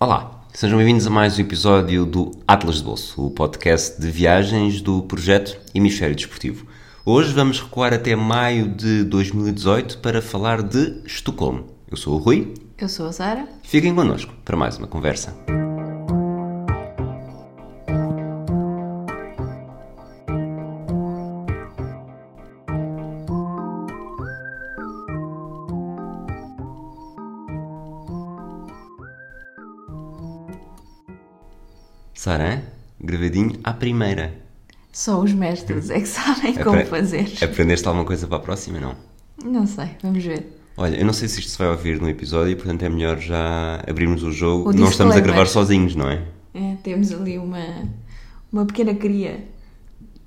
Olá, 0.00 0.44
sejam 0.54 0.78
bem-vindos 0.78 1.08
a 1.08 1.10
mais 1.10 1.36
um 1.36 1.40
episódio 1.42 2.06
do 2.06 2.30
Atlas 2.46 2.76
de 2.76 2.84
Bolso, 2.84 3.26
o 3.26 3.32
podcast 3.32 4.00
de 4.00 4.08
viagens 4.08 4.80
do 4.80 5.02
projeto 5.02 5.58
Hemisfério 5.74 6.14
Desportivo. 6.14 6.68
Hoje 7.04 7.32
vamos 7.32 7.60
recuar 7.60 7.92
até 7.92 8.14
maio 8.14 8.68
de 8.68 9.02
2018 9.02 9.98
para 9.98 10.22
falar 10.22 10.62
de 10.62 11.02
Estocolmo. 11.04 11.66
Eu 11.90 11.96
sou 11.96 12.14
o 12.14 12.18
Rui. 12.18 12.54
Eu 12.78 12.88
sou 12.88 13.08
a 13.08 13.12
Sara. 13.12 13.48
Fiquem 13.64 13.92
connosco 13.92 14.32
para 14.44 14.56
mais 14.56 14.78
uma 14.78 14.86
conversa. 14.86 15.36
Sara, 32.28 32.62
gravadinho 33.00 33.58
à 33.64 33.72
primeira. 33.72 34.34
Só 34.92 35.18
os 35.18 35.32
mestres 35.32 35.88
é 35.88 35.98
que 35.98 36.06
sabem 36.06 36.52
como 36.56 36.76
Apre- 36.76 36.84
fazer. 36.84 37.26
Aprendeste 37.42 37.88
alguma 37.88 38.04
coisa 38.04 38.26
para 38.26 38.36
a 38.36 38.40
próxima, 38.40 38.78
não? 38.78 38.94
Não 39.42 39.66
sei, 39.66 39.88
vamos 40.02 40.22
ver. 40.22 40.46
Olha, 40.76 40.96
eu 40.96 41.06
não 41.06 41.14
sei 41.14 41.26
se 41.26 41.40
isto 41.40 41.52
se 41.52 41.58
vai 41.58 41.68
ouvir 41.68 41.98
no 41.98 42.06
episódio, 42.06 42.54
portanto 42.54 42.82
é 42.82 42.88
melhor 42.90 43.18
já 43.18 43.82
abrirmos 43.88 44.22
o 44.22 44.30
jogo. 44.30 44.68
O 44.68 44.72
não 44.74 44.90
estamos 44.90 45.16
a 45.16 45.20
gravar 45.20 45.46
sozinhos, 45.46 45.94
não 45.96 46.06
é? 46.06 46.22
É, 46.52 46.76
temos 46.82 47.10
ali 47.12 47.38
uma, 47.38 47.64
uma 48.52 48.66
pequena 48.66 48.94
cria. 48.94 49.46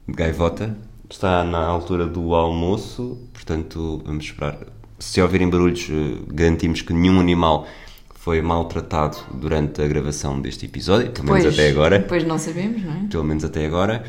Gaivota 0.08 0.76
está 1.08 1.44
na 1.44 1.60
altura 1.64 2.08
do 2.08 2.34
almoço, 2.34 3.30
portanto 3.32 4.02
vamos 4.04 4.26
esperar. 4.26 4.58
Se 4.98 5.22
ouvirem 5.22 5.48
barulhos, 5.48 5.88
eh, 5.88 6.18
garantimos 6.34 6.82
que 6.82 6.94
nenhum 6.94 7.20
animal 7.20 7.68
foi 8.24 8.40
maltratado 8.40 9.18
durante 9.34 9.82
a 9.82 9.88
gravação 9.88 10.40
deste 10.40 10.68
episódio, 10.68 11.10
pelo 11.10 11.26
menos 11.26 11.42
Pois, 11.42 11.54
até 11.56 11.70
agora. 11.72 11.98
Depois 11.98 12.24
não 12.24 12.38
sabemos, 12.38 12.84
não 12.84 12.94
é? 12.94 13.08
Pelo 13.10 13.24
menos 13.24 13.44
até 13.44 13.66
agora. 13.66 14.04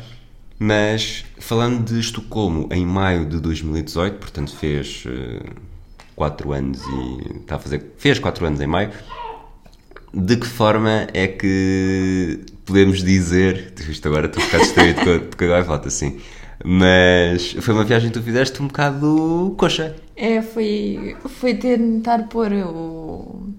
Mas 0.59 1.25
falando 1.39 1.83
de 1.83 1.99
Estocolmo 1.99 2.69
em 2.71 2.85
maio 2.85 3.25
de 3.25 3.39
2018, 3.39 4.19
portanto 4.19 4.55
fez 4.55 5.03
4 6.15 6.51
anos 6.53 6.79
e 6.85 7.37
está 7.39 7.55
a 7.55 7.59
fazer. 7.59 7.91
fez 7.97 8.19
4 8.19 8.45
anos 8.45 8.61
em 8.61 8.67
maio. 8.67 8.91
De 10.13 10.37
que 10.37 10.45
forma 10.45 11.07
é 11.11 11.25
que 11.27 12.41
podemos 12.65 13.03
dizer. 13.03 13.73
Isto 13.89 14.07
agora 14.09 14.27
estou 14.27 14.43
a 14.43 14.45
ficar 14.45 14.59
distraído 14.59 15.01
com, 15.01 15.09
a- 15.09 15.19
com 15.37 15.43
a 15.43 15.47
gaivota, 15.47 15.89
sim. 15.89 16.19
Mas 16.63 17.53
foi 17.59 17.73
uma 17.73 17.83
viagem 17.83 18.11
que 18.11 18.19
tu 18.19 18.23
fizeste 18.23 18.61
um 18.61 18.67
bocado 18.67 19.55
coxa. 19.57 19.95
É, 20.15 20.39
foi, 20.43 21.15
foi 21.27 21.55
tentar 21.55 22.27
pôr 22.29 22.53
o. 22.53 23.49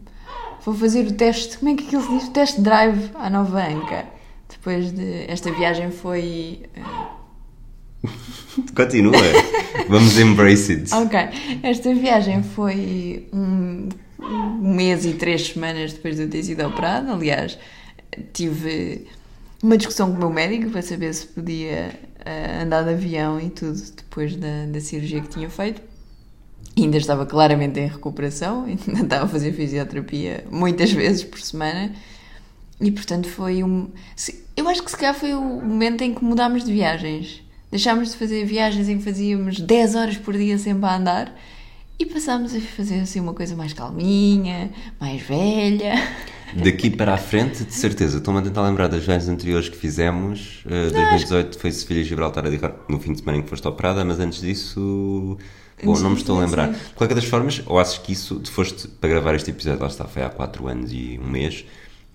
Vou 0.65 0.75
fazer 0.75 1.07
o 1.07 1.13
teste. 1.13 1.59
Como 1.59 1.71
é 1.73 1.75
que 1.77 1.85
aquilo 1.87 2.03
se 2.03 2.09
diz? 2.19 2.29
O 2.29 2.31
teste 2.31 2.61
drive 2.61 3.11
à 3.15 3.29
nova 3.29 3.67
Anca. 3.67 4.07
Depois 4.49 4.93
de. 4.93 5.25
Esta 5.29 5.53
viagem 5.53 5.91
foi. 5.91 6.63
eh, 6.75 8.09
Continua. 8.75 9.13
Vamos 9.89 10.19
embrace 10.19 10.73
it. 10.73 10.91
Ok, 10.95 11.19
esta 11.63 11.95
viagem 11.95 12.43
foi 12.43 13.29
um, 13.33 13.89
um 14.21 14.75
mês 14.75 15.05
e 15.05 15.15
três 15.15 15.49
semanas 15.49 15.93
depois 15.93 16.17
de 16.17 16.23
eu 16.23 16.31
ter 16.31 16.43
sido 16.43 16.65
operada. 16.67 17.13
Aliás, 17.13 17.59
tive 18.33 19.07
uma 19.63 19.77
discussão 19.77 20.11
com 20.11 20.17
o 20.17 20.19
meu 20.21 20.31
médico 20.31 20.71
para 20.71 20.83
saber 20.83 21.13
se 21.15 21.27
podia 21.27 21.99
eh, 22.25 22.63
andar 22.63 22.83
de 22.85 22.91
avião 22.91 23.41
e 23.41 23.51
tudo 23.51 23.79
depois 23.97 24.37
da, 24.37 24.67
da 24.67 24.81
cirurgia 24.81 25.21
que 25.21 25.29
tinha 25.29 25.51
feito. 25.51 25.83
Ainda 26.77 26.97
estava 26.97 27.25
claramente 27.25 27.79
em 27.79 27.87
recuperação, 27.87 28.65
ainda 28.67 29.03
estava 29.03 29.25
a 29.25 29.29
fazer 29.29 29.53
fisioterapia 29.53 30.45
muitas 30.51 30.93
vezes 30.93 31.25
por 31.25 31.41
semana. 31.41 31.93
E 32.81 32.91
portanto 32.91 33.29
foi 33.29 33.63
um. 33.63 33.89
Eu 34.57 34.69
acho 34.69 34.83
que 34.83 34.91
se 34.91 34.97
calhar 34.97 35.15
foi 35.15 35.35
o 35.35 35.41
momento 35.41 36.03
em 36.03 36.15
que 36.15 36.25
mudámos 36.25 36.65
de 36.65 36.73
viagens. 36.73 37.43
Deixámos 37.71 38.11
de 38.11 38.17
fazer 38.17 38.45
viagens 38.45 38.89
em 38.89 38.99
que 38.99 39.05
fazíamos 39.05 39.59
10 39.59 39.95
horas 39.95 40.17
por 40.17 40.37
dia 40.37 40.57
sempre 40.59 40.87
a 40.87 40.97
andar 40.97 41.35
e 41.99 42.07
passámos 42.07 42.55
a 42.55 42.61
fazer 42.61 43.01
assim 43.01 43.21
uma 43.21 43.35
coisa 43.35 43.55
mais 43.55 43.73
calminha, 43.73 44.71
mais 45.01 45.23
velha. 45.23 45.95
Daqui 46.55 46.89
para 46.89 47.15
a 47.15 47.17
frente, 47.17 47.65
de 47.65 47.75
certeza. 47.75 48.19
Estou-me 48.19 48.39
a 48.41 48.43
tentar 48.43 48.63
lembrar 48.63 48.87
das 48.87 49.05
viagens 49.05 49.29
anteriores 49.29 49.69
que 49.69 49.77
fizemos. 49.77 50.65
Uh, 50.67 50.93
2018 50.93 51.59
foi 51.59 51.73
Sevilha 51.73 52.01
e 52.01 52.05
Gibraltar 52.05 52.45
no 52.89 53.01
fim 53.01 53.13
de 53.13 53.19
semana 53.19 53.39
em 53.39 53.43
que 53.43 53.49
foste 53.49 53.67
operada, 53.67 54.05
mas 54.05 54.21
antes 54.21 54.41
disso. 54.41 55.37
Bom, 55.83 55.99
não 55.99 56.11
me 56.11 56.17
estou 56.17 56.39
a 56.39 56.45
lembrar. 56.45 56.73
De 56.73 56.95
qualquer 56.95 57.15
das 57.15 57.25
formas, 57.25 57.63
ou 57.67 57.79
achas 57.79 57.99
que 57.99 58.13
isso, 58.13 58.39
tu 58.41 58.51
foste 58.51 58.89
para 58.89 59.09
gravar 59.09 59.35
este 59.35 59.51
episódio, 59.51 59.81
lá 59.81 59.89
está, 59.89 60.05
foi 60.05 60.23
há 60.23 60.31
4 60.31 60.69
anos 60.69 60.93
e 60.93 61.21
um 61.23 61.29
mês, 61.29 61.65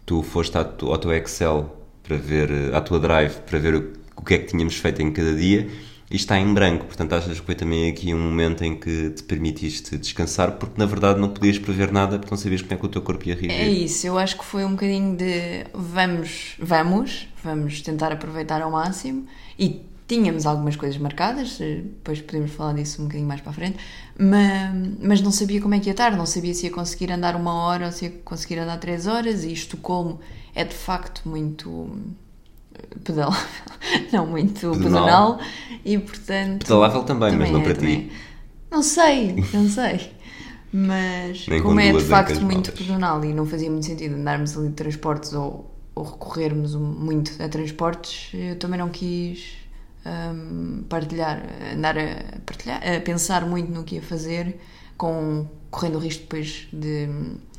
tu 0.05 0.23
foste 0.23 0.57
ao 0.57 0.97
teu 0.97 1.13
Excel 1.13 1.75
para 2.03 2.17
ver, 2.17 2.49
eh, 2.51 2.75
à 2.75 2.81
tua 2.81 2.99
Drive, 2.99 3.41
para 3.41 3.59
ver 3.59 3.75
o, 3.75 3.93
o 4.15 4.23
que 4.23 4.33
é 4.33 4.37
que 4.39 4.45
tínhamos 4.45 4.75
feito 4.75 5.01
em 5.01 5.11
cada 5.11 5.35
dia 5.35 5.67
e 6.09 6.15
está 6.15 6.39
em 6.39 6.53
branco. 6.53 6.85
Portanto, 6.85 7.13
achas 7.13 7.39
que 7.39 7.45
foi 7.45 7.55
também 7.55 7.89
aqui 7.89 8.13
um 8.13 8.19
momento 8.19 8.63
em 8.63 8.75
que 8.75 9.11
te 9.11 9.23
permitiste 9.23 9.97
descansar, 9.97 10.53
porque 10.53 10.79
na 10.79 10.85
verdade 10.85 11.19
não 11.19 11.29
podias 11.29 11.59
prever 11.59 11.91
nada, 11.91 12.17
porque 12.17 12.31
não 12.31 12.37
sabias 12.37 12.61
como 12.61 12.73
é 12.73 12.77
que 12.77 12.85
o 12.85 12.89
teu 12.89 13.01
corpo 13.01 13.27
ia 13.27 13.35
reagir. 13.35 13.51
É 13.51 13.69
isso, 13.69 14.07
eu 14.07 14.17
acho 14.17 14.37
que 14.37 14.43
foi 14.43 14.65
um 14.65 14.71
bocadinho 14.71 15.15
de 15.15 15.65
vamos, 15.73 16.55
vamos, 16.59 17.27
vamos 17.43 17.81
tentar 17.81 18.11
aproveitar 18.11 18.61
ao 18.61 18.71
máximo 18.71 19.27
e 19.57 19.81
tínhamos 20.09 20.47
algumas 20.47 20.75
coisas 20.75 20.97
marcadas, 20.97 21.61
eh, 21.61 21.81
depois 21.83 22.19
podemos 22.19 22.51
falar 22.51 22.73
disso 22.73 22.99
um 22.99 23.05
bocadinho 23.05 23.27
mais 23.27 23.41
para 23.41 23.51
a 23.51 23.53
frente, 23.53 23.77
mas, 24.17 24.97
mas 24.99 25.21
não 25.21 25.31
sabia 25.31 25.61
como 25.61 25.75
é 25.75 25.79
que 25.79 25.87
ia 25.87 25.91
estar, 25.91 26.17
não 26.17 26.25
sabia 26.25 26.51
se 26.51 26.65
ia 26.65 26.71
conseguir 26.71 27.11
andar 27.11 27.35
uma 27.35 27.53
hora 27.53 27.85
ou 27.85 27.91
se 27.91 28.05
ia 28.05 28.11
conseguir 28.25 28.57
andar 28.57 28.77
três 28.79 29.05
horas 29.05 29.43
e 29.43 29.53
Estocolmo 29.53 30.19
é 30.55 30.65
de 30.65 30.73
facto 30.73 31.29
muito 31.29 31.91
eh, 32.73 32.97
pedalável, 33.03 33.39
não 34.11 34.25
muito 34.25 34.71
Pedonal. 34.71 35.37
pedonal 35.37 35.39
e 35.85 35.99
portanto... 35.99 36.65
Pedalável 36.65 37.03
também, 37.03 37.37
mas 37.37 37.51
não 37.51 37.61
é, 37.61 37.63
para 37.63 37.73
ti. 37.75 37.79
também. 37.79 38.11
Não 38.71 38.81
sei, 38.81 39.35
não 39.53 39.69
sei. 39.69 40.11
Mas 40.73 41.47
Nem 41.47 41.61
como 41.61 41.75
com 41.75 41.79
é 41.79 41.91
de 41.91 42.03
facto 42.03 42.41
muito 42.41 42.71
pedonal 42.71 43.23
e 43.23 43.31
não 43.31 43.45
fazia 43.45 43.69
muito 43.69 43.85
sentido 43.85 44.15
andarmos 44.15 44.57
ali 44.57 44.69
de 44.69 44.73
transportes 44.73 45.33
ou, 45.33 45.71
ou 45.93 46.03
recorrermos 46.03 46.73
muito 46.73 47.31
a 47.41 47.47
transportes, 47.47 48.31
eu 48.33 48.55
também 48.57 48.79
não 48.79 48.89
quis 48.89 49.68
hum, 50.33 50.83
partilhar, 50.87 51.43
andar 51.73 51.97
a 51.97 52.39
partilhar, 52.45 52.81
a 52.83 52.99
pensar 53.01 53.45
muito 53.45 53.71
no 53.71 53.83
que 53.83 53.95
ia 53.95 54.01
fazer, 54.01 54.59
com, 54.97 55.47
correndo 55.71 55.95
o 55.95 55.99
risco 55.99 56.21
depois 56.23 56.67
de. 56.73 57.09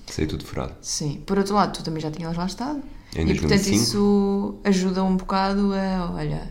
Sei 0.06 0.26
tudo 0.26 0.44
furado. 0.44 0.74
Sim. 0.80 1.22
Por 1.24 1.38
outro 1.38 1.54
lado, 1.54 1.72
tu 1.76 1.84
também 1.84 2.00
já 2.00 2.10
tinhas 2.10 2.36
lá 2.36 2.46
estado. 2.46 2.82
Em 3.14 3.22
e 3.22 3.34
portanto 3.34 3.48
2005. 3.48 3.76
isso 3.76 4.54
ajuda 4.64 5.02
um 5.02 5.16
bocado 5.16 5.72
a. 5.74 6.12
Olha, 6.14 6.50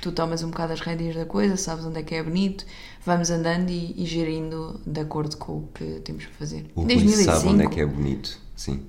tu 0.00 0.12
tomas 0.12 0.42
um 0.42 0.50
bocado 0.50 0.72
as 0.72 0.80
rédeas 0.80 1.14
da 1.14 1.24
coisa, 1.24 1.56
sabes 1.56 1.84
onde 1.84 1.98
é 2.00 2.02
que 2.02 2.14
é 2.14 2.22
bonito, 2.22 2.64
vamos 3.04 3.30
andando 3.30 3.70
e, 3.70 3.94
e 3.96 4.06
gerindo 4.06 4.80
de 4.86 5.00
acordo 5.00 5.36
com 5.36 5.52
o 5.52 5.68
que 5.74 6.00
temos 6.04 6.24
para 6.26 6.34
fazer. 6.34 6.66
O 6.74 6.82
Em 6.90 6.98
Rui 6.98 7.08
sabe 7.08 7.48
onde 7.48 7.64
é 7.64 7.68
que 7.68 7.80
é 7.80 7.86
bonito. 7.86 8.38
Sim. 8.56 8.82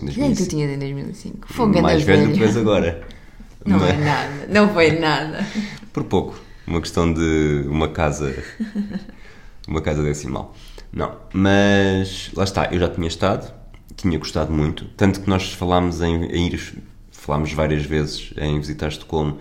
Em 0.00 0.06
Quem 0.06 0.24
é 0.24 0.28
que 0.30 0.36
tu 0.36 0.48
2005. 0.48 0.50
tinhas 0.50 0.70
em 0.70 0.78
2005? 0.78 1.52
Fogo 1.52 1.82
Mais 1.82 2.02
andas 2.02 2.04
velho 2.04 2.32
do 2.32 2.38
que 2.38 2.44
és 2.44 2.56
agora. 2.56 3.06
Não 3.64 3.78
Mas- 3.78 3.90
é 3.90 3.96
nada, 3.96 4.46
não 4.48 4.72
foi 4.72 4.98
nada. 4.98 5.46
Por 5.92 6.04
pouco. 6.04 6.38
Uma 6.66 6.80
questão 6.80 7.12
de 7.12 7.64
uma 7.68 7.88
casa. 7.88 8.34
uma 9.66 9.80
casa 9.80 10.02
decimal. 10.02 10.54
Não. 10.92 11.16
Mas 11.32 12.30
lá 12.34 12.44
está, 12.44 12.66
eu 12.72 12.78
já 12.78 12.88
tinha 12.88 13.08
estado, 13.08 13.52
tinha 13.96 14.18
gostado 14.18 14.52
muito. 14.52 14.84
Tanto 14.96 15.20
que 15.20 15.28
nós 15.28 15.52
falámos 15.52 16.00
em, 16.00 16.24
em 16.26 16.46
ir. 16.48 16.82
Falámos 17.10 17.52
várias 17.52 17.84
vezes 17.84 18.32
em 18.36 18.58
visitar 18.58 18.88
Estocolmo, 18.88 19.38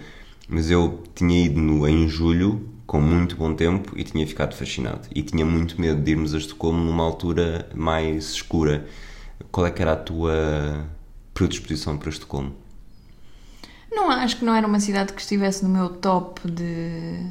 mas 0.47 0.69
eu 0.69 1.01
tinha 1.15 1.45
ido 1.45 1.59
no, 1.59 1.88
em 1.88 2.07
julho, 2.07 2.69
com 2.85 3.01
muito 3.01 3.35
bom 3.35 3.55
tempo, 3.55 3.93
e 3.97 4.03
tinha 4.03 4.25
ficado 4.27 4.55
fascinado. 4.55 5.07
E 5.15 5.23
tinha 5.23 5.43
muito 5.43 5.81
medo 5.81 5.99
de 5.99 6.11
irmos 6.11 6.35
a 6.35 6.38
Estocolmo 6.38 6.79
numa 6.83 7.03
altura 7.03 7.67
mais 7.73 8.33
escura. 8.33 8.85
Qual 9.51 9.65
é 9.65 9.71
que 9.71 9.81
era 9.81 9.93
a 9.93 9.95
tua 9.95 10.85
predisposição 11.33 11.97
para 11.97 12.09
Estocolmo? 12.09 12.53
Não, 13.91 14.09
acho 14.09 14.38
que 14.38 14.45
não 14.45 14.55
era 14.55 14.65
uma 14.65 14.79
cidade 14.79 15.13
que 15.13 15.21
estivesse 15.21 15.63
no 15.63 15.69
meu 15.69 15.89
top 15.89 16.49
de 16.49 17.25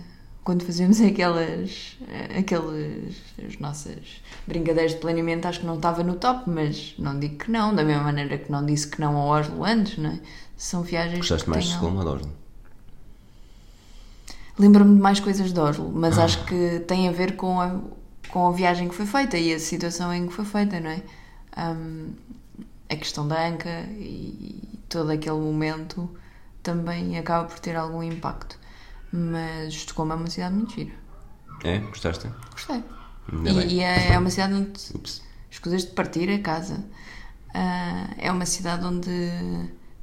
quando 0.45 0.65
fazemos 0.65 1.01
aquelas, 1.01 1.97
aquelas 2.37 3.15
as 3.47 3.59
nossas 3.59 4.23
brincadeiras 4.47 4.93
de 4.93 4.99
planeamento, 4.99 5.47
acho 5.47 5.61
que 5.61 5.67
não 5.67 5.77
estava 5.77 6.03
no 6.03 6.15
top, 6.17 6.49
mas 6.51 6.95
não 6.99 7.19
digo 7.19 7.37
que 7.37 7.51
não, 7.51 7.75
da 7.75 7.85
mesma 7.85 8.05
maneira 8.05 8.37
que 8.39 8.51
não 8.51 8.65
disse 8.65 8.89
que 8.89 9.01
não 9.01 9.17
ao 9.17 9.29
Oslo 9.29 9.65
antes, 9.65 9.97
não 9.99 10.11
é? 10.11 10.21
São 10.57 10.83
viagens 10.83 11.19
Gostaste 11.21 11.49
mais 11.49 11.65
de 11.65 11.71
Estocolmo 11.71 11.99
ou 11.99 12.05
de 12.05 12.11
Oslo? 12.11 12.33
Lembro-me 14.59 14.95
de 14.97 15.01
mais 15.01 15.21
coisas 15.21 15.53
de 15.53 15.59
Oslo, 15.61 15.91
mas 15.95 16.19
Ah. 16.19 16.25
acho 16.25 16.45
que 16.45 16.81
tem 16.87 17.09
a 17.09 17.13
ver 17.13 17.37
com 17.37 17.61
a, 17.61 17.81
com 18.29 18.47
a 18.47 18.53
viagem 18.53 18.89
que 18.89 18.95
foi 18.95 19.07
feita 19.07 19.39
e 19.39 19.55
a 19.55 19.59
situação 19.59 20.13
em 20.13 20.27
que 20.27 20.33
foi 20.33 20.45
feita, 20.45 20.79
não 20.81 20.91
é? 20.91 21.03
Hum, 21.59 22.11
a 22.89 22.97
questão 22.97 23.27
da 23.27 23.47
anca 23.49 23.87
e 23.99 24.61
todo 24.89 25.11
aquele 25.11 25.37
momento 25.39 26.11
também 26.63 27.19
acaba 27.19 27.47
por 27.49 27.59
ter 27.59 27.77
algum 27.77 28.03
impacto. 28.03 28.59
Mas 29.13 29.75
Estocolmo 29.75 30.13
é 30.13 30.17
uma 30.17 30.31
cidade 30.31 30.55
muito 30.55 30.73
gira. 30.75 30.93
É? 31.65 31.79
Gostaste? 31.79 32.29
Gostei. 32.53 32.83
E, 33.45 33.75
e 33.77 33.81
é, 33.81 34.13
é 34.13 34.19
uma 34.19 34.31
cidade 34.31 34.55
onde 34.55 34.71
Ups. 34.95 35.23
escusas 35.51 35.85
de 35.85 35.91
partir 35.93 36.31
a 36.31 36.39
casa. 36.41 36.85
Ah, 37.55 38.09
é 38.19 38.31
uma 38.31 38.47
cidade 38.47 38.85
onde 38.85 39.11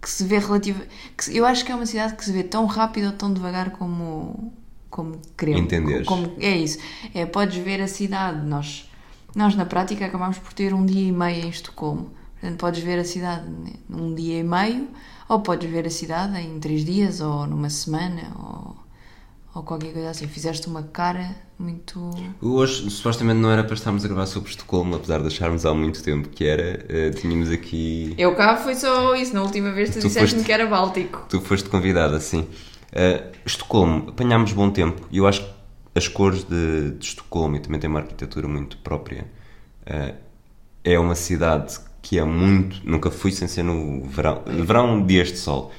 que 0.02 0.10
se 0.10 0.24
vê 0.26 0.38
relativa. 0.40 0.84
Se- 1.18 1.36
eu 1.36 1.46
acho 1.46 1.66
que 1.66 1.72
é 1.72 1.76
uma 1.76 1.86
cidade 1.86 2.16
que 2.16 2.24
se 2.24 2.32
vê 2.32 2.44
tão 2.44 2.66
rápido 2.66 3.08
ou 3.08 3.12
tão 3.14 3.34
devagar 3.34 3.72
como, 3.72 4.54
como 4.90 5.22
queremos. 5.38 5.62
Entenderes. 5.62 6.08
Como, 6.08 6.34
é 6.40 6.56
isso. 6.58 6.78
É, 7.14 7.26
podes 7.26 7.58
ver 7.64 7.82
a 7.82 7.88
cidade. 7.88 8.46
Nós, 8.46 8.90
nós, 9.36 9.56
na 9.56 9.66
prática, 9.66 10.06
acabámos 10.06 10.38
por 10.38 10.54
ter 10.54 10.74
um 10.74 10.86
dia 10.86 11.08
e 11.08 11.12
meio 11.12 11.46
em 11.46 11.50
Estocolmo. 11.50 12.12
Portanto, 12.40 12.60
podes 12.60 12.84
ver 12.84 13.00
a 13.00 13.04
cidade 13.06 13.50
num 13.90 14.14
dia 14.14 14.40
e 14.40 14.44
meio, 14.44 14.88
ou 15.30 15.40
podes 15.42 15.70
ver 15.70 15.86
a 15.86 15.90
cidade 15.90 16.38
em 16.40 16.60
três 16.60 16.84
dias, 16.86 17.22
ou 17.22 17.46
numa 17.48 17.70
semana, 17.70 18.32
ou, 18.40 18.76
ou 19.56 19.64
qualquer 19.64 19.94
coisa 19.94 20.10
assim. 20.12 20.28
Fizeste 20.28 20.68
uma 20.68 20.84
cara 20.84 21.36
muito. 21.60 22.12
Hoje, 22.42 22.90
supostamente, 22.90 23.40
não 23.40 23.52
era 23.52 23.64
para 23.64 23.74
estarmos 23.74 24.06
a 24.06 24.08
gravar 24.08 24.26
sobre 24.28 24.50
Estocolmo, 24.50 24.96
apesar 24.96 25.20
de 25.22 25.28
acharmos 25.28 25.66
há 25.66 25.74
muito 25.74 26.02
tempo 26.04 26.30
que 26.30 26.46
era. 26.46 26.86
eh, 26.90 27.10
tínhamos 27.12 27.52
aqui. 27.52 28.14
Eu 28.18 28.36
cá 28.36 28.56
foi 28.58 28.76
só 28.76 29.16
isso. 29.16 29.34
Na 29.34 29.42
última 29.42 29.72
vez 29.72 29.90
tu, 29.90 30.00
Tu 30.00 30.08
disseste-me 30.08 30.30
foste- 30.42 30.46
que 30.46 30.52
era 30.52 30.66
Báltico. 30.68 31.26
Tu 31.30 31.42
foste 31.42 31.68
convidada, 31.70 32.20
sim. 32.20 32.42
Uh, 32.94 33.36
Estocolmo, 33.46 34.10
apanhámos 34.10 34.54
bom 34.54 34.70
tempo 34.70 35.02
e 35.12 35.18
eu 35.18 35.28
acho 35.28 35.42
que 35.44 35.50
as 35.94 36.08
cores 36.08 36.44
de, 36.46 36.92
de 36.92 37.06
Estocolmo 37.06 37.56
e 37.58 37.60
também 37.60 37.80
tem 37.80 37.90
uma 37.90 38.00
arquitetura 38.00 38.48
muito 38.48 38.78
própria. 38.78 39.26
Uh, 39.86 40.16
é 40.84 40.98
uma 40.98 41.16
cidade 41.16 41.78
que 42.08 42.18
é 42.18 42.24
muito. 42.24 42.82
Nunca 42.90 43.12
fui 43.12 43.34
sem 43.34 43.50
ser 43.50 43.64
no 43.64 44.02
verão. 44.06 44.42
Verão, 44.46 45.06
dias 45.06 45.28
de 45.28 45.38
sol. 45.38 45.74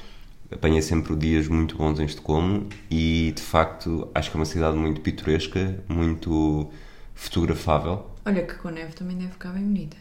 Apanhei 0.51 0.81
sempre 0.81 1.15
dias 1.15 1.47
muito 1.47 1.75
bons 1.75 1.99
em 1.99 2.05
Estocolmo 2.05 2.69
e 2.89 3.33
de 3.35 3.41
facto 3.41 4.07
acho 4.13 4.29
que 4.29 4.37
é 4.37 4.39
uma 4.39 4.45
cidade 4.45 4.77
muito 4.77 5.01
pitoresca, 5.01 5.83
muito 5.87 6.69
fotografável. 7.15 8.05
Olha 8.25 8.43
que 8.43 8.53
com 8.55 8.69
neve 8.69 8.93
também 8.93 9.17
deve 9.17 9.31
ficar 9.31 9.49
bem 9.49 9.63
bonita. 9.63 9.97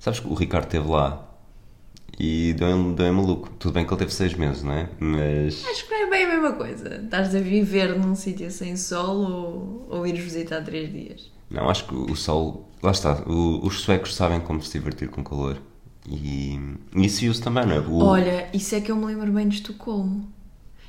Sabes 0.00 0.18
que 0.18 0.26
o 0.26 0.34
Ricardo 0.34 0.64
esteve 0.64 0.88
lá 0.88 1.28
e 2.18 2.52
deu-me 2.54 2.94
deu 2.96 3.12
maluco. 3.12 3.50
Tudo 3.60 3.74
bem 3.74 3.86
que 3.86 3.92
ele 3.92 3.98
teve 3.98 4.12
seis 4.12 4.34
meses, 4.34 4.64
não 4.64 4.72
é? 4.72 4.88
Mas. 4.98 5.64
Acho 5.66 5.86
que 5.86 5.90
não 5.90 6.06
é 6.06 6.10
bem 6.10 6.24
a 6.24 6.28
mesma 6.28 6.52
coisa. 6.52 7.00
Estás 7.04 7.32
a 7.32 7.38
viver 7.38 7.96
num 7.96 8.16
sítio 8.16 8.50
sem 8.50 8.76
sol 8.76 9.18
ou, 9.18 9.86
ou 9.88 10.06
ires 10.06 10.22
visitar 10.22 10.64
três 10.64 10.92
dias. 10.92 11.37
Não, 11.50 11.68
acho 11.68 11.86
que 11.86 11.94
o 11.94 12.14
sol. 12.16 12.68
Lá 12.82 12.90
está. 12.92 13.22
o- 13.26 13.66
os 13.66 13.80
suecos 13.80 14.14
sabem 14.14 14.40
como 14.40 14.62
se 14.62 14.72
divertir 14.78 15.08
com 15.08 15.24
calor. 15.24 15.60
E 16.06 16.58
e 16.94 17.04
isso 17.06 17.20
viu-se 17.20 17.42
também, 17.42 17.66
não 17.66 17.74
é? 17.74 17.80
O- 17.80 17.98
Olha, 18.04 18.48
isso 18.54 18.74
é 18.74 18.80
que 18.80 18.90
eu 18.90 18.96
me 18.96 19.06
lembro 19.06 19.30
bem 19.32 19.48
de 19.48 19.56
Estocolmo. 19.56 20.28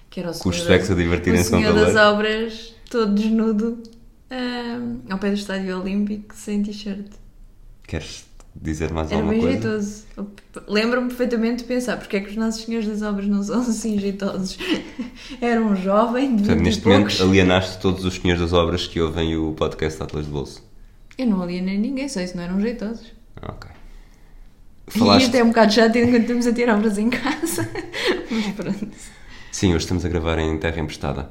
Que 0.09 0.19
era 0.21 0.31
o 0.31 0.37
Com 0.39 0.49
os 0.49 0.55
senhor 0.55 0.67
suecos 0.67 0.91
a 0.91 0.95
divertirem-se 0.95 1.49
o 1.49 1.51
com 1.51 1.57
senhor 1.57 1.73
calor. 1.73 1.93
das 1.93 1.95
obras, 2.13 2.75
todo 2.89 3.13
desnudo, 3.13 3.83
ahm, 4.29 4.99
ao 5.09 5.17
pé 5.19 5.29
do 5.29 5.35
Estádio 5.35 5.79
Olímpico, 5.79 6.33
sem 6.35 6.61
t-shirt. 6.63 7.07
Queres 7.87 8.25
dizer 8.61 8.91
mais 8.91 9.07
Era 9.11 9.21
alguma 9.21 9.33
bem 9.33 9.41
coisa? 9.41 9.61
jeitoso. 9.61 10.03
Lembro-me 10.67 11.07
perfeitamente 11.07 11.57
de 11.59 11.63
pensar 11.63 11.97
porque 11.97 12.17
é 12.17 12.19
que 12.19 12.29
os 12.29 12.35
nossos 12.35 12.65
senhores 12.65 12.87
das 12.87 13.01
obras 13.01 13.27
não 13.27 13.41
são 13.43 13.61
assim 13.61 13.97
jeitosos. 13.97 14.57
Era 15.39 15.61
um 15.61 15.75
jovem 15.75 16.35
de 16.35 16.43
Portanto, 16.43 16.57
20 16.57 16.65
neste 16.65 16.79
e 16.79 16.83
poucos. 16.83 17.19
momento 17.19 17.23
alienaste 17.23 17.79
todos 17.79 18.03
os 18.05 18.15
senhores 18.15 18.41
das 18.41 18.53
obras 18.53 18.85
que 18.87 18.99
ouvem 18.99 19.37
o 19.37 19.53
podcast 19.53 20.01
Atlas 20.03 20.25
de 20.25 20.31
Bolso. 20.31 20.63
Eu 21.17 21.27
não 21.27 21.41
alienei 21.41 21.77
ninguém, 21.77 22.07
só 22.09 22.19
isso 22.21 22.35
não 22.35 22.43
eram 22.43 22.59
jeitosos. 22.59 23.07
Ok. 23.41 23.69
E 24.93 24.99
Falaste... 24.99 25.25
isto 25.25 25.35
é 25.35 25.43
um 25.43 25.47
bocado 25.49 25.71
chato 25.73 25.95
enquanto 25.97 26.21
estamos 26.21 26.47
a 26.47 26.51
ter 26.53 26.69
obras 26.69 26.97
em 26.97 27.09
casa. 27.09 27.69
Mas 28.31 28.47
pronto. 28.55 28.87
Sim, 29.51 29.69
hoje 29.69 29.77
estamos 29.79 30.03
a 30.05 30.09
gravar 30.09 30.37
em 30.39 30.57
terra 30.57 30.79
emprestada. 30.79 31.29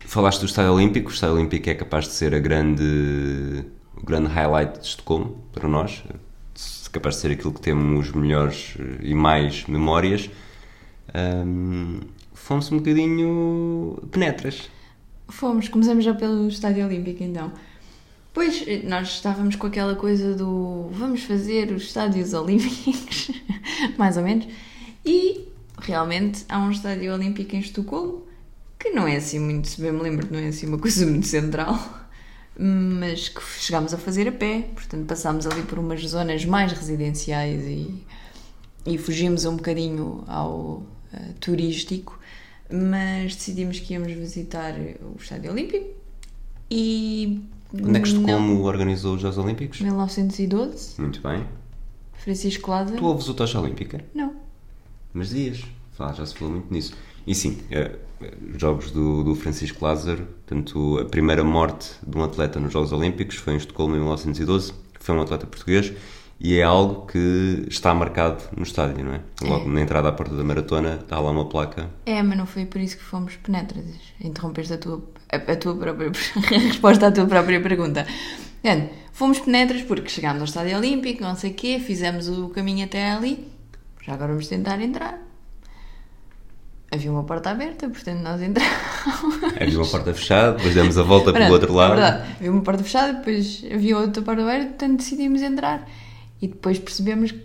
Falaste 0.00 0.40
do 0.40 0.46
Estádio 0.46 0.72
Olímpico. 0.72 1.10
O 1.10 1.12
Estádio 1.12 1.36
Olímpico 1.36 1.68
é 1.70 1.74
capaz 1.74 2.06
de 2.06 2.12
ser 2.12 2.34
a 2.34 2.38
grande, 2.38 3.64
o 3.96 4.04
grande 4.04 4.28
highlight 4.28 4.78
de 4.80 4.86
Estocolmo 4.86 5.44
para 5.52 5.68
nós. 5.68 6.02
Capaz 6.96 7.16
de 7.16 7.20
ser 7.20 7.32
aquilo 7.32 7.52
que 7.52 7.60
temos 7.60 8.10
melhores 8.12 8.74
eh, 8.78 9.00
e 9.02 9.14
mais 9.14 9.66
memórias. 9.66 10.30
Ahm, 11.12 12.00
fomos 12.32 12.72
um 12.72 12.78
bocadinho 12.78 14.02
penetras. 14.10 14.70
Fomos, 15.28 15.68
começamos 15.68 16.02
já 16.02 16.14
pelo 16.14 16.48
Estádio 16.48 16.86
Olímpico 16.86 17.22
então. 17.22 17.52
Pois 18.32 18.64
nós 18.84 19.08
estávamos 19.08 19.56
com 19.56 19.66
aquela 19.66 19.94
coisa 19.94 20.34
do 20.34 20.88
vamos 20.90 21.22
fazer 21.24 21.70
os 21.70 21.82
estádios 21.82 22.32
olímpicos, 22.32 23.30
mais 23.98 24.16
ou 24.16 24.22
menos, 24.22 24.48
e 25.04 25.46
realmente 25.78 26.46
há 26.48 26.58
um 26.58 26.70
estádio 26.70 27.12
olímpico 27.12 27.54
em 27.56 27.58
Estocolmo 27.58 28.22
que 28.78 28.88
não 28.88 29.06
é 29.06 29.16
assim 29.16 29.38
muito, 29.38 29.68
se 29.68 29.82
bem 29.82 29.92
me 29.92 30.00
lembro, 30.00 30.28
não 30.30 30.38
é 30.38 30.48
assim 30.48 30.66
uma 30.66 30.78
coisa 30.78 31.04
muito 31.06 31.26
central, 31.26 31.78
mas 32.58 33.28
que 33.28 33.42
chegámos 33.60 33.92
a 33.92 33.98
fazer 33.98 34.28
a 34.28 34.32
pé, 34.32 34.68
portanto 34.74 35.06
passámos 35.06 35.46
ali 35.46 35.62
por 35.62 35.78
umas 35.78 36.00
zonas 36.02 36.44
mais 36.44 36.72
residenciais 36.72 37.64
e, 37.64 38.02
e 38.86 38.98
fugimos 38.98 39.44
um 39.44 39.56
bocadinho 39.56 40.24
ao 40.26 40.82
eh, 41.12 41.32
turístico, 41.38 42.18
mas 42.70 43.36
decidimos 43.36 43.78
que 43.78 43.92
íamos 43.92 44.12
visitar 44.12 44.74
o 44.74 45.20
Estádio 45.20 45.52
Olímpico 45.52 45.88
e. 46.70 47.42
Onde 47.72 47.98
é 47.98 48.00
que 48.00 48.08
Estocolmo 48.08 48.62
organizou 48.62 49.16
os 49.16 49.20
Jogos 49.20 49.38
Olímpicos? 49.38 49.80
1912, 49.80 51.00
Muito 51.00 51.20
bem. 51.20 51.44
Francisco 52.14 52.70
Lázaro. 52.70 52.96
Tu 52.96 53.04
ouves 53.04 53.28
o 53.28 53.34
Tocha 53.34 53.60
Olímpica? 53.60 54.04
Não. 54.14 54.34
Mas 55.12 55.30
dias. 55.30 55.64
Fala, 55.92 56.12
já 56.12 56.24
se 56.26 56.34
falou 56.34 56.54
muito 56.54 56.72
nisso. 56.72 56.94
E 57.26 57.34
sim, 57.34 57.58
eh, 57.70 57.92
jogos 58.56 58.90
do, 58.90 59.24
do 59.24 59.34
Francisco 59.34 59.84
Lázaro, 59.84 60.26
portanto, 60.46 60.98
a 61.00 61.04
primeira 61.04 61.42
morte 61.44 61.90
de 62.06 62.16
um 62.16 62.22
atleta 62.22 62.60
nos 62.60 62.72
Jogos 62.72 62.92
Olímpicos 62.92 63.36
foi 63.36 63.54
em 63.54 63.56
Estocolmo 63.56 63.94
em 63.96 63.98
1912, 63.98 64.72
foi 65.00 65.14
um 65.14 65.20
atleta 65.22 65.46
português, 65.46 65.92
e 66.38 66.54
é 66.58 66.62
algo 66.62 67.06
que 67.06 67.64
está 67.68 67.94
marcado 67.94 68.42
no 68.56 68.62
estádio, 68.62 69.04
não 69.04 69.14
é? 69.14 69.20
Logo 69.42 69.64
É. 69.64 69.72
na 69.72 69.80
entrada 69.80 70.08
à 70.08 70.12
porta 70.12 70.34
da 70.36 70.44
maratona 70.44 71.00
está 71.02 71.18
lá 71.18 71.30
uma 71.30 71.46
placa. 71.48 71.90
É, 72.04 72.22
mas 72.22 72.36
não 72.36 72.46
foi 72.46 72.66
por 72.66 72.80
isso 72.80 72.98
que 72.98 73.02
fomos 73.02 73.36
penetras. 73.36 73.84
Interrompeste 74.20 74.74
a 74.74 74.78
tua, 74.78 75.02
a, 75.32 75.36
a 75.52 75.56
tua 75.56 75.74
própria 75.74 76.10
a 76.10 76.40
resposta 76.58 77.06
à 77.08 77.12
tua 77.12 77.26
própria 77.26 77.60
pergunta. 77.60 78.06
Portanto, 78.62 78.90
fomos 79.12 79.38
penetras 79.40 79.82
porque 79.82 80.08
chegámos 80.10 80.40
ao 80.42 80.44
Estádio 80.46 80.76
Olímpico, 80.76 81.22
não 81.22 81.34
sei 81.34 81.52
o 81.52 81.54
quê, 81.54 81.78
fizemos 81.80 82.28
o 82.28 82.50
caminho 82.50 82.84
até 82.84 83.12
ali. 83.12 83.48
Já 84.04 84.12
agora 84.12 84.32
vamos 84.32 84.46
tentar 84.48 84.78
entrar. 84.80 85.18
Havia 86.96 87.12
uma 87.12 87.24
porta 87.24 87.50
aberta, 87.50 87.88
portanto 87.88 88.20
nós 88.20 88.40
entramos. 88.42 88.72
Havia 89.60 89.78
uma 89.78 89.86
porta 89.86 90.14
fechada, 90.14 90.52
depois 90.56 90.74
demos 90.74 90.98
a 90.98 91.02
volta 91.02 91.32
pelo 91.32 91.52
outro 91.52 91.72
lado. 91.72 91.92
É 91.92 91.96
verdade. 91.96 92.32
Havia 92.38 92.50
uma 92.50 92.62
porta 92.62 92.82
fechada, 92.82 93.12
depois 93.12 93.64
havia 93.72 93.98
outra 93.98 94.22
porta 94.22 94.42
aberta, 94.42 94.66
portanto 94.68 94.98
decidimos 94.98 95.42
entrar. 95.42 95.88
E 96.40 96.48
depois 96.48 96.78
percebemos 96.78 97.32
que 97.32 97.44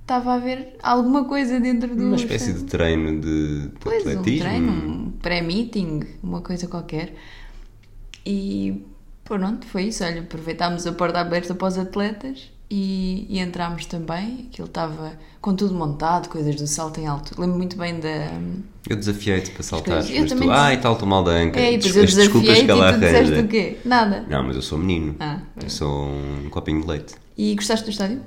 estava 0.00 0.32
a 0.32 0.34
haver 0.34 0.76
alguma 0.82 1.24
coisa 1.24 1.58
dentro 1.60 1.94
do. 1.94 2.04
Uma 2.06 2.16
espécie 2.16 2.52
de 2.52 2.64
treino 2.64 3.20
de, 3.20 3.62
de 3.62 3.68
Pois, 3.80 4.06
um 4.06 4.10
atletismo. 4.10 4.48
treino, 4.48 4.72
um 4.72 5.10
pré-meeting, 5.20 6.00
uma 6.22 6.40
coisa 6.40 6.66
qualquer. 6.66 7.14
E 8.24 8.84
pronto, 9.24 9.66
foi 9.66 9.84
isso. 9.84 10.04
Olha, 10.04 10.20
aproveitámos 10.20 10.86
a 10.86 10.92
porta 10.92 11.20
aberta 11.20 11.54
para 11.54 11.68
os 11.68 11.78
atletas 11.78 12.50
e, 12.74 13.26
e 13.28 13.38
entrámos 13.38 13.84
também. 13.84 14.46
Aquilo 14.50 14.66
estava 14.66 15.12
com 15.42 15.54
tudo 15.54 15.74
montado, 15.74 16.28
coisas 16.30 16.56
do 16.56 16.66
salto 16.66 16.98
em 17.00 17.06
alto. 17.06 17.38
Lembro 17.38 17.58
muito 17.58 17.76
bem 17.76 18.00
da. 18.00 18.30
Eu 18.88 18.96
desafiei-te 18.96 19.50
para 19.50 19.62
saltar, 19.62 19.94
coisas. 19.96 20.10
Eu 20.10 20.22
mas 20.22 20.30
tu, 20.32 20.34
também 20.38 20.50
ai, 20.50 20.80
tal, 20.80 20.94
estou 20.94 21.06
mal 21.06 21.22
da 21.22 21.32
anca. 21.32 21.60
É, 21.60 21.74
e 21.74 21.76
depois 21.76 21.96
eu 21.96 22.04
as 22.04 22.14
desculpas 22.14 22.48
desafiei-te 22.48 22.66
que 22.66 22.72
e 22.72 22.92
tu 22.92 23.00
disseste 23.00 23.32
arranja. 23.32 23.42
o 23.42 23.48
quê? 23.48 23.76
Nada. 23.84 24.26
Não, 24.28 24.42
mas 24.44 24.56
eu 24.56 24.62
sou 24.62 24.78
menino. 24.78 25.14
Ah, 25.20 25.40
eu 25.62 25.68
sou 25.68 26.06
um 26.08 26.48
copinho 26.50 26.80
de 26.80 26.86
leite. 26.88 27.14
E 27.36 27.54
gostaste 27.54 27.84
do 27.84 27.90
estádio? 27.90 28.20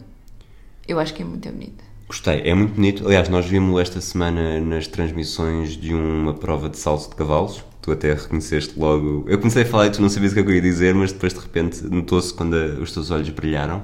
Eu 0.88 1.00
acho 1.00 1.14
que 1.14 1.24
é 1.24 1.26
muito 1.26 1.50
bonito. 1.50 1.84
Gostei, 2.08 2.42
é 2.42 2.54
muito 2.54 2.76
bonito. 2.76 3.04
Aliás, 3.08 3.28
nós 3.30 3.48
vimos 3.48 3.82
esta 3.82 4.00
semana 4.00 4.60
nas 4.62 4.86
transmissões 4.86 5.76
de 5.76 5.92
uma 5.94 6.36
prova 6.36 6.70
de 6.70 6.78
salto 6.78 7.10
de 7.10 7.16
cavalos. 7.16 7.64
Tu 7.82 7.92
até 7.92 8.14
reconheceste 8.14 8.80
logo. 8.80 9.26
Eu 9.28 9.40
comecei 9.40 9.64
a 9.64 9.66
falar 9.66 9.88
e 9.88 9.90
tu 9.92 10.02
não 10.02 10.10
sabias 10.10 10.32
o 10.32 10.36
que 10.36 10.42
é 10.42 10.44
que 10.44 10.50
eu 10.52 10.56
ia 10.56 10.62
dizer, 10.62 10.94
mas 10.94 11.12
depois 11.12 11.34
de 11.34 11.40
repente 11.40 11.84
notou-se 11.84 12.32
quando 12.34 12.56
a- 12.56 12.80
os 12.80 12.92
teus 12.92 13.10
olhos 13.12 13.30
brilharam. 13.30 13.84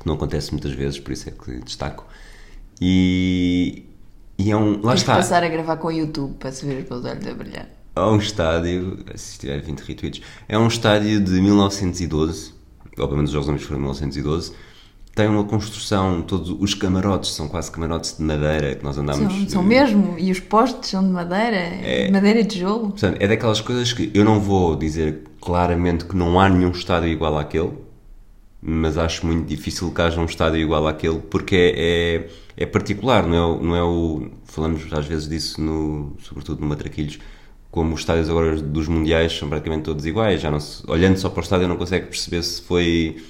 Que 0.00 0.06
não 0.06 0.14
acontece 0.14 0.50
muitas 0.50 0.72
vezes, 0.72 0.98
por 0.98 1.12
isso 1.12 1.28
é 1.28 1.32
que 1.32 1.60
destaco. 1.64 2.06
E. 2.80 3.84
E 4.38 4.50
é 4.50 4.56
um. 4.56 4.80
Lá 4.80 4.92
Tens 4.92 4.94
de 4.94 5.00
está. 5.00 5.16
passar 5.16 5.44
a 5.44 5.48
gravar 5.48 5.76
com 5.76 5.88
o 5.88 5.92
YouTube 5.92 6.34
para 6.38 6.50
se 6.50 6.64
ver 6.64 6.86
os 6.90 7.04
olhos 7.04 7.26
a 7.26 7.34
brilhar. 7.34 7.68
É 7.94 8.00
um 8.00 8.16
estádio, 8.16 8.98
se 9.14 9.38
tiver 9.38 9.60
20 9.60 9.80
retweets, 9.80 10.22
é 10.48 10.56
um 10.56 10.68
estádio 10.68 11.20
de 11.20 11.32
1912, 11.40 12.54
obviamente 12.98 13.26
os 13.26 13.32
Jogos 13.32 13.48
Olímpicos 13.48 13.68
foram 13.68 13.80
em 13.80 13.82
1912, 13.82 14.52
tem 15.14 15.26
uma 15.26 15.44
construção, 15.44 16.22
todos 16.22 16.50
os 16.58 16.72
camarotes 16.72 17.32
são 17.32 17.48
quase 17.48 17.70
camarotes 17.70 18.16
de 18.16 18.22
madeira 18.22 18.76
que 18.76 18.84
nós 18.84 18.96
andámos... 18.96 19.34
São, 19.34 19.48
são 19.48 19.62
mesmo, 19.64 20.14
e 20.18 20.30
os 20.30 20.38
postes 20.38 20.88
são 20.90 21.02
de 21.02 21.10
madeira, 21.10 21.56
É. 21.56 22.08
madeira 22.12 22.40
e 22.40 22.44
tijolo. 22.44 22.90
Portanto, 22.90 23.16
é 23.20 23.26
daquelas 23.26 23.60
coisas 23.60 23.92
que 23.92 24.10
eu 24.14 24.24
não 24.24 24.38
vou 24.40 24.76
dizer 24.76 25.24
claramente 25.40 26.04
que 26.04 26.16
não 26.16 26.38
há 26.40 26.48
nenhum 26.48 26.70
estádio 26.70 27.08
igual 27.08 27.36
àquele, 27.36 27.72
mas 28.62 28.98
acho 28.98 29.26
muito 29.26 29.46
difícil 29.48 29.92
que 29.92 30.02
haja 30.02 30.20
um 30.20 30.24
estádio 30.26 30.58
igual 30.60 30.86
àquele, 30.86 31.18
porque 31.20 31.56
é, 31.76 32.16
é, 32.58 32.64
é 32.64 32.66
particular, 32.66 33.26
não 33.26 33.56
é, 33.58 33.62
não 33.64 33.76
é 33.76 33.82
o... 33.82 34.30
Falamos 34.44 34.92
às 34.92 35.06
vezes 35.06 35.28
disso, 35.28 35.60
no, 35.60 36.16
sobretudo 36.22 36.60
no 36.60 36.66
Matraquilhos, 36.66 37.18
como 37.70 37.94
os 37.94 38.00
estádios 38.00 38.28
agora 38.28 38.60
dos 38.60 38.88
Mundiais 38.88 39.32
são 39.32 39.48
praticamente 39.48 39.84
todos 39.84 40.04
iguais, 40.04 40.40
já 40.40 40.50
não 40.50 40.60
se- 40.60 40.82
olhando 40.88 41.16
só 41.18 41.28
para 41.30 41.40
o 41.40 41.42
estádio 41.42 41.68
não 41.68 41.76
consegue 41.76 42.06
perceber 42.06 42.42
se 42.42 42.60
foi 42.62 43.22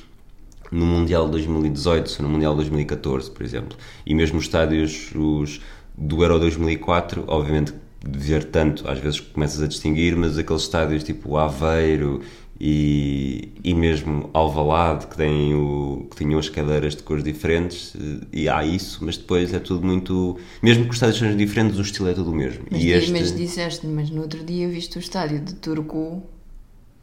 no 0.70 0.86
Mundial 0.86 1.28
2018 1.28 2.16
ou 2.18 2.22
no 2.22 2.28
Mundial 2.28 2.54
2014, 2.54 3.30
por 3.30 3.42
exemplo. 3.42 3.76
E 4.06 4.14
mesmo 4.14 4.38
os 4.38 4.44
estádios 4.44 5.10
os, 5.14 5.60
do 5.96 6.22
Euro 6.22 6.38
2004, 6.38 7.24
obviamente 7.26 7.74
de 8.06 8.18
ver 8.18 8.44
tanto, 8.44 8.88
às 8.88 8.98
vezes 8.98 9.20
começas 9.20 9.60
a 9.62 9.66
distinguir, 9.66 10.16
mas 10.16 10.38
aqueles 10.38 10.62
estádios 10.62 11.04
tipo 11.04 11.36
Aveiro 11.36 12.22
e, 12.60 13.52
e 13.64 13.72
mesmo 13.72 14.28
Alvalade, 14.34 15.06
que, 15.06 15.16
têm 15.16 15.54
o, 15.54 16.06
que 16.10 16.16
tinham 16.16 16.38
as 16.38 16.50
cadeiras 16.50 16.94
de 16.94 17.02
cores 17.02 17.24
diferentes, 17.24 17.96
e 18.30 18.50
há 18.50 18.62
isso, 18.62 19.02
mas 19.02 19.16
depois 19.16 19.54
é 19.54 19.58
tudo 19.58 19.86
muito. 19.86 20.36
Mesmo 20.62 20.84
que 20.84 20.90
os 20.90 20.96
estádios 20.96 21.18
sejam 21.18 21.36
diferentes, 21.36 21.78
o 21.78 21.82
estilo 21.82 22.10
é 22.10 22.12
tudo 22.12 22.32
o 22.32 22.34
mesmo. 22.34 22.64
Mas, 22.70 22.82
e 22.82 22.90
este, 22.90 23.12
mas 23.12 23.34
disseste, 23.34 23.86
mas 23.86 24.10
no 24.10 24.20
outro 24.20 24.44
dia 24.44 24.68
viste 24.68 24.98
o 24.98 25.00
estádio 25.00 25.40
de 25.40 25.54
Turku 25.54 26.22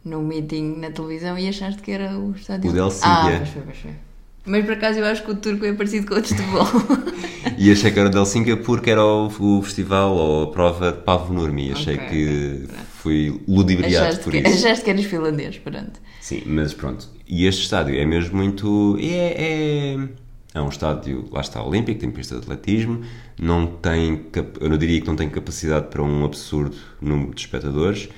no 0.04 0.22
meeting 0.22 0.76
na 0.76 0.92
televisão 0.92 1.36
e 1.36 1.48
achaste 1.48 1.82
que 1.82 1.90
era 1.90 2.16
o 2.16 2.30
estádio 2.30 2.70
O 2.70 2.72
de 2.72 2.78
Helsínquia. 2.78 3.10
Ah, 3.10 3.36
pois 3.38 3.48
foi, 3.48 3.62
pois 3.62 3.78
foi. 3.78 4.07
Mas 4.48 4.64
por 4.64 4.74
acaso 4.74 4.98
eu 4.98 5.04
acho 5.04 5.22
que 5.24 5.30
o 5.30 5.36
Turku 5.36 5.64
é 5.64 5.72
parecido 5.72 6.06
com 6.06 6.14
o 6.14 6.20
de 6.22 6.28
futebol. 6.28 6.66
E 7.56 7.72
achei 7.72 7.90
que 7.90 7.98
era 7.98 8.08
o 8.08 8.10
de 8.12 8.16
Helsínquia 8.18 8.56
porque 8.56 8.90
era 8.90 9.04
o, 9.04 9.26
o 9.26 9.62
festival 9.62 10.14
ou 10.14 10.44
a 10.44 10.50
prova 10.52 10.92
de 10.92 10.98
Pavo 11.02 11.32
Nurmi. 11.32 11.72
Achei 11.72 11.96
Ok, 11.96 12.06
que 12.08 12.68
ok, 12.68 12.76
fui 12.94 13.40
ludibriado 13.48 13.96
achaste, 14.06 14.22
por 14.22 14.30
que, 14.30 14.38
isso. 14.38 14.66
achaste 14.66 14.84
que 14.84 14.90
eras 14.90 15.04
finlandês, 15.04 15.58
pronto. 15.58 16.00
Sim, 16.20 16.42
mas 16.46 16.72
pronto. 16.74 17.08
E 17.26 17.46
este 17.46 17.62
estádio 17.62 17.96
é 17.98 18.04
mesmo 18.04 18.36
muito. 18.36 18.96
É, 19.00 19.94
é, 19.94 20.08
é 20.54 20.60
um 20.60 20.68
estádio, 20.68 21.28
lá 21.32 21.40
está, 21.40 21.62
olímpico, 21.62 22.00
tem 22.00 22.10
pista 22.10 22.36
de 22.36 22.42
atletismo, 22.42 23.02
não 23.40 23.66
tem. 23.66 24.26
Eu 24.60 24.68
não 24.68 24.78
diria 24.78 25.00
que 25.00 25.06
não 25.06 25.16
tem 25.16 25.28
capacidade 25.28 25.88
para 25.88 26.02
um 26.02 26.24
absurdo 26.24 26.76
número 27.00 27.34
de 27.34 27.40
espectadores. 27.40 28.08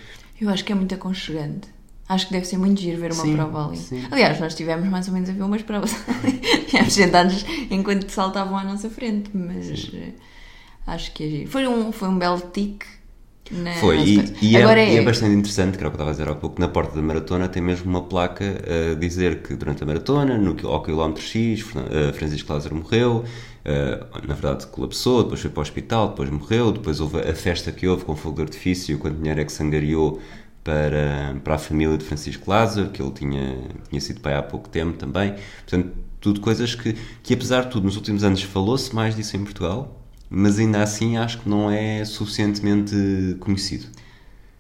Eu 0.41 0.49
acho 0.49 0.65
que 0.65 0.73
é 0.73 0.75
muito 0.75 0.95
aconchegante. 0.95 1.69
Acho 2.11 2.27
que 2.27 2.33
deve 2.33 2.45
ser 2.45 2.59
muito 2.59 2.81
giro 2.81 2.99
ver 3.01 3.13
uma 3.13 3.23
Sim, 3.23 3.37
prova 3.37 3.69
ali. 3.69 3.77
sim. 3.77 4.03
Aliás, 4.11 4.41
nós 4.41 4.53
estivemos 4.53 4.89
mais 4.89 5.07
ou 5.07 5.15
menos 5.15 5.31
a 5.31 5.33
ver 5.33 5.43
umas 5.45 5.63
provas 5.63 5.95
ali. 6.09 6.41
Estivemos 6.67 6.93
sentados 6.93 7.45
enquanto 7.71 8.11
saltavam 8.11 8.59
à 8.59 8.65
nossa 8.65 8.91
frente, 8.91 9.31
mas 9.33 9.93
eh, 9.95 10.13
acho 10.89 11.13
que 11.13 11.23
é 11.23 11.29
giro. 11.29 11.51
Foi 11.51 11.69
um, 11.69 11.93
foi 11.93 12.09
um 12.09 12.19
belo 12.19 12.41
tique. 12.53 12.85
Na 13.53 13.73
Foi, 13.75 13.99
e, 14.01 14.35
e 14.43 14.57
é, 14.57 14.63
Agora 14.63 14.83
e 14.83 14.97
é, 14.97 14.99
é 14.99 15.03
bastante 15.05 15.35
interessante, 15.35 15.77
que 15.77 15.83
era 15.85 15.89
o 15.89 15.91
que 15.93 15.97
eu 16.01 16.05
estava 16.05 16.11
a 16.11 16.13
dizer 16.13 16.29
há 16.29 16.35
pouco, 16.35 16.61
na 16.61 16.69
porta 16.69 16.95
da 16.95 17.03
maratona 17.03 17.49
tem 17.49 17.61
mesmo 17.63 17.89
uma 17.91 18.03
placa 18.03 18.45
a 18.45 18.95
dizer 18.95 19.43
que 19.43 19.55
durante 19.55 19.83
a 19.83 19.87
maratona, 19.87 20.39
no, 20.39 20.57
ao 20.69 20.83
quilómetro 20.83 21.23
X, 21.23 21.65
eh, 21.91 22.13
Francisco 22.13 22.53
Lázaro 22.53 22.77
morreu, 22.77 23.25
eh, 23.65 24.05
na 24.27 24.35
verdade 24.35 24.67
colapsou, 24.69 25.25
depois 25.25 25.41
foi 25.41 25.51
para 25.51 25.61
o 25.61 25.63
hospital, 25.63 26.09
depois 26.11 26.31
morreu, 26.31 26.71
depois 26.71 27.01
houve 27.01 27.19
a 27.21 27.35
festa 27.35 27.73
que 27.73 27.89
houve 27.89 28.05
com 28.05 28.15
fogo 28.15 28.37
de 28.37 28.43
artifício, 28.43 28.97
quanto 28.99 29.17
dinheiro 29.17 29.41
é 29.41 29.45
que 29.45 29.53
se 29.53 29.61
angariou 29.63 30.21
para, 30.71 31.41
para 31.43 31.55
a 31.57 31.59
família 31.59 31.99
de 31.99 32.05
Francisco 32.05 32.49
Lázaro, 32.49 32.91
que 32.91 33.03
ele 33.03 33.11
tinha, 33.13 33.59
tinha 33.89 34.01
sido 34.01 34.21
pai 34.21 34.35
há 34.35 34.43
pouco 34.43 34.69
tempo 34.69 34.97
também. 34.97 35.35
Portanto, 35.67 35.93
tudo 36.21 36.41
coisas 36.41 36.75
que, 36.75 36.95
que 37.23 37.35
apesar 37.35 37.63
de 37.65 37.71
tudo, 37.71 37.85
nos 37.85 37.97
últimos 37.97 38.23
anos 38.23 38.43
falou-se 38.43 38.95
mais 38.95 39.17
disso 39.17 39.37
em 39.37 39.43
Portugal, 39.45 40.01
mas 40.29 40.59
ainda 40.59 40.83
assim 40.83 41.17
acho 41.17 41.41
que 41.41 41.49
não 41.49 41.71
é 41.71 42.05
suficientemente 42.05 42.95
conhecido. 43.41 43.87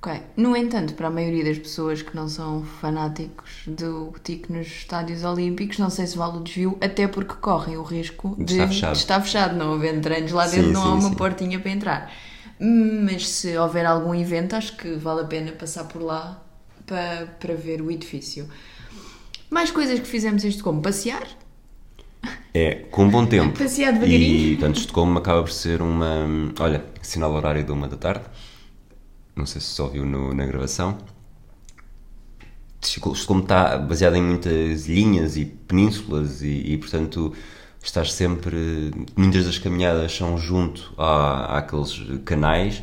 Ok. 0.02 0.22
No 0.36 0.56
entanto, 0.56 0.94
para 0.94 1.08
a 1.08 1.10
maioria 1.10 1.44
das 1.44 1.58
pessoas 1.58 2.00
que 2.00 2.16
não 2.16 2.26
são 2.26 2.64
fanáticos 2.64 3.64
do 3.66 4.14
tique 4.22 4.50
nos 4.50 4.66
estádios 4.66 5.24
olímpicos, 5.24 5.78
não 5.78 5.90
sei 5.90 6.06
se 6.06 6.16
vale 6.16 6.38
o 6.38 6.42
desvio, 6.42 6.78
até 6.80 7.06
porque 7.06 7.34
correm 7.34 7.76
o 7.76 7.82
risco 7.82 8.34
De 8.36 8.44
de, 8.44 8.54
estar 8.54 8.68
fechado. 8.68 8.92
de 8.92 8.98
estar 8.98 9.20
fechado, 9.20 9.56
não 9.56 9.74
havendo 9.74 10.00
treinos 10.00 10.32
lá 10.32 10.48
Sim, 10.48 10.48
dentro, 10.48 10.72
não 10.72 10.82
há 10.94 10.96
sim, 10.96 10.98
uma 10.98 11.10
sim. 11.10 11.14
portinha 11.14 11.60
para 11.60 11.70
entrar. 11.70 12.12
Mas 12.60 13.28
se 13.28 13.56
houver 13.56 13.86
algum 13.86 14.14
evento, 14.14 14.54
acho 14.54 14.76
que 14.76 14.94
vale 14.94 15.22
a 15.22 15.24
pena 15.24 15.52
passar 15.52 15.84
por 15.84 16.02
lá 16.02 16.42
para, 16.86 17.26
para 17.40 17.54
ver 17.54 17.80
o 17.80 17.90
edifício. 17.90 18.48
Mais 19.50 19.70
coisas 19.70 19.98
que 19.98 20.06
fizemos 20.06 20.44
isto 20.44 20.62
como 20.62 20.82
passear. 20.82 21.26
É, 22.52 22.74
com 22.90 23.08
bom 23.08 23.24
tempo. 23.26 23.58
Passear 23.58 23.92
devagarinho. 23.92 24.52
E 24.52 24.56
tanto 24.56 24.78
Estocolmo 24.80 25.18
acaba 25.18 25.42
por 25.42 25.52
ser 25.52 25.80
uma. 25.82 26.26
Olha, 26.58 26.84
sinal 27.02 27.32
horário 27.32 27.64
de 27.64 27.72
uma 27.72 27.88
da 27.88 27.96
tarde. 27.96 28.24
Não 29.34 29.46
sei 29.46 29.60
se 29.60 29.68
só 29.68 29.88
viu 29.88 30.04
no- 30.04 30.34
na 30.34 30.44
gravação. 30.46 30.98
Estocolmo 32.82 33.42
está 33.42 33.76
baseado 33.78 34.16
em 34.16 34.22
muitas 34.22 34.86
linhas 34.86 35.36
e 35.36 35.44
penínsulas 35.44 36.42
e, 36.42 36.72
e, 36.72 36.78
portanto 36.78 37.34
estás 37.82 38.12
sempre. 38.12 38.90
Muitas 39.16 39.46
das 39.46 39.58
caminhadas 39.58 40.14
são 40.14 40.36
junto 40.38 40.92
à, 40.98 41.58
àqueles 41.58 42.00
canais 42.24 42.82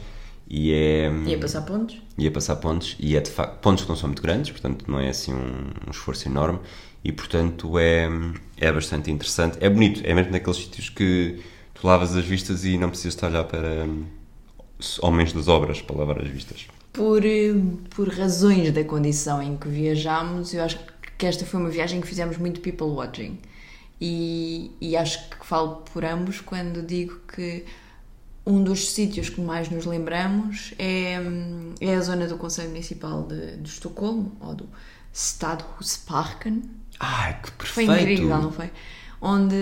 e 0.49 0.73
é. 0.73 1.11
Ia 1.25 1.37
passar 1.37 1.61
pontos. 1.61 2.01
ia 2.17 2.31
passar 2.31 2.55
pontos 2.57 2.95
e 2.99 3.15
é 3.15 3.21
de 3.21 3.29
facto 3.29 3.59
pontos 3.59 3.83
que 3.83 3.89
não 3.89 3.95
são 3.95 4.07
muito 4.07 4.21
grandes, 4.21 4.51
portanto 4.51 4.85
não 4.89 4.99
é 4.99 5.09
assim 5.09 5.33
um, 5.33 5.87
um 5.87 5.91
esforço 5.91 6.27
enorme 6.27 6.59
e 7.03 7.11
portanto 7.11 7.77
é, 7.77 8.09
é 8.57 8.71
bastante 8.71 9.11
interessante. 9.11 9.57
É 9.59 9.69
bonito, 9.69 10.01
é 10.03 10.13
mesmo 10.13 10.31
naqueles 10.31 10.57
sítios 10.57 10.89
que 10.89 11.41
tu 11.73 11.85
lavas 11.85 12.15
as 12.15 12.25
vistas 12.25 12.65
e 12.65 12.77
não 12.77 12.89
precisas 12.89 13.13
estar 13.13 13.27
a 13.27 13.29
olhar 13.29 13.43
para 13.43 13.87
homens 15.01 15.33
das 15.33 15.47
obras 15.47 15.81
para 15.81 15.97
lavar 15.97 16.21
as 16.21 16.27
vistas. 16.29 16.67
Por, 16.93 17.21
por 17.91 18.09
razões 18.09 18.71
da 18.71 18.83
condição 18.83 19.41
em 19.41 19.55
que 19.55 19.67
viajámos, 19.67 20.53
eu 20.53 20.63
acho 20.63 20.79
que 21.17 21.25
esta 21.25 21.45
foi 21.45 21.59
uma 21.59 21.69
viagem 21.69 22.01
que 22.01 22.07
fizemos 22.07 22.37
muito 22.37 22.59
people 22.61 22.87
watching. 22.87 23.37
E, 23.99 24.71
e 24.79 24.95
acho 24.95 25.29
que 25.29 25.45
falo 25.45 25.77
por 25.91 26.05
ambos 26.05 26.39
quando 26.41 26.81
digo 26.83 27.19
que 27.33 27.65
um 28.45 28.63
dos 28.63 28.91
sítios 28.91 29.29
que 29.29 29.41
mais 29.41 29.69
nos 29.69 29.85
lembramos 29.85 30.73
é, 30.79 31.15
é 31.81 31.95
a 31.95 32.01
zona 32.01 32.27
do 32.27 32.37
Conselho 32.37 32.69
Municipal 32.69 33.23
de, 33.23 33.57
de 33.57 33.69
Estocolmo, 33.69 34.37
ou 34.39 34.55
do 34.55 34.69
Stadhusparken. 35.13 36.63
Ai, 36.99 37.41
que 37.41 37.49
Foi 37.65 37.85
perfeito! 37.85 38.11
incrível, 38.11 38.41
não 38.41 38.51
foi? 38.51 38.71
Onde, 39.19 39.55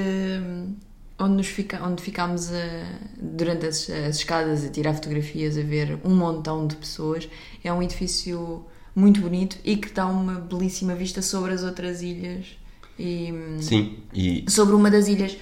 onde, 1.17 1.35
nos 1.35 1.47
fica, 1.47 1.81
onde 1.83 2.01
ficámos 2.01 2.51
a- 2.51 2.99
durante 3.17 3.65
as, 3.65 3.89
as 3.89 4.17
escadas 4.17 4.63
a 4.65 4.69
tirar 4.69 4.93
fotografias, 4.93 5.57
a 5.57 5.61
ver 5.61 5.99
um 6.03 6.15
montão 6.15 6.67
de 6.67 6.75
pessoas. 6.75 7.27
É 7.63 7.71
um 7.73 7.81
edifício 7.81 8.65
muito 8.95 9.21
bonito 9.21 9.57
e 9.63 9.77
que 9.77 9.89
dá 9.91 10.05
uma 10.07 10.35
belíssima 10.39 10.95
vista 10.95 11.21
sobre 11.21 11.53
as 11.53 11.63
outras 11.63 12.01
ilhas. 12.01 12.57
E 12.97 13.57
Sim, 13.61 13.97
e 14.13 14.45
sobre 14.49 14.75
uma 14.75 14.89
das 14.89 15.07
ilhas. 15.07 15.37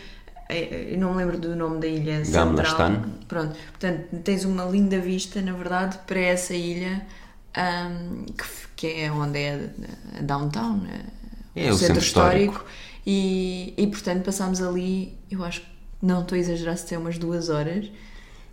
eh, 0.49 0.93
Eu 0.93 0.97
não 0.99 1.11
me 1.11 1.17
lembro 1.17 1.37
do 1.37 1.55
nome 1.55 1.79
da 1.79 1.87
ilha 1.87 2.25
central. 2.25 2.41
Pronto, 3.27 3.55
portanto, 3.71 4.07
tens 4.23 4.43
uma 4.45 4.65
linda 4.65 4.99
vista, 4.99 5.41
na 5.41 5.53
verdade, 5.53 5.99
para 6.07 6.19
essa 6.19 6.53
ilha, 6.53 7.05
hum, 7.57 8.25
que, 8.37 8.43
que 8.75 8.87
é 9.03 9.11
onde 9.11 9.39
é 9.39 9.69
a 10.19 10.21
downtown, 10.21 10.81
eh, 11.55 11.65
É 11.67 11.71
o 11.71 11.75
centro 11.77 11.99
histórico. 12.01 12.65
E, 13.05 13.73
e, 13.77 13.87
portanto, 13.87 14.23
passámos 14.23 14.61
ali, 14.61 15.13
eu 15.29 15.43
acho 15.43 15.61
que 15.61 15.67
não 16.01 16.21
estou 16.21 16.35
a 16.35 16.39
exagerar 16.39 16.77
se 16.77 16.85
tem 16.87 16.97
umas 16.97 17.17
duas 17.17 17.49
horas, 17.49 17.91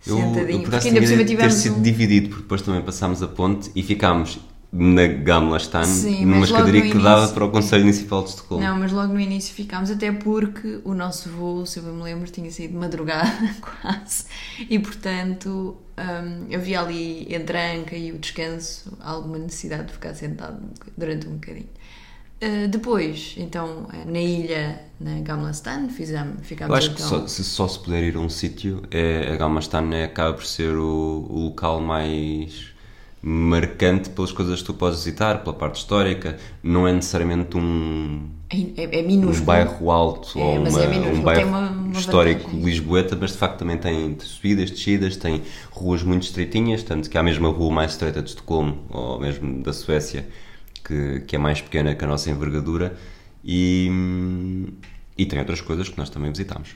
eu, 0.05 0.17
eu 0.17 0.25
por 0.61 0.69
porque 0.71 0.87
ainda 0.87 0.99
por 0.99 1.07
cima 1.07 1.23
de 1.23 1.25
ter 1.25 1.25
tivemos 1.25 1.53
sido 1.53 1.75
um... 1.77 1.81
dividido, 1.81 2.29
porque 2.29 2.41
depois 2.43 2.61
também 2.61 2.81
passámos 2.81 3.21
a 3.23 3.27
ponte 3.27 3.71
e 3.75 3.81
ficámos 3.83 4.39
na 4.71 5.05
Gamla 5.05 5.57
Stan, 5.57 5.83
Sim, 5.83 6.25
numa 6.25 6.45
escadaria 6.45 6.89
que 6.89 6.97
dava 6.97 7.27
para 7.27 7.43
o 7.43 7.51
Conselho 7.51 7.83
Municipal 7.83 8.23
de 8.23 8.29
Estocolmo. 8.29 8.63
Não, 8.63 8.79
mas 8.79 8.91
logo 8.93 9.13
no 9.13 9.19
início 9.19 9.53
ficámos, 9.53 9.91
até 9.91 10.11
porque 10.13 10.79
o 10.85 10.93
nosso 10.93 11.29
voo, 11.29 11.65
se 11.65 11.79
eu 11.79 11.83
bem 11.83 11.93
me 11.93 12.03
lembro, 12.03 12.31
tinha 12.31 12.49
sido 12.49 12.71
de 12.71 12.77
madrugada 12.77 13.29
quase. 13.59 14.25
E 14.69 14.79
portanto 14.79 15.75
hum, 15.97 16.55
havia 16.55 16.79
ali 16.79 17.27
entre 17.33 17.57
a 17.57 17.73
anca 17.75 17.97
e 17.97 18.13
o 18.13 18.17
descanso 18.17 18.97
alguma 19.01 19.37
necessidade 19.39 19.87
de 19.87 19.93
ficar 19.93 20.13
sentado 20.13 20.63
um 20.63 20.69
durante 20.97 21.27
um 21.27 21.33
bocadinho. 21.33 21.69
Uh, 22.41 22.67
depois, 22.69 23.35
então, 23.37 23.87
eh, 23.93 24.03
na 24.03 24.19
ilha, 24.19 24.81
na 24.99 25.19
Gamlastan, 25.19 25.89
fizemos, 25.89 26.39
Eu 26.39 26.43
ficámos 26.43 26.75
acho 26.75 26.95
que 26.95 27.03
então... 27.03 27.19
só, 27.19 27.27
se 27.27 27.43
só 27.43 27.67
se 27.67 27.77
puder 27.77 28.03
ir 28.03 28.15
a 28.15 28.19
um 28.19 28.29
sítio, 28.29 28.81
é, 28.89 29.31
a 29.31 29.35
Galmastan 29.35 29.93
é, 29.93 30.05
acaba 30.05 30.33
por 30.33 30.43
ser 30.43 30.75
o, 30.75 31.27
o 31.29 31.39
local 31.49 31.79
mais 31.79 32.70
marcante 33.23 34.09
pelas 34.09 34.31
coisas 34.31 34.59
que 34.61 34.65
tu 34.65 34.73
podes 34.73 34.99
visitar, 34.99 35.43
pela 35.43 35.55
parte 35.55 35.75
histórica. 35.77 36.37
Não 36.63 36.87
é 36.87 36.93
necessariamente 36.93 37.55
um, 37.55 38.27
É, 38.49 38.99
é 38.99 39.03
um 39.03 39.07
minúsculo. 39.07 39.45
bairro 39.45 39.91
alto 39.91 40.39
É, 40.39 40.41
ou 40.43 40.55
uma- 40.67 40.81
é 40.83 40.87
minúsculo, 40.87 41.17
um 41.19 41.23
bairro 41.23 41.47
uma- 41.49 41.69
uma 41.69 41.99
histórico 41.99 42.41
vantagem. 42.43 42.65
lisboeta, 42.65 43.17
mas 43.19 43.31
de 43.31 43.37
facto 43.37 43.59
também 43.59 43.77
tem 43.77 44.17
subidas, 44.19 44.71
descidas, 44.71 45.15
tem 45.17 45.43
ruas 45.71 46.01
muito 46.03 46.23
estreitinhas, 46.23 46.81
tanto 46.83 47.09
que 47.09 47.17
há 47.17 47.23
mesmo 47.23 47.47
a 47.47 47.51
rua 47.51 47.71
mais 47.71 47.91
estreita 47.91 48.21
de 48.23 48.29
Estocolmo, 48.29 48.79
ou 48.89 49.19
mesmo 49.19 49.61
da 49.61 49.71
Suécia, 49.71 50.27
que, 50.83 51.19
que 51.21 51.35
é 51.35 51.39
mais 51.39 51.61
pequena 51.61 51.93
que 51.93 52.03
a 52.03 52.07
nossa 52.07 52.29
envergadura, 52.31 52.97
e, 53.43 53.89
e 55.17 55.25
tem 55.27 55.37
outras 55.39 55.61
coisas 55.61 55.87
que 55.89 55.97
nós 55.97 56.09
também 56.09 56.31
visitámos. 56.31 56.69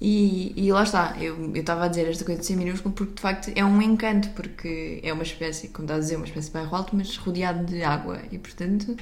E, 0.00 0.52
e 0.56 0.70
lá 0.72 0.82
está, 0.82 1.16
eu 1.18 1.54
estava 1.56 1.86
a 1.86 1.88
dizer 1.88 2.06
esta 2.08 2.24
coisa 2.24 2.40
de 2.40 2.46
ser 2.46 2.56
minúsculo 2.56 2.94
porque 2.94 3.14
de 3.14 3.20
facto 3.22 3.50
é 3.54 3.64
um 3.64 3.80
encanto, 3.80 4.28
porque 4.30 5.00
é 5.02 5.12
uma 5.12 5.22
espécie, 5.22 5.68
como 5.68 5.86
estás 5.86 6.00
a 6.00 6.02
dizer, 6.02 6.16
uma 6.16 6.26
espécie 6.26 6.48
de 6.48 6.52
bairro 6.54 6.76
alto, 6.76 6.94
mas 6.94 7.16
rodeado 7.16 7.64
de 7.64 7.82
água 7.82 8.20
e 8.30 8.38
portanto 8.38 8.94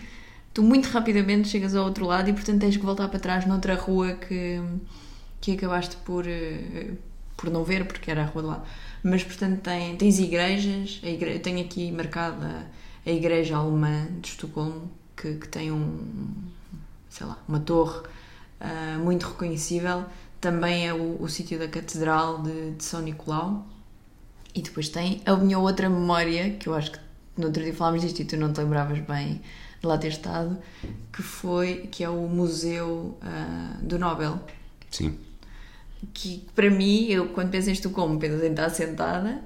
tu 0.54 0.62
muito 0.62 0.86
rapidamente 0.86 1.48
chegas 1.48 1.74
ao 1.74 1.84
outro 1.86 2.06
lado 2.06 2.30
e 2.30 2.32
portanto 2.32 2.60
tens 2.60 2.76
que 2.76 2.84
voltar 2.84 3.08
para 3.08 3.18
trás 3.20 3.44
noutra 3.46 3.74
rua 3.74 4.14
que, 4.14 4.60
que 5.40 5.52
acabaste 5.52 5.96
por, 5.98 6.26
eh, 6.26 6.92
por 7.36 7.50
não 7.50 7.64
ver 7.64 7.86
porque 7.86 8.10
era 8.10 8.22
a 8.22 8.26
rua 8.26 8.42
de 8.42 8.48
lá. 8.48 8.64
Mas 9.02 9.22
portanto 9.24 9.60
tem, 9.62 9.96
tens 9.96 10.18
igrejas, 10.18 11.00
a 11.02 11.08
igre- 11.08 11.34
eu 11.34 11.40
tenho 11.40 11.60
aqui 11.64 11.90
marcada 11.92 12.66
a 13.06 13.10
igreja 13.10 13.56
alemã 13.56 14.06
de 14.20 14.28
Estocolmo 14.28 14.90
que, 15.16 15.34
que 15.34 15.48
tem 15.48 15.70
um 15.72 15.98
sei 17.08 17.26
lá, 17.26 17.38
uma 17.48 17.60
torre 17.60 18.00
uh, 18.60 18.98
muito 19.02 19.26
reconhecível. 19.26 20.04
Também 20.44 20.86
é 20.86 20.92
o, 20.92 21.22
o 21.22 21.26
sítio 21.26 21.58
da 21.58 21.66
Catedral 21.66 22.42
de, 22.42 22.72
de, 22.72 22.84
São 22.84 23.00
Nicolau. 23.00 23.66
E 24.54 24.60
depois 24.60 24.90
tem 24.90 25.22
a 25.24 25.34
minha 25.36 25.58
outra 25.58 25.88
memória, 25.88 26.50
que 26.50 26.66
eu 26.66 26.74
acho 26.74 26.92
que 26.92 26.98
no 27.34 27.46
outro 27.46 27.62
dia 27.62 27.72
falámos 27.72 28.02
disto 28.02 28.20
e 28.20 28.26
tu 28.26 28.36
não 28.36 28.52
te 28.52 28.60
lembravas 28.60 28.98
bem 28.98 29.40
de 29.80 29.86
lá 29.86 29.96
ter 29.96 30.08
estado, 30.08 30.58
que 31.10 31.22
foi, 31.22 31.88
que 31.90 32.04
é 32.04 32.10
o 32.10 32.28
Museu 32.28 33.16
uh, 33.22 33.82
do 33.86 33.98
Nobel. 33.98 34.38
Sim. 34.90 35.18
Que 36.12 36.46
para 36.54 36.68
mim, 36.68 37.06
eu 37.06 37.30
quando 37.30 37.48
penso 37.48 37.70
em 37.70 37.72
Estocolmo, 37.72 38.18
penso 38.18 38.44
em 38.44 38.50
estar 38.50 38.68
sentada 38.68 39.42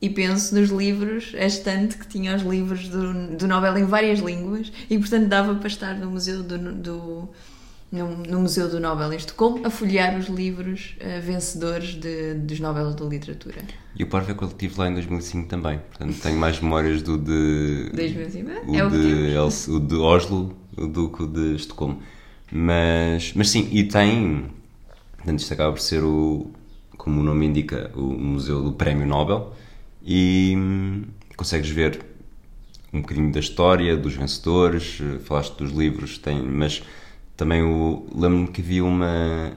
e 0.00 0.08
penso 0.08 0.54
nos 0.54 0.70
livros, 0.70 1.34
a 1.34 1.44
estante 1.44 1.98
que 1.98 2.08
tinha 2.08 2.34
os 2.34 2.40
livros 2.40 2.88
do, 2.88 3.36
do 3.36 3.46
Nobel 3.46 3.76
em 3.76 3.84
várias 3.84 4.20
línguas 4.20 4.72
e 4.88 4.98
portanto 4.98 5.28
dava 5.28 5.54
para 5.56 5.68
estar 5.68 5.94
no 5.98 6.10
Museu 6.10 6.42
do, 6.42 6.72
do 6.72 7.28
no, 7.94 8.16
no, 8.16 8.40
Museu 8.40 8.68
do 8.68 8.80
Nobel 8.80 9.12
em 9.12 9.16
Estocolmo 9.16 9.66
a 9.66 9.70
folhear 9.70 10.18
os 10.18 10.26
livros 10.26 10.96
uh, 11.00 11.22
vencedores 11.22 11.94
de, 11.94 12.34
dos 12.34 12.60
Nobel 12.60 12.92
da 12.92 13.04
Literatura. 13.04 13.62
E 13.96 14.02
o 14.02 14.06
Parvo 14.08 14.32
é 14.32 14.34
que 14.34 14.42
eu 14.42 14.48
estive 14.48 14.78
lá 14.78 14.88
em 14.88 14.94
2005 14.94 15.48
também, 15.48 15.78
portanto 15.78 16.20
tenho 16.20 16.36
mais 16.36 16.60
memórias 16.60 17.02
do 17.02 17.16
de... 17.16 17.90
2005? 17.94 18.50
O, 18.66 18.76
é 18.76 18.84
o, 18.84 18.90
de, 18.90 19.32
Els, 19.32 19.68
o 19.68 19.78
de 19.78 19.94
Oslo, 19.94 20.56
o 20.76 20.86
do 20.86 21.08
de 21.28 21.54
Estocolmo. 21.56 22.02
Mas, 22.50 23.32
mas 23.34 23.50
sim, 23.50 23.68
e 23.72 23.84
tem... 23.84 24.50
Portanto, 25.16 25.38
isto 25.38 25.54
acaba 25.54 25.72
por 25.72 25.80
ser 25.80 26.02
o, 26.02 26.50
como 26.96 27.20
o 27.20 27.24
nome 27.24 27.46
indica, 27.46 27.90
o 27.94 28.02
Museu 28.02 28.62
do 28.62 28.72
Prémio 28.72 29.06
Nobel 29.06 29.54
e 30.04 30.54
hum, 30.56 31.04
consegues 31.36 31.70
ver 31.70 32.04
um 32.92 33.00
bocadinho 33.00 33.32
da 33.32 33.40
história, 33.40 33.96
dos 33.96 34.14
vencedores, 34.14 35.00
eh, 35.00 35.18
falaste 35.18 35.56
dos 35.56 35.72
livros, 35.72 36.16
tem, 36.18 36.40
mas 36.40 36.82
também 37.36 37.62
lembro-me 38.14 38.48
que 38.48 38.60
havia 38.60 38.84
uma. 38.84 39.52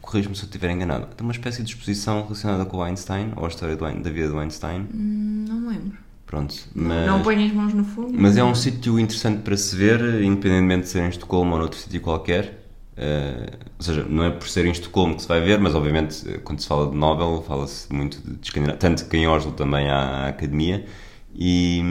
Corrijo-me 0.00 0.36
se 0.36 0.42
eu 0.42 0.46
estiver 0.46 0.70
enganado. 0.70 1.06
Tem 1.14 1.26
uma 1.26 1.32
espécie 1.32 1.62
de 1.62 1.70
exposição 1.70 2.22
relacionada 2.22 2.64
com 2.64 2.76
o 2.76 2.82
Einstein, 2.82 3.32
ou 3.36 3.44
a 3.44 3.48
história 3.48 3.76
do, 3.76 3.82
da 3.82 4.10
vida 4.10 4.28
do 4.28 4.38
Einstein. 4.38 4.86
Hum, 4.94 5.44
não 5.48 5.60
me 5.60 5.68
lembro. 5.68 5.98
Pronto. 6.26 6.54
Mas, 6.74 7.06
não, 7.06 7.18
não 7.18 7.22
ponho 7.22 7.46
as 7.46 7.52
mãos 7.52 7.72
no 7.74 7.84
fogo. 7.84 8.12
Mas 8.12 8.36
é 8.36 8.42
um 8.42 8.54
sítio 8.54 8.98
interessante 8.98 9.42
para 9.42 9.56
se 9.56 9.74
ver, 9.76 10.22
independentemente 10.22 10.82
de 10.82 10.88
ser 10.88 11.02
em 11.04 11.08
Estocolmo 11.08 11.52
ou 11.52 11.58
noutro 11.58 11.78
sítio 11.78 12.00
qualquer. 12.00 12.66
Uh, 12.96 13.52
ou 13.78 13.84
seja, 13.84 14.06
não 14.08 14.24
é 14.24 14.30
por 14.30 14.48
ser 14.48 14.64
em 14.64 14.70
Estocolmo 14.70 15.16
que 15.16 15.22
se 15.22 15.28
vai 15.28 15.40
ver, 15.40 15.60
mas 15.60 15.74
obviamente 15.74 16.38
quando 16.42 16.60
se 16.60 16.66
fala 16.66 16.90
de 16.90 16.96
Nobel 16.96 17.44
fala-se 17.46 17.92
muito 17.92 18.18
de 18.22 18.38
Escandinávia, 18.42 18.78
tanto 18.78 19.06
que 19.06 19.16
em 19.18 19.28
Oslo 19.28 19.52
também 19.52 19.90
há 19.90 19.98
a 19.98 20.28
academia 20.28 20.86
e, 21.34 21.82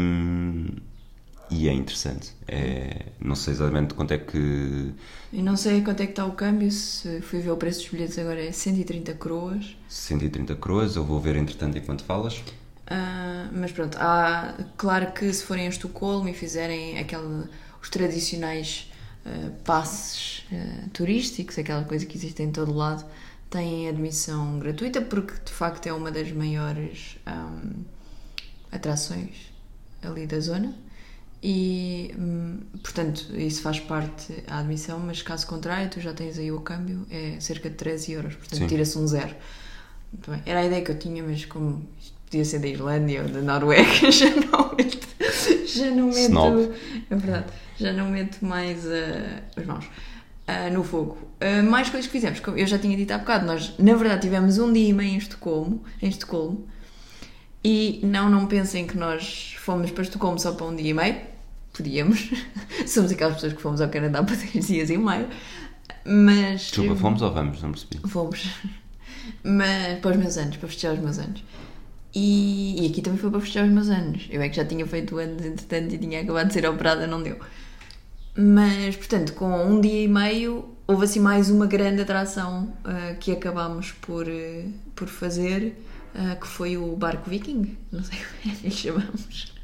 e 1.66 1.70
é 1.70 1.74
interessante. 1.74 2.32
É, 2.48 3.08
não 3.20 3.36
sei 3.36 3.54
exatamente 3.54 3.96
quanto 3.96 4.14
é 4.14 4.20
que. 4.20 4.94
E 5.34 5.42
não 5.42 5.58
sei 5.58 5.82
quanto 5.82 6.02
é 6.02 6.06
que 6.06 6.12
está 6.12 6.26
o 6.26 6.34
câmbio, 6.34 6.72
se 6.72 7.22
fui 7.22 7.40
ver 7.40 7.50
o 7.50 7.58
preço 7.58 7.82
dos 7.82 7.90
bilhetes 7.90 8.20
agora 8.20 8.44
é 8.44 8.52
130 8.52 9.14
coroas. 9.16 9.76
130 9.90 10.56
coroas, 10.56 10.96
eu 10.96 11.04
vou 11.04 11.20
ver 11.20 11.36
entretanto 11.36 11.78
enquanto 11.78 12.04
falas. 12.04 12.38
Uh, 12.38 13.50
mas 13.52 13.72
pronto, 13.72 13.98
há, 14.00 14.56
claro 14.78 15.12
que 15.12 15.34
se 15.34 15.44
forem 15.44 15.66
a 15.66 15.70
Estocolmo 15.70 16.30
e 16.30 16.34
fizerem 16.36 17.00
aquele, 17.00 17.46
os 17.82 17.90
tradicionais 17.90 18.92
uh, 19.26 19.50
passes 19.64 20.46
uh, 20.52 20.90
turísticos, 20.94 21.58
aquela 21.58 21.84
coisa 21.84 22.06
que 22.06 22.16
existe 22.16 22.44
em 22.44 22.52
todo 22.52 22.72
lado, 22.72 23.04
têm 23.50 23.90
admissão 23.90 24.60
gratuita 24.60 25.02
porque 25.02 25.34
de 25.44 25.52
facto 25.52 25.88
é 25.88 25.94
uma 25.94 26.12
das 26.12 26.32
maiores 26.32 27.18
um, 27.28 27.84
atrações 28.72 29.52
ali 30.04 30.28
da 30.28 30.40
zona. 30.40 30.85
E, 31.48 32.12
hum, 32.18 32.58
portanto, 32.82 33.28
isso 33.38 33.62
faz 33.62 33.80
parte 33.80 34.34
da 34.48 34.58
admissão, 34.58 35.00
mas 35.00 35.22
caso 35.22 35.46
contrário, 35.46 35.88
tu 35.92 36.02
já 36.02 36.12
tens 36.12 36.40
aí 36.40 36.52
o 36.52 36.60
câmbio, 36.60 37.06
é 37.12 37.40
cerca 37.40 37.70
de 37.70 37.76
13 37.76 38.14
euros, 38.14 38.34
portanto, 38.34 38.68
tira-se 38.68 38.98
um 38.98 39.06
zero. 39.06 39.36
Era 40.44 40.62
a 40.62 40.66
ideia 40.66 40.82
que 40.82 40.90
eu 40.90 40.98
tinha, 40.98 41.22
mas 41.22 41.46
como 41.46 41.88
isto 42.02 42.16
podia 42.26 42.44
ser 42.44 42.58
da 42.58 42.68
Islândia 42.68 43.22
ou 43.22 43.30
da 43.30 43.42
Noruega, 43.42 43.86
já 44.10 44.32
não 44.32 44.76
meto, 44.76 45.08
já 45.68 45.92
não 45.92 46.08
meto, 46.08 46.74
é 47.12 47.16
verdade, 47.16 47.46
já 47.78 47.94
não 47.94 48.10
meto 48.10 48.44
mais 48.44 48.84
uh, 48.84 49.44
as 49.56 49.66
mãos. 49.68 49.86
Uh, 49.86 50.74
no 50.74 50.84
fogo. 50.84 51.16
Uh, 51.40 51.64
mais 51.64 51.92
coisas 51.92 52.08
que 52.08 52.12
fizemos, 52.12 52.40
como 52.40 52.58
eu 52.58 52.66
já 52.66 52.80
tinha 52.80 52.98
dito 52.98 53.12
há 53.12 53.20
bocado, 53.20 53.46
nós 53.46 53.78
na 53.78 53.94
verdade 53.94 54.22
tivemos 54.22 54.58
um 54.58 54.74
dia 54.74 54.90
e 54.90 54.94
meio 54.94 55.14
em 55.14 55.18
Estocolmo, 55.18 55.84
em 56.02 56.10
Estocolmo 56.10 56.68
e 57.64 58.00
não, 58.04 58.30
não 58.30 58.48
pensem 58.48 58.88
que 58.88 58.98
nós 58.98 59.56
fomos 59.60 59.92
para 59.92 60.04
Estocolmo 60.04 60.40
só 60.40 60.54
para 60.54 60.66
um 60.66 60.76
dia 60.76 60.90
e 60.90 60.94
meio, 60.94 61.35
podíamos. 61.76 62.32
Somos 62.88 63.12
aquelas 63.12 63.36
pessoas 63.36 63.54
que 63.54 63.62
fomos 63.62 63.82
ao 63.82 63.90
Canadá 63.90 64.24
para 64.24 64.36
três 64.36 64.68
dias 64.68 64.90
e 64.90 64.98
meio. 64.98 65.28
Mas. 66.06 66.62
Desculpa, 66.62 66.96
fomos 66.96 67.22
ou 67.22 67.32
vamos? 67.34 67.62
Não 67.62 67.72
percebi. 67.72 68.08
Fomos. 68.08 68.48
Mas 69.44 70.00
para 70.00 70.12
os 70.12 70.18
meus 70.18 70.38
anos, 70.38 70.58
para 70.58 70.68
festejar 70.68 70.94
os 70.94 71.00
meus 71.00 71.18
anos. 71.18 71.44
E, 72.14 72.82
e 72.82 72.90
aqui 72.90 73.02
também 73.02 73.20
foi 73.20 73.30
para 73.30 73.40
festejar 73.40 73.68
os 73.68 73.74
meus 73.74 73.90
anos. 73.90 74.28
Eu 74.30 74.42
é 74.42 74.48
que 74.48 74.56
já 74.56 74.64
tinha 74.64 74.86
feito 74.86 75.18
anos, 75.18 75.44
entretanto, 75.44 75.94
e 75.94 75.98
tinha 75.98 76.22
acabado 76.22 76.48
de 76.48 76.54
ser 76.54 76.66
operada, 76.68 77.06
não 77.08 77.22
deu. 77.22 77.38
Mas, 78.38 78.96
portanto, 78.96 79.34
com 79.34 79.50
um 79.66 79.82
dia 79.82 80.04
e 80.04 80.08
meio, 80.08 80.76
houve 80.88 81.06
assim 81.06 81.20
mais 81.20 81.50
uma 81.50 81.66
grande 81.66 82.02
atração 82.02 82.74
uh, 82.84 83.18
que 83.20 83.32
acabámos 83.32 83.92
por, 83.94 84.28
uh, 84.28 84.74
por 84.96 85.08
fazer, 85.08 85.76
uh, 86.14 86.40
que 86.40 86.48
foi 86.48 86.78
o 86.78 86.96
barco 86.96 87.30
viking. 87.30 87.78
Não 87.92 88.04
sei 88.04 88.18
como 88.18 88.54
é 88.54 88.58
que 88.58 88.68
lhe 88.68 88.72
chamamos. 88.72 89.55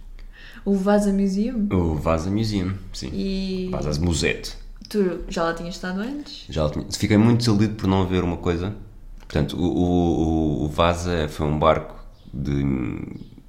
O 0.63 0.75
Vasa 0.75 1.11
Museum? 1.11 1.67
O 1.71 1.95
Vasa 1.95 2.29
Museum, 2.29 2.73
sim. 2.93 3.09
E... 3.13 3.69
Vasa 3.71 3.99
Musette. 3.99 4.55
Tu 4.89 5.21
já 5.29 5.43
lá 5.43 5.53
tinhas 5.53 5.75
estado 5.75 6.01
antes? 6.01 6.45
Já 6.49 6.63
lá 6.63 6.69
tinha. 6.69 6.85
Fiquei 6.91 7.17
muito 7.17 7.39
desiludido 7.39 7.75
por 7.75 7.87
não 7.87 8.05
ver 8.05 8.23
uma 8.23 8.37
coisa. 8.37 8.75
Portanto, 9.19 9.57
o, 9.57 9.65
o, 9.65 10.65
o 10.65 10.67
Vasa 10.67 11.27
foi 11.29 11.47
um 11.47 11.57
barco 11.57 11.95
de 12.33 12.63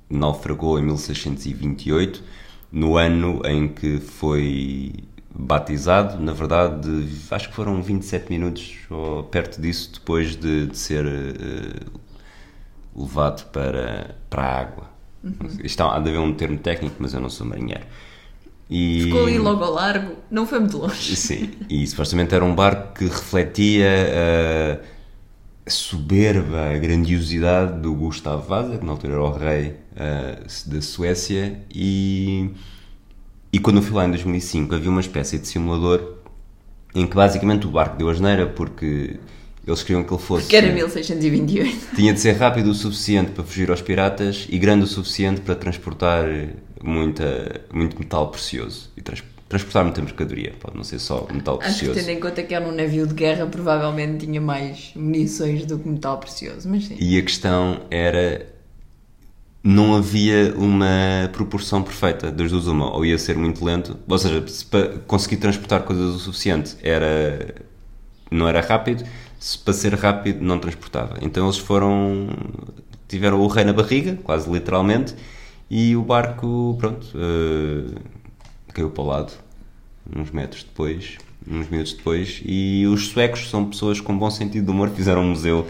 naufragou 0.08 0.78
em 0.78 0.82
1628, 0.82 2.22
no 2.70 2.96
ano 2.96 3.42
em 3.44 3.68
que 3.68 3.98
foi 3.98 4.92
batizado. 5.34 6.22
Na 6.22 6.32
verdade, 6.32 6.88
acho 7.30 7.48
que 7.48 7.54
foram 7.54 7.82
27 7.82 8.30
minutos 8.30 8.76
ou 8.90 9.24
perto 9.24 9.60
disso 9.60 9.92
depois 9.94 10.36
de, 10.36 10.66
de 10.66 10.78
ser 10.78 11.04
uh, 11.04 12.00
levado 12.94 13.50
para, 13.50 14.14
para 14.28 14.42
a 14.42 14.60
água. 14.60 14.91
Uhum. 15.22 15.34
Isto 15.62 15.82
há 15.82 15.98
de 15.98 16.10
haver 16.10 16.18
um 16.18 16.32
termo 16.32 16.58
técnico, 16.58 16.96
mas 16.98 17.14
eu 17.14 17.20
não 17.20 17.30
sou 17.30 17.46
marinheiro. 17.46 17.84
E... 18.68 19.02
Ficou 19.04 19.26
ali 19.26 19.38
logo 19.38 19.62
ao 19.62 19.72
largo, 19.72 20.16
não 20.30 20.46
foi 20.46 20.58
muito 20.58 20.78
longe. 20.78 21.14
Sim, 21.14 21.50
e 21.68 21.86
supostamente 21.86 22.34
era 22.34 22.44
um 22.44 22.54
barco 22.54 22.94
que 22.94 23.04
refletia 23.04 24.80
a 25.66 25.70
soberba, 25.70 26.70
a 26.74 26.78
grandiosidade 26.78 27.80
do 27.80 27.94
Gustavo 27.94 28.48
Vasa, 28.48 28.78
que 28.78 28.84
na 28.84 28.92
altura 28.92 29.12
era 29.12 29.22
o 29.22 29.30
rei 29.30 29.76
uh, 29.92 30.70
da 30.70 30.80
Suécia, 30.80 31.60
e, 31.72 32.50
e 33.52 33.58
quando 33.58 33.76
eu 33.76 33.82
fui 33.82 33.94
lá 33.94 34.06
em 34.06 34.10
2005 34.10 34.74
havia 34.74 34.90
uma 34.90 35.00
espécie 35.00 35.38
de 35.38 35.46
simulador 35.46 36.16
em 36.94 37.06
que 37.06 37.14
basicamente 37.14 37.66
o 37.66 37.70
barco 37.70 37.96
deu 37.96 38.08
a 38.08 38.14
geneira 38.14 38.46
porque 38.46 39.18
eles 39.66 39.82
queriam 39.82 40.02
que 40.02 40.12
ele 40.12 40.20
fosse. 40.20 40.48
Que 40.48 40.56
era 40.56 40.72
1628. 40.72 41.94
Tinha 41.94 42.12
de 42.12 42.20
ser 42.20 42.32
rápido 42.32 42.70
o 42.70 42.74
suficiente 42.74 43.30
para 43.30 43.44
fugir 43.44 43.70
aos 43.70 43.80
piratas 43.80 44.46
e 44.50 44.58
grande 44.58 44.84
o 44.84 44.86
suficiente 44.86 45.40
para 45.40 45.54
transportar 45.54 46.24
muita, 46.82 47.60
muito 47.72 47.96
metal 47.98 48.28
precioso. 48.28 48.90
E 48.96 49.00
trans, 49.00 49.22
transportar 49.48 49.84
muita 49.84 50.02
mercadoria, 50.02 50.52
pode 50.58 50.76
não 50.76 50.82
ser 50.82 50.98
só 50.98 51.28
metal 51.32 51.58
precioso. 51.58 51.92
Acho 51.92 52.00
que 52.00 52.06
tendo 52.06 52.16
em 52.16 52.20
conta 52.20 52.42
que 52.42 52.54
era 52.54 52.66
um 52.66 52.72
navio 52.72 53.06
de 53.06 53.14
guerra, 53.14 53.46
provavelmente 53.46 54.26
tinha 54.26 54.40
mais 54.40 54.90
munições 54.96 55.64
do 55.64 55.78
que 55.78 55.88
metal 55.88 56.18
precioso, 56.18 56.68
mas 56.68 56.86
sim. 56.86 56.96
E 56.98 57.16
a 57.18 57.22
questão 57.22 57.82
era. 57.90 58.50
Não 59.64 59.94
havia 59.94 60.52
uma 60.56 61.30
proporção 61.32 61.84
perfeita 61.84 62.32
das 62.32 62.50
duas, 62.50 62.66
uma. 62.66 62.92
Ou 62.96 63.06
ia 63.06 63.16
ser 63.16 63.36
muito 63.36 63.64
lento, 63.64 63.96
ou 64.08 64.18
seja, 64.18 64.44
para 64.68 64.98
conseguir 65.06 65.36
transportar 65.36 65.84
coisas 65.84 66.16
o 66.16 66.18
suficiente 66.18 66.76
era. 66.82 67.54
não 68.28 68.48
era 68.48 68.60
rápido 68.60 69.04
para 69.64 69.74
ser 69.74 69.94
rápido 69.94 70.42
não 70.42 70.58
transportava. 70.58 71.18
Então 71.20 71.44
eles 71.44 71.58
foram 71.58 72.28
tiveram 73.08 73.40
o 73.40 73.46
rei 73.46 73.64
na 73.64 73.74
barriga, 73.74 74.18
quase 74.24 74.50
literalmente, 74.50 75.14
e 75.70 75.94
o 75.94 76.02
barco, 76.02 76.76
pronto, 76.78 77.06
uh, 77.14 77.94
caiu 78.72 78.90
para 78.90 79.02
o 79.02 79.06
lado 79.06 79.32
uns 80.16 80.30
metros 80.30 80.64
depois, 80.64 81.18
uns 81.46 81.68
minutos 81.68 81.92
depois, 81.92 82.40
e 82.44 82.86
os 82.86 83.08
suecos 83.08 83.50
são 83.50 83.66
pessoas 83.66 84.00
com 84.00 84.16
bom 84.16 84.30
sentido 84.30 84.64
de 84.64 84.70
humor, 84.70 84.90
fizeram 84.90 85.22
um 85.22 85.30
museu 85.30 85.66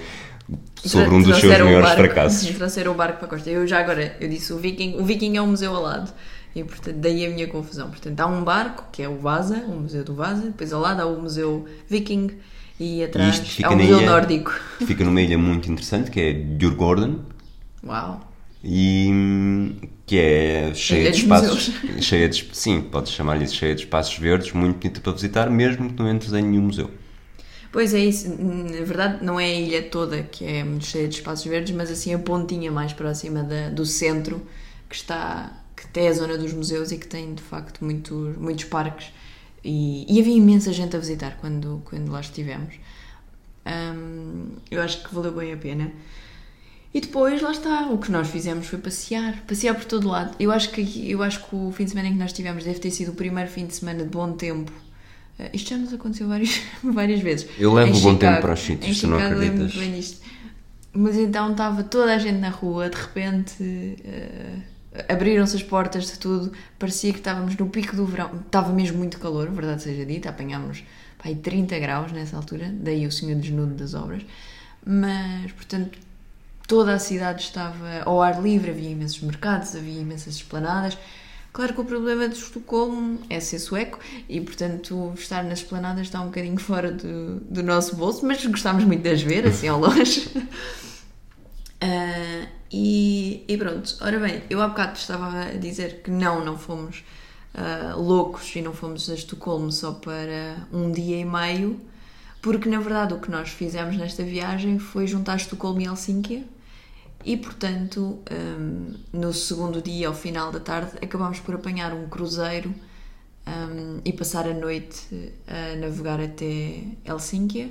sobre 0.77 1.15
um 1.15 1.23
dos 1.23 1.39
seus 1.39 1.59
maiores 1.59 1.89
barco, 1.89 2.03
fracassos. 2.03 2.49
Trouxeram 2.57 2.93
o 2.93 2.95
barco 2.95 3.19
para 3.19 3.27
a 3.27 3.31
costa. 3.31 3.51
Eu 3.51 3.67
já 3.67 3.81
agora, 3.81 4.17
eu 4.21 4.29
disse 4.29 4.53
o 4.53 4.59
Viking, 4.59 4.97
o 4.99 5.05
Viking 5.05 5.37
é 5.37 5.43
um 5.43 5.49
museu 5.49 5.75
ao 5.75 5.83
lado. 5.83 6.13
E 6.55 6.63
portanto, 6.63 6.97
daí 6.97 7.27
a 7.27 7.31
minha 7.31 7.49
confusão. 7.49 7.89
Portanto, 7.89 8.21
há 8.21 8.27
um 8.27 8.45
barco, 8.45 8.85
que 8.93 9.03
é 9.03 9.09
o 9.09 9.17
Vasa, 9.17 9.65
o 9.69 9.81
Museu 9.81 10.05
do 10.05 10.15
Vasa, 10.15 10.43
depois 10.43 10.73
ao 10.73 10.81
lado 10.81 11.01
há 11.01 11.07
o 11.07 11.21
Museu 11.21 11.67
Viking, 11.89 12.31
e 12.79 13.03
atrás 13.05 13.39
e 13.39 13.51
fica 13.51 13.73
é 13.73 13.77
um 13.77 13.79
museu 13.79 13.99
ilha, 13.99 14.07
nórdico. 14.07 14.53
Fica 14.87 15.05
numa 15.05 15.21
ilha 15.21 15.39
muito 15.39 15.71
interessante 15.71 16.11
que 16.11 16.21
é 16.21 16.33
Djurgården. 16.33 17.21
Uau! 17.85 18.21
e 18.65 19.09
hum, 19.11 19.77
que 20.07 20.19
é 20.19 20.73
cheia 20.75 21.11
de 21.11 21.11
dos 21.11 21.19
espaços, 21.19 21.73
cheia 22.01 22.29
de, 22.29 22.49
sim, 22.53 22.81
podes 22.83 23.13
chamar-lhe 23.13 23.47
cheia 23.49 23.75
de 23.75 23.83
espaços 23.83 24.17
verdes, 24.19 24.53
muito 24.53 24.79
bonita 24.79 25.01
para 25.01 25.13
visitar, 25.13 25.51
mesmo 25.51 25.93
que 25.93 26.01
não 26.01 26.09
entres 26.11 26.33
em 26.33 26.43
nenhum 26.43 26.63
museu. 26.63 26.91
Pois 27.71 27.95
é 27.95 27.99
isso, 28.01 28.29
na 28.29 28.85
verdade 28.85 29.25
não 29.25 29.41
é 29.41 29.47
a 29.47 29.55
ilha 29.55 29.83
toda 29.83 30.23
que 30.23 30.45
é 30.45 30.63
muito 30.63 30.85
cheia 30.85 31.09
de 31.09 31.15
espaços 31.17 31.47
verdes, 31.47 31.75
mas 31.75 31.91
assim 31.91 32.13
a 32.15 32.19
pontinha 32.19 32.71
mais 32.71 32.93
próxima 32.93 33.43
da- 33.43 33.71
do 33.71 33.87
centro, 33.87 34.47
que 34.89 34.95
está, 34.95 35.51
que 35.75 35.87
tem 35.89 36.09
a 36.09 36.13
zona 36.13 36.37
dos 36.37 36.53
museus 36.53 36.93
e 36.93 36.99
que 36.99 37.07
tem 37.07 37.35
de 37.35 37.43
facto 37.43 37.83
muitos, 37.85 38.37
muitos 38.37 38.65
parques 38.65 39.07
e, 39.64 40.07
e 40.09 40.20
havia 40.20 40.35
imensa 40.37 40.72
gente 40.72 40.94
a 40.96 40.98
visitar 40.98 41.37
quando, 41.40 41.83
quando 41.85 42.11
lá 42.11 42.20
estivemos. 42.20 42.75
Hum, 43.66 44.46
eu 44.70 44.83
acho 44.83 45.03
que 45.05 45.14
valeu 45.14 45.33
bem 45.33 45.53
a 45.53 45.57
pena. 45.57 45.90
E 46.94 47.01
depois, 47.01 47.40
lá 47.40 47.53
está, 47.53 47.87
o 47.88 47.96
que 47.98 48.11
nós 48.12 48.29
fizemos 48.29 48.66
foi 48.66 48.79
passear, 48.79 49.42
passear 49.46 49.75
por 49.75 49.85
todo 49.85 50.09
lado. 50.09 50.37
Eu 50.38 50.53
acho 50.53 50.70
que, 50.70 51.11
eu 51.11 51.22
acho 51.22 51.42
que 51.48 51.57
o 51.57 51.72
fim 51.72 51.85
de 51.85 51.90
semana 51.90 52.09
em 52.09 52.12
que 52.12 52.18
nós 52.18 52.33
tivemos 52.33 52.64
deve 52.64 52.81
ter 52.81 52.90
sido 52.90 53.12
o 53.12 53.14
primeiro 53.14 53.48
fim 53.48 53.64
de 53.66 53.75
semana 53.75 54.03
de 54.03 54.11
bom 54.11 54.33
tempo. 54.33 54.70
Eh, 55.38 55.51
Isto 55.55 55.70
já 55.70 55.77
nos 55.79 55.94
aconteceu 55.94 56.29
várias, 56.29 56.61
várias 56.85 57.20
vezes. 57.20 57.48
Eu 57.59 57.72
levo 57.72 57.94
Em 57.94 57.98
o 57.98 58.01
bom 58.03 58.11
tempo 58.11 58.20
Chicago- 58.20 58.40
para 58.42 58.53
os 58.53 58.61
sítios, 58.61 59.01
tu 59.01 59.07
não 59.07 59.18
Chicago 59.18 59.40
acreditas. 59.42 60.20
Mas 60.94 61.16
então 61.16 61.53
estava 61.53 61.83
toda 61.83 62.14
a 62.14 62.18
gente 62.18 62.38
na 62.38 62.51
rua, 62.51 62.90
de 62.90 62.96
repente 62.96 63.96
eh, 64.05 64.57
abriram-se 65.09 65.57
as 65.57 65.63
portas 65.63 66.07
de 66.07 66.19
tudo, 66.19 66.53
parecia 66.79 67.13
que 67.13 67.19
estávamos 67.19 67.57
no 67.57 67.69
pico 67.69 67.97
do 67.97 68.05
verão. 68.05 68.31
Estava 68.47 68.73
mesmo 68.73 68.99
muito 68.99 69.19
calor, 69.19 69.51
verdade 69.51 69.83
seja 69.83 70.05
dita, 70.05 70.29
apanhámos 70.29 70.85
aí 71.19 71.35
30 71.35 71.79
graus 71.79 72.13
nessa 72.13 72.37
altura, 72.37 72.71
daí 72.73 73.07
o 73.07 73.13
senhor 73.13 73.39
desnudo 73.41 73.75
das 73.75 73.95
obras. 73.95 74.23
Mas, 74.85 75.53
portanto, 75.53 75.99
toda 76.67 76.95
a 76.95 76.99
cidade 76.99 77.43
estava 77.43 78.03
ao 78.05 78.21
ar 78.21 78.43
livre, 78.43 78.71
havia 78.71 78.91
imensos 78.91 79.21
mercados, 79.21 79.75
havia 79.75 80.01
imensas 80.01 80.35
esplanadas. 80.35 80.99
Claro 81.53 81.75
que 81.75 81.81
o 81.83 81.85
problema 81.85 82.29
de 82.29 82.35
Estocolmo 82.35 83.21
é 83.29 83.39
ser 83.39 83.59
sueco 83.59 83.99
e, 84.29 84.41
portanto, 84.41 85.13
estar 85.15 85.45
nas 85.45 85.59
esplanadas 85.61 86.07
está 86.07 86.21
um 86.21 86.27
bocadinho 86.27 86.57
fora 86.61 86.91
do, 86.91 87.41
do 87.41 87.63
nosso 87.63 87.95
bolso, 87.97 88.27
mas 88.27 88.45
gostámos 88.45 88.85
muito 88.85 89.03
de 89.03 89.11
as 89.11 89.23
ver, 89.23 89.47
assim 89.47 89.69
ao 89.69 89.79
longe. 89.81 90.29
Ah, 91.85 92.47
e, 92.73 93.45
e 93.47 93.57
pronto, 93.59 93.97
ora 94.01 94.19
bem, 94.19 94.43
eu 94.49 94.63
há 94.63 94.69
bocado 94.69 94.97
estava 94.97 95.43
a 95.43 95.51
dizer 95.53 96.03
que 96.03 96.11
não, 96.11 96.43
não 96.43 96.57
fomos 96.57 97.05
ah, 97.55 97.95
loucos 97.95 98.57
e 98.57 98.63
não 98.63 98.73
fomos 98.73 99.11
a 99.11 99.15
Estocolmo 99.15 99.71
só 99.71 99.93
para 99.93 100.67
um 100.73 100.91
dia 100.91 101.19
e 101.19 101.25
meio, 101.25 101.79
porque 102.41 102.69
na 102.69 102.81
verdade 102.81 103.13
o 103.13 103.21
que 103.21 103.31
nós 103.31 103.51
fizemos 103.51 103.97
nesta 103.97 104.23
viagem 104.23 104.79
foi 104.79 105.07
juntar 105.07 105.37
Estocolmo 105.37 105.83
e 105.83 105.85
Helsínquia 105.85 106.45
e 107.25 107.37
portanto 107.37 108.19
hum, 108.31 108.95
no 109.13 109.33
segundo 109.33 109.83
dia, 109.83 110.09
ao 110.09 110.15
final 110.15 110.51
da 110.51 110.61
tarde, 110.61 110.93
acabámos 111.03 111.41
por 111.41 111.55
apanhar 111.55 111.93
um 111.93 112.09
cruzeiro 112.09 112.75
hum, 113.47 114.01
e 114.05 114.13
passar 114.15 114.49
a 114.49 114.55
noite 114.55 115.33
a 115.47 115.77
navegar 115.77 116.21
até 116.21 116.85
Helsínquia. 117.05 117.71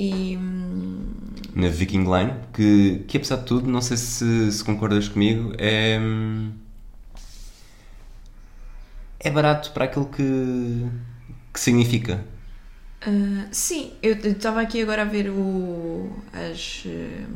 E 0.00 0.38
Na 1.54 1.68
Viking 1.68 2.04
Line, 2.04 2.32
que, 2.54 3.04
que 3.06 3.18
apesar 3.18 3.36
de 3.36 3.44
tudo, 3.44 3.70
não 3.70 3.82
sei 3.82 3.98
se, 3.98 4.50
se 4.50 4.64
concordas 4.64 5.08
comigo, 5.08 5.52
é. 5.58 6.00
é 9.18 9.30
barato 9.30 9.70
para 9.72 9.84
aquilo 9.84 10.06
que, 10.06 10.86
que 11.52 11.60
significa. 11.60 12.24
Ah, 13.02 13.46
sim, 13.52 13.92
eu 14.02 14.14
estava 14.14 14.62
aqui 14.62 14.80
agora 14.80 15.02
a 15.02 15.04
ver 15.04 15.28
o, 15.28 16.10
as, 16.32 16.84
eh, 16.86 17.26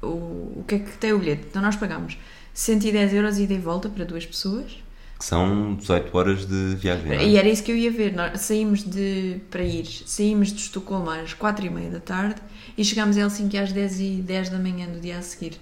o, 0.00 0.60
o 0.60 0.64
que 0.66 0.76
é 0.76 0.78
que 0.78 0.96
tem 0.96 1.12
o 1.12 1.18
bilhete. 1.18 1.48
Então 1.50 1.60
nós 1.60 1.76
pagamos 1.76 2.16
110 2.54 3.12
euros 3.12 3.38
ida 3.38 3.52
e 3.52 3.58
volta 3.58 3.90
para 3.90 4.06
duas 4.06 4.24
pessoas. 4.24 4.82
Que 5.18 5.24
são 5.24 5.74
18 5.74 6.16
horas 6.16 6.46
de 6.46 6.76
viagem. 6.76 7.12
é? 7.12 7.24
E 7.26 7.36
era 7.36 7.48
isso 7.48 7.62
que 7.62 7.72
eu 7.72 7.76
ia 7.76 7.90
ver. 7.90 8.14
Nós 8.14 8.40
saímos 8.40 8.84
de, 8.84 9.40
para 9.50 9.64
ir, 9.64 9.84
saímos 10.06 10.52
de 10.52 10.60
Estocolmo 10.60 11.10
às 11.10 11.34
4 11.34 11.66
e 11.66 11.70
meia 11.70 11.90
da 11.90 12.00
tarde 12.00 12.40
e 12.76 12.84
chegámos 12.84 13.16
a 13.16 13.22
Helsinki 13.22 13.58
às 13.58 13.72
10 13.72 14.00
e 14.00 14.10
10 14.22 14.50
da 14.50 14.58
manhã 14.58 14.86
do 14.86 15.00
dia 15.00 15.18
a 15.18 15.22
seguir. 15.22 15.58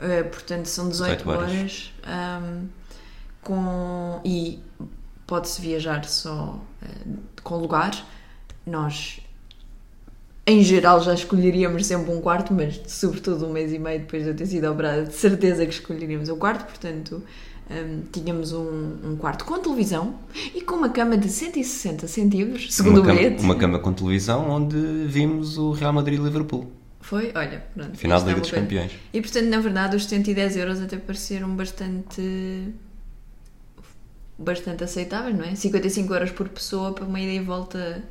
Ah, 0.00 0.24
portanto, 0.24 0.66
são 0.66 0.88
18, 0.88 1.24
18 1.24 1.28
horas. 1.28 1.50
horas. 1.52 1.92
ahm, 2.04 2.66
com, 3.42 4.20
e 4.24 4.58
pode-se 5.26 5.60
viajar 5.60 6.04
só 6.04 6.58
ah, 6.82 6.86
com 7.42 7.56
lugar. 7.58 7.92
Nós, 8.66 9.20
em 10.46 10.62
geral, 10.62 11.02
já 11.02 11.12
escolheríamos 11.12 11.84
sempre 11.84 12.12
um 12.12 12.20
quarto, 12.20 12.54
mas 12.54 12.80
sobretudo 12.86 13.46
um 13.46 13.52
mês 13.52 13.72
e 13.72 13.78
meio 13.78 14.00
depois 14.00 14.22
de 14.22 14.30
eu 14.30 14.36
ter 14.36 14.46
sido 14.46 14.70
operada, 14.70 15.04
de 15.04 15.14
certeza 15.14 15.66
que 15.66 15.72
escolheríamos 15.72 16.28
um 16.28 16.38
quarto. 16.38 16.64
Portanto, 16.66 17.22
hum, 17.70 18.02
tínhamos 18.12 18.52
um, 18.52 18.96
um 19.04 19.16
quarto 19.16 19.44
com 19.44 19.58
televisão 19.58 20.16
e 20.54 20.60
com 20.60 20.74
uma 20.76 20.88
cama 20.88 21.16
de 21.16 21.28
160 21.28 22.06
centímetros, 22.08 22.74
segundo 22.74 23.00
uma, 23.02 23.12
o 23.12 23.16
bilhete. 23.16 23.42
uma 23.42 23.54
cama 23.54 23.78
com 23.78 23.92
televisão 23.92 24.50
onde 24.50 24.76
vimos 25.06 25.56
o 25.56 25.72
Real 25.72 25.92
Madrid 25.92 26.18
e 26.18 26.22
Liverpool. 26.22 26.70
Foi, 27.00 27.32
olha, 27.34 27.64
pronto. 27.74 27.96
Final 27.96 28.18
isto 28.18 28.26
da 28.26 28.30
é 28.30 28.34
Liga 28.34 28.42
dos. 28.42 28.50
Campeões. 28.50 28.92
E 29.12 29.20
portanto, 29.22 29.46
na 29.46 29.58
verdade, 29.58 29.96
os 29.96 30.04
110 30.04 30.56
euros 30.56 30.80
até 30.80 30.98
pareceram 30.98 31.48
bastante. 31.56 32.20
bastante 34.38 34.84
aceitáveis, 34.84 35.36
não 35.36 35.44
é? 35.44 35.54
55 35.54 36.12
euros 36.12 36.30
por 36.30 36.48
pessoa 36.48 36.92
para 36.92 37.04
uma 37.04 37.20
ida 37.20 37.32
e 37.32 37.40
volta, 37.40 38.02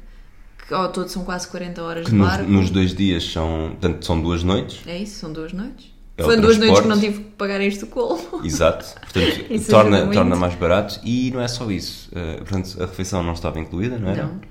que 0.67 0.73
ao 0.73 0.91
todo 0.91 1.07
são 1.09 1.23
quase 1.23 1.47
40 1.47 1.81
horas 1.83 2.05
Que 2.05 2.11
de 2.11 2.17
nos, 2.17 2.27
barco. 2.27 2.49
nos 2.49 2.69
dois 2.69 2.93
dias 2.95 3.23
são. 3.31 3.69
Portanto, 3.79 4.05
são 4.05 4.21
duas 4.21 4.43
noites. 4.43 4.81
É 4.87 4.97
isso, 4.97 5.19
são 5.19 5.31
duas 5.33 5.53
noites. 5.53 5.88
É 6.19 6.23
Foi 6.23 6.37
duas 6.37 6.57
noites 6.57 6.79
que 6.81 6.87
não 6.87 6.99
tive 6.99 7.19
que 7.23 7.29
pagar 7.31 7.61
em 7.61 7.67
Estocolmo. 7.67 8.41
Exato. 8.45 8.85
Portanto, 8.99 9.45
Isso 9.49 9.69
torna, 9.71 10.07
torna 10.07 10.35
mais 10.35 10.55
barato. 10.55 10.99
E 11.03 11.31
não 11.31 11.41
é 11.41 11.47
só 11.47 11.69
isso. 11.71 12.09
Uh, 12.11 12.37
portanto, 12.43 12.75
a 12.81 12.85
refeição 12.85 13.23
não 13.23 13.33
estava 13.33 13.59
incluída, 13.59 13.97
não 13.97 14.09
era? 14.09 14.23
Não. 14.23 14.41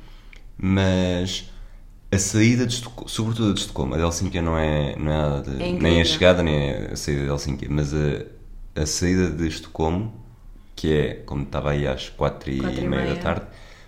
Mas 0.56 1.50
a 2.10 2.18
saída 2.18 2.66
de 2.66 2.74
Estocolmo, 2.74 3.08
sobretudo 3.08 3.54
de 3.54 3.60
Estocolmo, 3.60 3.94
a 3.94 3.98
de 3.98 4.02
Helsínquia 4.02 4.42
não 4.42 4.56
é, 4.58 4.96
não 4.96 5.12
é 5.12 5.28
nada 5.28 5.50
de- 5.50 5.62
É 5.62 5.72
nem 5.72 6.00
a 6.00 6.04
chegada 6.04 6.42
nem 6.42 6.70
a 6.92 6.96
saída 6.96 7.22
de 7.24 7.28
Helsínquia, 7.28 7.68
mas 7.70 7.92
a, 7.94 8.80
a 8.82 8.86
saída 8.86 9.30
de 9.30 9.46
Estocolmo, 9.46 10.12
que 10.74 10.92
é 10.92 11.14
como 11.26 11.42
estava 11.44 11.70
aí 11.70 11.86
às 11.86 12.08
quatro 12.08 12.50
e, 12.50 12.58
Quatro 12.58 12.80
e 12.80 12.88
meia 12.88 13.02
da 13.02 13.08
meia. 13.10 13.20
tarde, 13.22 13.42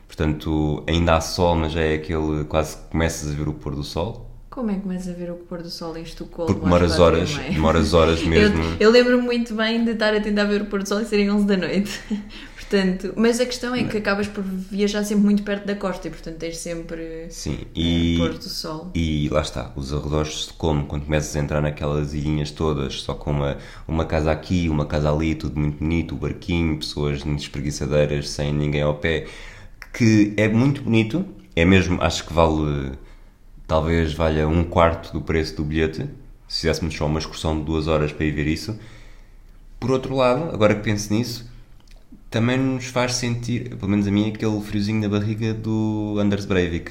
portanto 0.07 0.85
ainda 0.89 1.15
há 1.17 1.21
sol, 1.21 1.55
mas 1.57 1.73
já 1.73 1.81
é 1.81 1.95
aquele 1.95 2.45
quase 2.45 2.77
que 2.77 2.83
começas 2.91 3.31
a 3.31 3.35
ver 3.35 3.49
o 3.49 3.53
pôr 3.55 3.75
do 3.75 3.83
sol, 3.85 4.30
Como 4.51 4.69
é 4.73 4.75
que 4.75 4.81
começas 4.81 5.09
a 5.09 5.17
ver 5.17 5.31
o 5.31 5.37
pôr 5.37 5.63
do 5.63 5.71
sol 5.71 5.97
em 5.97 6.03
Estocolmo? 6.03 6.53
porque 6.53 6.65
demoras 6.65 6.99
horas, 6.99 7.37
demoras 7.49 7.95
horas 7.95 8.23
mesmo. 8.25 8.61
Eu, 8.81 8.89
eu 8.89 8.91
lembro-me 8.91 9.23
muito 9.23 9.55
bem 9.55 9.85
de 9.85 9.93
estar 9.93 10.13
a 10.13 10.21
tentar 10.21 10.45
ver 10.45 10.63
o 10.63 10.67
pôr 10.67 10.83
do 10.83 10.89
sol 10.89 11.01
e 11.01 11.05
serem 11.05 11.31
11 11.31 11.47
da 11.47 11.57
noite. 11.57 12.01
portanto, 12.71 13.13
mas 13.17 13.41
a 13.41 13.47
questão 13.47 13.75
é 13.75 13.83
que 13.83 13.99
acabas 13.99 14.29
por 14.29 14.43
viajar 14.45 15.03
sempre 15.05 15.25
muito 15.25 15.43
perto 15.43 15.67
da 15.67 15.75
costa 15.75 16.07
e, 16.07 16.11
portanto, 16.11 16.37
tens 16.37 16.57
sempre 16.57 17.27
Sim, 17.29 17.59
eh, 17.63 17.81
e, 17.81 18.17
pôr 18.19 18.35
do 18.35 18.49
sol. 18.49 18.91
E 18.95 19.29
lá 19.29 19.41
está, 19.41 19.73
os 19.75 19.93
arredores 19.93 20.33
de 20.33 20.39
Estocolmo, 20.39 20.87
quando 20.87 21.05
começas 21.05 21.35
a 21.35 21.41
entrar 21.41 21.61
naquelas 21.61 22.15
ilhinhas 22.15 22.53
todas, 22.53 23.03
só 23.03 23.15
com 23.15 23.33
uma, 23.33 23.59
uma 23.89 24.05
casa 24.05 24.31
aqui, 24.31 24.69
uma 24.69 24.87
casa 24.87 25.13
ali, 25.13 25.35
tudo 25.35 25.59
muito 25.59 25.79
bonito, 25.79 26.15
o 26.15 26.19
barquinho, 26.19 26.77
pessoas 26.77 27.25
espreguiçadeiras, 27.25 28.29
sem 28.29 28.53
ninguém 28.53 28.83
ao 28.83 28.95
pé, 28.95 29.27
que 29.93 30.33
é 30.37 30.49
muito 30.49 30.83
bonito, 30.83 31.25
é 31.57 31.65
mesmo, 31.65 32.01
acho 32.01 32.25
que 32.25 32.33
vale, 32.33 32.93
talvez 33.71 34.13
valha 34.13 34.49
um 34.49 34.65
quarto 34.65 35.13
do 35.13 35.21
preço 35.21 35.55
do 35.55 35.63
bilhete, 35.63 36.05
se 36.49 36.63
fizéssemos 36.63 36.93
só 36.93 37.07
uma 37.07 37.21
excursão 37.21 37.57
de 37.57 37.65
duas 37.65 37.87
horas 37.87 38.13
para 38.13 38.27
ir 38.27 38.33
ver 38.33 38.49
isso. 38.49 38.77
Por 39.79 39.93
outro 39.93 40.17
lado, 40.17 40.53
agora 40.53 40.75
que 40.75 40.83
penso 40.83 41.15
nisso, 41.15 41.49
também 42.29 42.59
nos 42.59 42.87
faz 42.87 43.15
sentir, 43.15 43.77
pelo 43.77 43.89
menos 43.89 44.09
a 44.09 44.11
mim, 44.11 44.29
aquele 44.29 44.61
friozinho 44.61 45.01
na 45.01 45.09
barriga 45.09 45.55
do 45.55 46.17
Anders 46.19 46.47
Breivik. 46.47 46.91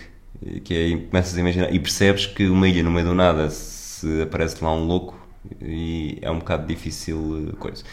Que 0.63 0.73
é, 0.73 0.97
começas 0.97 1.35
a 1.35 1.41
imaginar 1.41 1.73
e 1.73 1.79
percebes 1.81 2.25
que 2.25 2.47
uma 2.47 2.65
ilha 2.65 2.81
no 2.81 2.91
meio 2.91 3.07
do 3.07 3.13
nada 3.13 3.49
se 3.49 4.21
aparece 4.21 4.63
lá 4.63 4.73
um 4.73 4.85
louco 4.85 5.19
e 5.61 6.17
é 6.21 6.31
um 6.31 6.39
bocado 6.39 6.65
difícil 6.65 7.49
eh, 7.49 7.55
coisa. 7.57 7.83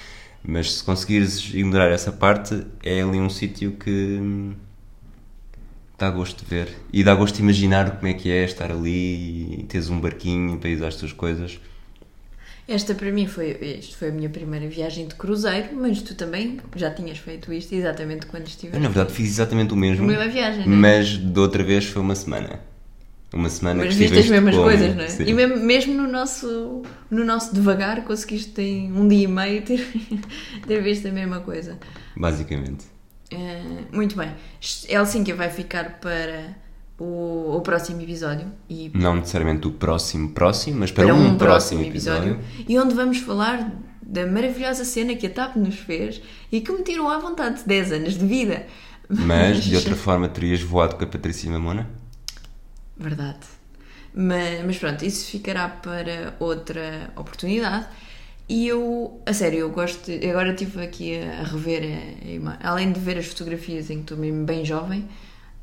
Mas 0.44 0.74
se 0.74 0.84
conseguires 0.84 1.52
ignorar 1.52 1.88
essa 1.88 2.12
parte, 2.12 2.64
é 2.84 3.02
ali 3.02 3.18
um 3.18 3.28
sítio 3.28 3.72
que 3.72 3.90
hum, 3.90 4.54
dá 5.98 6.10
gosto 6.10 6.44
de 6.44 6.50
ver 6.50 6.68
e 6.92 7.02
dá 7.02 7.14
gosto 7.14 7.36
de 7.36 7.42
imaginar 7.42 7.96
como 7.96 8.06
é 8.06 8.14
que 8.14 8.30
é 8.30 8.44
estar 8.44 8.70
ali 8.70 9.60
e 9.60 9.66
teres 9.68 9.88
um 9.88 9.98
barquinho 10.00 10.58
para 10.58 10.68
ir 10.68 10.84
às 10.84 10.96
tuas 10.96 11.12
coisas. 11.12 11.58
Esta 12.68 12.94
para 12.96 13.12
mim 13.12 13.28
foi, 13.28 13.56
isto 13.78 13.96
foi 13.96 14.08
a 14.08 14.12
minha 14.12 14.28
primeira 14.28 14.66
viagem 14.66 15.06
de 15.06 15.14
cruzeiro, 15.14 15.68
mas 15.74 16.02
tu 16.02 16.16
também 16.16 16.58
já 16.74 16.90
tinhas 16.90 17.18
feito 17.18 17.52
isto 17.52 17.72
exatamente 17.74 18.26
quando 18.26 18.42
Eu, 18.42 18.48
estiveste. 18.48 18.80
na 18.80 18.88
verdade, 18.88 19.12
fiz 19.12 19.28
exatamente 19.28 19.72
o 19.72 19.76
mesmo. 19.76 20.04
Primeira 20.06 20.28
viagem, 20.28 20.66
não 20.66 20.72
é? 20.72 20.76
Mas 20.76 21.10
de 21.16 21.38
outra 21.38 21.62
vez 21.62 21.84
foi 21.84 22.02
uma 22.02 22.16
semana. 22.16 22.60
Uma 23.32 23.48
semana 23.50 23.84
Mas 23.84 23.94
que 23.94 24.00
viste 24.00 24.18
as 24.18 24.28
mesmas 24.28 24.54
Estocolmo, 24.54 24.78
coisas, 24.78 24.96
não 24.96 25.04
é? 25.04 25.08
sim. 25.08 25.24
E 25.26 25.34
mesmo, 25.34 25.56
mesmo 25.58 25.94
no, 25.94 26.08
nosso, 26.08 26.82
no 27.10 27.24
nosso 27.24 27.54
devagar 27.54 28.02
conseguiste 28.04 28.60
em 28.60 28.92
um 28.92 29.06
dia 29.06 29.24
e 29.24 29.26
meio 29.28 29.62
ter, 29.62 29.86
ter 30.66 30.82
visto 30.82 31.06
a 31.06 31.12
mesma 31.12 31.40
coisa. 31.40 31.78
Basicamente. 32.16 32.84
Eh, 33.30 33.84
muito 33.92 34.16
bem. 34.16 34.32
Helsínquia 34.88 35.34
vai 35.34 35.50
ficar 35.50 35.98
para 36.00 36.56
o, 36.98 37.56
o 37.56 37.60
próximo 37.60 38.00
episódio 38.00 38.50
e 38.68 38.90
Não 38.94 39.16
necessariamente 39.16 39.66
o 39.66 39.72
próximo 39.72 40.30
próximo, 40.30 40.80
mas 40.80 40.90
para, 40.90 41.14
um, 41.14 41.36
próximo, 41.36 41.84
episódio. 41.84 42.38
e 42.68 42.78
onde 42.78 42.94
vamos 42.94 43.18
falar 43.18 43.72
da 44.00 44.26
maravilhosa 44.26 44.84
cena 44.84 45.14
que 45.16 45.26
a 45.26 45.30
TAP 45.30 45.56
nos 45.56 45.76
fez 45.76 46.22
e 46.50 46.60
que 46.60 46.70
me 46.70 46.82
tirou 46.82 47.08
à 47.08 47.18
vontade 47.18 47.62
10 47.66 47.92
anos 47.92 48.18
de 48.18 48.24
vida. 48.24 48.66
Mas 49.08 49.64
de 49.64 49.76
outra 49.76 49.94
forma 49.94 50.28
terias 50.28 50.62
voado 50.62 50.96
com 50.96 51.04
a 51.04 51.06
Patrícia 51.06 51.50
Mamona? 51.50 51.88
Verdade. 52.96 53.40
Mas, 54.14 54.64
mas 54.64 54.78
pronto, 54.78 55.04
isso 55.04 55.30
ficará 55.30 55.68
para 55.68 56.34
outra 56.40 57.12
oportunidade. 57.16 57.86
E 58.48 58.68
eu, 58.68 59.20
a 59.26 59.32
sério, 59.32 59.58
eu 59.60 59.70
gosto. 59.70 60.04
de- 60.06 60.28
agora 60.30 60.50
estive 60.52 60.82
aqui 60.82 61.18
a, 61.18 61.42
rever, 61.42 61.82
a, 62.62 62.66
a 62.66 62.70
além 62.70 62.92
de 62.92 63.00
ver 63.00 63.18
as 63.18 63.26
fotografias 63.26 63.90
em 63.90 63.96
que 63.96 64.02
estou 64.02 64.16
mesmo 64.18 64.44
bem 64.44 64.64
jovem, 64.64 65.08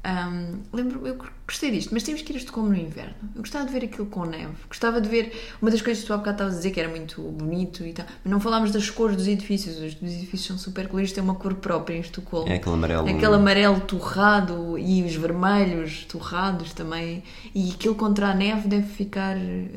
hum, 0.06 0.60
lembro, 0.74 1.08
eu 1.08 1.18
gostei 1.48 1.72
disto, 1.72 1.94
mas 1.94 2.04
temos 2.04 2.22
que 2.22 2.34
ir 2.34 2.36
a 2.36 2.40
Estocolmo 2.40 2.70
no 2.72 2.76
inverno. 2.76 3.14
Eu 3.36 3.42
gostava 3.42 3.66
de 3.66 3.72
ver 3.72 3.86
aquilo 3.86 4.08
com 4.08 4.26
neve. 4.26 4.52
Gostava 4.68 5.00
de 5.00 5.08
ver. 5.08 5.32
Uma 5.62 5.72
das 5.72 5.82
coisas 5.82 6.02
que 6.04 6.08
tu 6.08 6.14
há 6.14 6.18
bocado 6.18 6.36
estavas 6.36 6.54
a 6.56 6.58
dizer 6.58 6.72
que 6.72 6.80
era 6.82 6.90
muito 6.90 7.22
bonito 7.22 7.86
e 7.86 7.94
tal, 7.94 8.06
mas 8.22 8.32
não 8.32 8.40
falámos 8.42 8.72
das 8.72 8.90
cores 8.90 9.16
dos 9.16 9.28
edifícios. 9.30 9.78
Os 9.78 9.94
edifícios 10.02 10.46
são 10.46 10.58
super 10.58 10.88
coloridos, 10.90 11.14
têm 11.14 11.24
uma 11.24 11.36
cor 11.36 11.54
própria 11.56 11.96
em 11.96 12.02
Estocolmo. 12.02 12.50
É 12.52 12.56
aquele 12.56 12.76
amarelo. 12.76 13.08
Aquele 13.08 13.36
amarelo 13.36 13.80
torrado 13.82 14.78
e 14.78 15.04
os 15.04 15.16
vermelhos 15.16 16.04
torrados 16.06 16.74
também. 16.74 17.24
E 17.56 17.72
aquilo 17.72 17.96
contra 17.96 18.28
a 18.28 18.34
neve 18.34 18.68
deve 18.68 18.88
ficar 18.88 19.38
eh, 19.38 19.72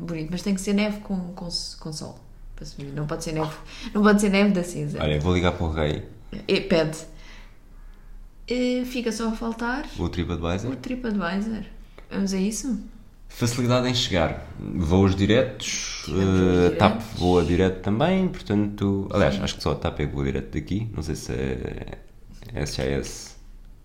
bonito. 0.00 0.30
Mas 0.32 0.42
tem 0.42 0.52
que 0.54 0.60
ser 0.60 0.72
neve 0.72 0.98
com, 1.00 1.16
com, 1.34 1.48
com 1.78 1.92
sol. 1.92 2.18
Para 2.60 2.66
se 2.66 2.76
ver. 2.82 2.92
Não 2.92 3.06
pode 3.06 3.24
ser 3.24 3.32
neve, 3.32 3.50
não 3.94 4.02
pode 4.02 4.20
ser 4.20 4.28
neve 4.28 4.50
da 4.52 4.62
cinza. 4.62 4.98
Olha, 5.02 5.18
vou 5.18 5.34
ligar 5.34 5.52
para 5.52 5.66
o 5.66 5.72
rei, 5.72 6.04
E 6.46 6.60
pede. 6.60 6.98
Eh, 8.48 8.84
fica 8.84 9.10
só 9.12 9.28
a 9.28 9.32
faltar 9.32 9.86
o 9.98 10.08
TripAdvisor. 10.08 10.72
o 10.72 10.76
TripAdvisor. 10.76 11.62
Vamos 12.10 12.34
a 12.34 12.36
isso? 12.38 12.78
Facilidade 13.28 13.88
em 13.88 13.94
chegar. 13.94 14.44
Voos 14.58 15.14
diretos, 15.14 16.04
a 16.66 16.76
TAP 16.76 17.00
voa 17.16 17.44
direto 17.44 17.80
também, 17.80 18.28
portanto. 18.28 19.08
Aliás, 19.12 19.40
acho 19.40 19.54
que 19.56 19.62
só 19.62 19.72
a 19.72 19.76
TAP 19.76 20.00
é 20.00 20.06
que 20.06 20.12
voa 20.12 20.24
direto 20.24 20.52
daqui. 20.52 20.90
Não 20.94 21.02
sei 21.02 21.14
se 21.14 21.32
é 21.32 22.66
SIS. 22.66 23.36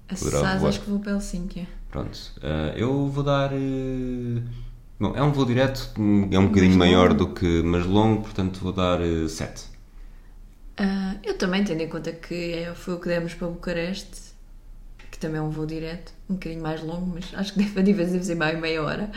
A 0.10 0.16
SAS 0.16 0.64
acho 0.64 0.82
que 0.82 0.90
vou 0.90 1.00
para 1.00 1.12
Helsínquia. 1.14 1.68
Pronto. 1.92 2.18
eh, 2.42 2.74
eu 2.78 3.08
vou 3.08 3.24
dar. 3.24 3.52
eh, 3.54 4.42
Bom, 5.00 5.14
é 5.16 5.22
um 5.22 5.32
voo 5.32 5.46
direto, 5.46 5.90
é 6.32 6.40
um 6.40 6.48
bocadinho 6.48 6.78
maior 6.78 7.14
do 7.14 7.28
que. 7.34 7.62
mas 7.64 7.86
longo, 7.86 8.22
portanto 8.24 8.60
vou 8.62 8.72
dar 8.72 9.00
7. 9.28 9.64
Ah, 10.78 11.16
eu 11.24 11.38
também, 11.38 11.64
tendo 11.64 11.82
em 11.82 11.88
conta 11.88 12.12
que 12.12 12.54
é- 12.54 12.74
foi 12.76 12.96
o 12.96 13.00
que 13.00 13.08
demos 13.08 13.34
para 13.34 13.48
Bucareste, 13.48 14.34
que 15.12 15.18
também 15.18 15.38
é 15.38 15.42
um 15.42 15.50
voo 15.50 15.66
direto, 15.66 16.14
um 16.30 16.34
bocadinho 16.34 16.62
mais 16.62 16.82
longo, 16.84 17.06
mas 17.14 17.26
acho 17.34 17.54
que 17.54 17.64
deve, 17.64 18.24
ser 18.24 18.36
mais 18.36 18.60
meia 18.60 18.82
hora. 18.84 19.10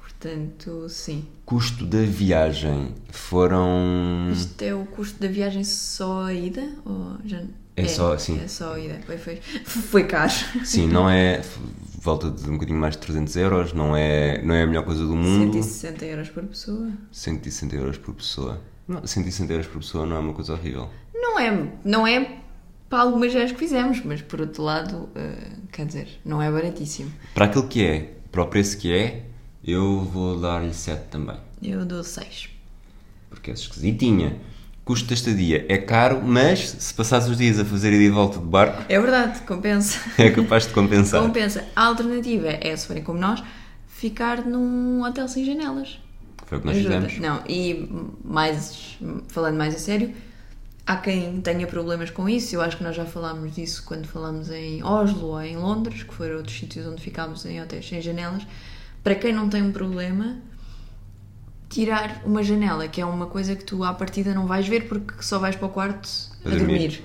Portanto, 0.00 0.88
sim. 0.88 1.26
Custo 1.44 1.84
da 1.84 2.02
viagem 2.02 2.94
foram. 3.10 4.30
Isto 4.32 4.62
é 4.62 4.74
o 4.74 4.84
custo 4.86 5.20
da 5.20 5.28
viagem 5.28 5.62
só 5.62 6.24
a 6.24 6.34
ida? 6.34 6.66
Ou 6.84 7.18
já... 7.24 7.42
É 7.76 7.86
só, 7.86 8.16
sim. 8.16 8.40
É 8.42 8.48
só 8.48 8.74
a 8.74 8.80
ida. 8.80 8.98
Foi, 9.04 9.18
foi, 9.18 9.36
foi 9.64 10.04
caro. 10.04 10.32
Sim, 10.64 10.88
não 10.88 11.08
é. 11.08 11.42
Volta 12.06 12.30
de 12.30 12.48
um 12.48 12.52
bocadinho 12.52 12.78
mais 12.78 12.94
de 12.94 13.00
300 13.00 13.36
euros, 13.36 13.72
não 13.72 13.96
é, 13.96 14.40
não 14.42 14.54
é 14.54 14.62
a 14.62 14.66
melhor 14.66 14.84
coisa 14.84 15.04
do 15.04 15.16
mundo. 15.16 15.52
160 15.54 16.04
euros 16.04 16.28
por 16.28 16.44
pessoa. 16.44 16.92
160 17.10 17.76
euros 17.76 17.98
por 17.98 18.14
pessoa. 18.14 18.62
Não, 18.86 19.04
160 19.04 19.52
euros 19.52 19.66
por 19.66 19.80
pessoa 19.80 20.06
não 20.06 20.16
é 20.16 20.18
uma 20.20 20.32
coisa 20.32 20.52
horrível. 20.52 20.88
Não 21.12 21.38
é, 21.38 21.68
não 21.84 22.06
é 22.06 22.38
para 22.88 23.00
algumas 23.00 23.32
viagens 23.32 23.50
que 23.50 23.58
fizemos, 23.58 24.00
mas 24.04 24.22
por 24.22 24.40
outro 24.40 24.62
lado, 24.62 25.08
eh, 25.16 25.50
quer 25.72 25.86
dizer, 25.86 26.20
não 26.24 26.40
é 26.40 26.48
baratíssimo. 26.48 27.10
Para 27.34 27.46
aquilo 27.46 27.66
que 27.66 27.84
é, 27.84 28.14
para 28.30 28.42
o 28.42 28.46
preço 28.46 28.78
que 28.78 28.92
é, 28.92 29.24
eu 29.64 30.02
vou 30.02 30.38
dar-lhe 30.40 30.72
7 30.72 31.08
também. 31.08 31.36
Eu 31.60 31.84
dou 31.84 32.04
6. 32.04 32.50
Porque 33.28 33.50
é 33.50 33.54
esquisitinha. 33.54 34.38
Custo 34.86 35.08
da 35.08 35.14
estadia 35.14 35.66
é 35.68 35.78
caro, 35.78 36.22
mas 36.24 36.60
se 36.60 36.94
passares 36.94 37.26
os 37.26 37.36
dias 37.36 37.58
a 37.58 37.64
fazer 37.64 37.92
ida 37.92 38.04
e 38.04 38.08
volta 38.08 38.38
de 38.38 38.44
barco, 38.44 38.84
É 38.88 39.00
verdade, 39.00 39.40
compensa. 39.40 39.98
é 40.16 40.30
capaz 40.30 40.64
de 40.68 40.72
compensar. 40.72 41.20
Compensa. 41.20 41.64
A 41.74 41.86
alternativa 41.86 42.46
é, 42.48 42.76
se 42.76 42.86
forem 42.86 43.02
como 43.02 43.18
nós, 43.18 43.42
ficar 43.88 44.44
num 44.46 45.02
hotel 45.02 45.26
sem 45.26 45.44
janelas. 45.44 45.98
Foi 46.46 46.58
o 46.58 46.60
que 46.60 46.66
nós 46.68 46.76
Ajuda. 46.76 47.00
fizemos. 47.00 47.18
Não, 47.18 47.42
e 47.48 47.90
mais, 48.24 48.96
falando 49.26 49.56
mais 49.56 49.74
a 49.74 49.78
sério, 49.80 50.14
há 50.86 50.96
quem 50.96 51.40
tenha 51.40 51.66
problemas 51.66 52.10
com 52.10 52.28
isso. 52.28 52.54
Eu 52.54 52.60
acho 52.60 52.76
que 52.76 52.84
nós 52.84 52.94
já 52.94 53.04
falámos 53.04 53.56
disso 53.56 53.82
quando 53.84 54.06
falámos 54.06 54.50
em 54.50 54.84
Oslo 54.84 55.30
ou 55.30 55.42
em 55.42 55.56
Londres, 55.56 56.04
que 56.04 56.14
foram 56.14 56.36
outros 56.36 56.56
sítios 56.56 56.86
onde 56.86 57.02
ficámos 57.02 57.44
em 57.44 57.60
hotéis 57.60 57.88
sem 57.88 58.00
janelas. 58.00 58.46
Para 59.02 59.16
quem 59.16 59.32
não 59.32 59.48
tem 59.48 59.64
um 59.64 59.72
problema, 59.72 60.36
tirar 61.68 62.22
uma 62.24 62.42
janela, 62.42 62.88
que 62.88 63.00
é 63.00 63.06
uma 63.06 63.26
coisa 63.26 63.54
que 63.56 63.64
tu 63.64 63.82
à 63.84 63.92
partida 63.92 64.34
não 64.34 64.46
vais 64.46 64.66
ver 64.68 64.88
porque 64.88 65.22
só 65.22 65.38
vais 65.38 65.56
para 65.56 65.66
o 65.66 65.70
quarto 65.70 66.08
a, 66.44 66.48
A 66.48 66.50
dormir. 66.50 66.66
dormir. 66.66 67.02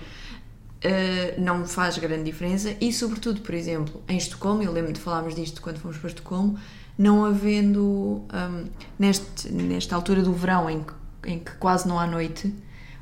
Uh, 0.84 1.40
não 1.40 1.64
faz 1.68 1.98
grande 2.00 2.24
diferença 2.24 2.76
e 2.82 2.92
sobretudo, 2.92 3.42
por 3.42 3.54
exemplo, 3.54 4.02
em 4.08 4.18
Estocolmo, 4.18 4.64
eu 4.64 4.72
lembro 4.72 4.92
de 4.92 5.00
falarmos 5.00 5.36
disto 5.36 5.62
quando 5.62 5.78
fomos 5.78 5.98
para 5.98 6.08
Estocolmo, 6.10 6.58
não 6.98 7.24
havendo 7.24 8.24
um, 8.34 8.66
neste, 8.98 9.52
nesta 9.52 9.96
altura 9.96 10.24
do 10.24 10.34
verão 10.34 10.68
em 10.70 10.84
que, 10.84 10.94
em 11.30 11.40
que 11.40 11.52
quase 11.58 11.88
não 11.88 12.00
há 12.00 12.08
noite, 12.08 12.52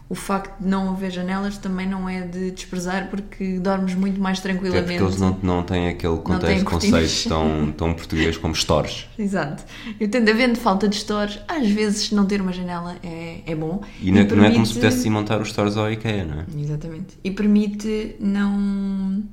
o 0.09 0.15
facto 0.15 0.59
de 0.59 0.67
não 0.67 0.89
haver 0.89 1.11
janelas 1.11 1.59
também 1.59 1.87
não 1.87 2.09
é 2.09 2.21
de 2.21 2.49
desprezar 2.49 3.09
porque 3.11 3.59
dormes 3.59 3.93
muito 3.93 4.19
mais 4.19 4.39
Até 4.39 4.49
tranquilamente. 4.49 4.87
porque 4.87 5.03
eles 5.03 5.21
não, 5.21 5.37
não 5.43 5.61
têm 5.63 5.87
aquele 5.87 6.17
contexto, 6.17 6.65
conceito 6.65 7.29
tão, 7.29 7.71
tão 7.73 7.93
português 7.93 8.35
como 8.35 8.55
stores. 8.55 9.07
Exato. 9.19 9.63
Eu 9.99 10.09
tendo 10.09 10.27
havendo 10.31 10.57
falta 10.57 10.87
de 10.87 10.95
stores, 10.95 11.39
às 11.47 11.69
vezes 11.69 12.09
não 12.11 12.25
ter 12.25 12.41
uma 12.41 12.51
janela 12.51 12.95
é, 13.03 13.43
é 13.45 13.55
bom. 13.55 13.83
E 14.01 14.11
não, 14.11 14.21
é- 14.21 14.23
não 14.25 14.43
é 14.45 14.51
como 14.51 14.65
se 14.65 14.73
permite- 14.73 14.89
pudesse 14.95 15.07
ir 15.07 15.11
montar 15.11 15.39
os 15.41 15.49
stores 15.49 15.77
ao 15.77 15.91
IKEA, 15.91 16.25
não 16.25 16.39
é? 16.41 16.45
Exatamente. 16.59 17.15
E 17.23 17.29
permite 17.29 18.15
não. 18.19 19.23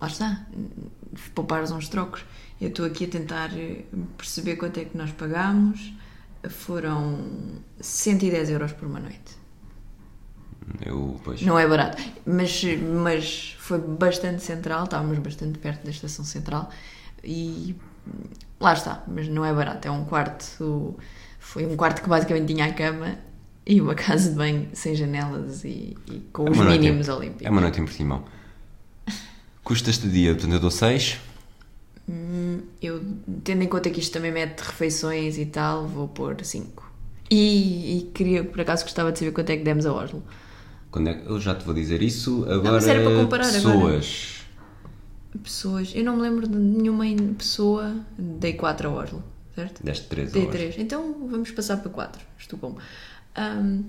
Lá 0.00 0.08
está. 0.08 0.46
Poupares 1.32 1.70
uns 1.70 1.88
trocos. 1.88 2.24
Eu 2.60 2.68
estou 2.68 2.84
aqui 2.86 3.04
a 3.04 3.08
tentar 3.08 3.50
perceber 4.18 4.56
quanto 4.56 4.80
é 4.80 4.84
que 4.84 4.98
nós 4.98 5.12
pagámos. 5.12 5.92
Foram 6.48 7.18
110 7.80 8.50
euros 8.50 8.72
por 8.72 8.88
uma 8.88 8.98
noite. 9.00 9.36
Eu. 10.84 11.20
Não 11.42 11.58
é 11.58 11.66
barato. 11.66 12.02
Mas, 12.24 12.62
mas 13.02 13.56
foi 13.58 13.78
bastante 13.78 14.42
central. 14.42 14.84
Estávamos 14.84 15.18
bastante 15.18 15.58
perto 15.58 15.84
da 15.84 15.90
estação 15.90 16.24
central. 16.24 16.70
E 17.22 17.74
lá 18.60 18.72
está. 18.72 19.02
Mas 19.06 19.28
não 19.28 19.44
é 19.44 19.52
barato. 19.54 19.86
É 19.88 19.90
um 19.90 20.04
quarto. 20.04 20.96
Foi 21.38 21.64
um 21.66 21.76
quarto 21.76 22.02
que 22.02 22.08
basicamente 22.08 22.52
tinha 22.52 22.66
a 22.66 22.72
cama. 22.72 23.16
E 23.68 23.80
uma 23.80 23.94
casa 23.96 24.30
de 24.30 24.36
banho 24.36 24.68
sem 24.74 24.94
janelas 24.94 25.64
e, 25.64 25.96
e 26.06 26.20
com 26.32 26.46
É 26.46 26.50
os 26.50 26.56
noite 26.56 26.76
em- 26.76 26.78
mínimos 26.80 27.08
olímpicos. 27.08 27.44
É 27.46 27.50
uma 27.50 27.60
noite 27.60 27.80
em 27.80 27.84
Portimão. 27.84 28.24
Custo 29.64 29.86
desta 29.86 30.06
dia, 30.08 30.32
portanto, 30.34 30.52
eu 30.52 30.60
dou 30.60 30.70
6. 30.70 31.18
Eu, 32.80 33.02
tendo 33.42 33.62
em 33.62 33.66
conta 33.68 33.90
que 33.90 33.98
isto 33.98 34.12
também 34.12 34.30
mete 34.30 34.60
refeições 34.60 35.38
e 35.38 35.46
tal, 35.46 35.86
vou 35.88 36.06
pôr 36.06 36.36
5. 36.40 36.92
E, 37.28 37.98
e 37.98 38.02
queria, 38.14 38.44
por 38.44 38.60
acaso, 38.60 38.84
gostava 38.84 39.10
de 39.10 39.18
saber 39.18 39.32
quanto 39.32 39.50
é 39.50 39.56
que 39.56 39.64
demos 39.64 39.84
a 39.86 39.92
Oslo. 39.92 40.22
Quando 40.90 41.08
é 41.08 41.22
eu 41.26 41.38
já 41.40 41.54
te 41.54 41.64
vou 41.64 41.74
dizer 41.74 42.02
isso. 42.02 42.44
Agora, 42.48 42.72
mas 42.72 42.86
era 42.88 43.02
para 43.02 43.16
comparar 43.16 43.44
pessoas. 43.52 44.32
Pessoas, 45.42 45.92
eu 45.94 46.02
não 46.02 46.16
me 46.16 46.22
lembro 46.22 46.48
de 46.48 46.56
nenhuma 46.56 47.04
pessoa, 47.36 47.94
dei 48.18 48.54
4 48.54 48.88
a 48.88 48.92
Oslo, 48.92 49.22
certo? 49.54 49.84
Deste 49.84 50.06
3 50.06 50.32
Dei 50.32 50.42
horas. 50.42 50.54
3. 50.56 50.78
Então 50.78 51.14
vamos 51.30 51.50
passar 51.50 51.76
para 51.76 51.90
4. 51.90 52.22
Estocolmo. 52.38 52.78
Ahm, 53.36 53.82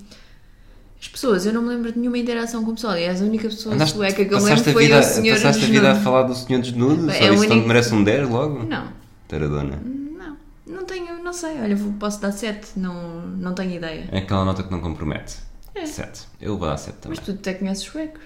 as 1.00 1.08
pessoas, 1.08 1.46
eu 1.46 1.54
não 1.54 1.62
me 1.62 1.70
lembro 1.70 1.92
de 1.94 1.98
nenhuma 2.00 2.18
interação 2.18 2.66
com 2.66 2.72
o 2.72 2.74
pessoal. 2.76 2.94
Aliás, 2.94 3.22
a 3.22 3.26
única 3.26 3.48
pessoa 3.48 3.76
Andaste- 3.76 3.96
sueca 3.96 4.26
que 4.26 4.34
eu 4.34 4.40
me 4.40 4.44
lembro 4.46 4.64
foi 4.74 4.84
vida, 4.88 5.00
o 5.00 5.04
senhor 5.04 5.36
Passaste 5.36 5.64
a 5.64 5.68
vida 5.68 5.80
a 5.80 5.94
desnudo. 5.94 6.04
falar 6.04 6.24
do 6.24 6.36
senhor 6.36 6.62
desnudo? 6.62 7.10
É 7.10 7.14
Só 7.14 7.24
isso 7.34 7.44
único- 7.44 7.62
te 7.62 7.68
merece 7.68 7.94
um 7.96 8.04
10 8.04 8.30
logo? 8.30 8.64
Não, 8.64 8.88
Taradona. 9.30 9.82
não. 9.86 10.38
Não 10.66 10.84
tenho, 10.84 11.24
não 11.24 11.32
sei. 11.32 11.62
Olha, 11.62 11.78
posso 11.98 12.20
dar 12.20 12.34
7. 12.34 12.78
Não, 12.78 13.22
não 13.22 13.54
tenho 13.54 13.72
ideia. 13.76 14.10
É 14.12 14.18
aquela 14.18 14.44
nota 14.44 14.64
que 14.64 14.72
não 14.72 14.82
compromete. 14.82 15.38
É. 15.82 15.86
7. 15.86 16.28
Eu 16.42 16.58
vou 16.58 16.68
dar 16.68 16.78
7 16.78 16.96
também. 16.98 17.18
Mas 17.18 17.26
tu 17.26 17.32
até 17.32 17.54
conheces 17.54 17.84
suecos. 17.84 18.22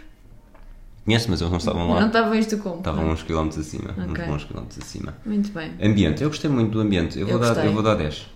Conheço, 1.05 1.29
mas 1.31 1.41
eles 1.41 1.51
não 1.51 1.57
estavam 1.57 1.89
lá. 1.89 1.99
Não 1.99 2.07
estavam 2.07 2.35
isto 2.35 2.57
como? 2.59 2.77
Estavam 2.77 3.09
uns 3.09 3.23
quilómetros 3.23 3.65
acima. 3.65 3.93
Uns 3.97 4.11
Ok. 4.11 4.25
bons 4.25 4.43
quilómetros 4.43 4.79
acima. 4.83 5.15
Muito 5.25 5.51
bem. 5.51 5.73
Ambiente. 5.81 6.21
Eu 6.21 6.29
gostei 6.29 6.49
muito 6.49 6.71
do 6.71 6.79
ambiente. 6.79 7.19
Eu, 7.19 7.27
Eu 7.27 7.39
vou, 7.39 7.53
dar, 7.53 7.65
eu 7.65 7.73
vou 7.73 7.81
dar 7.83 7.95
10. 7.95 8.27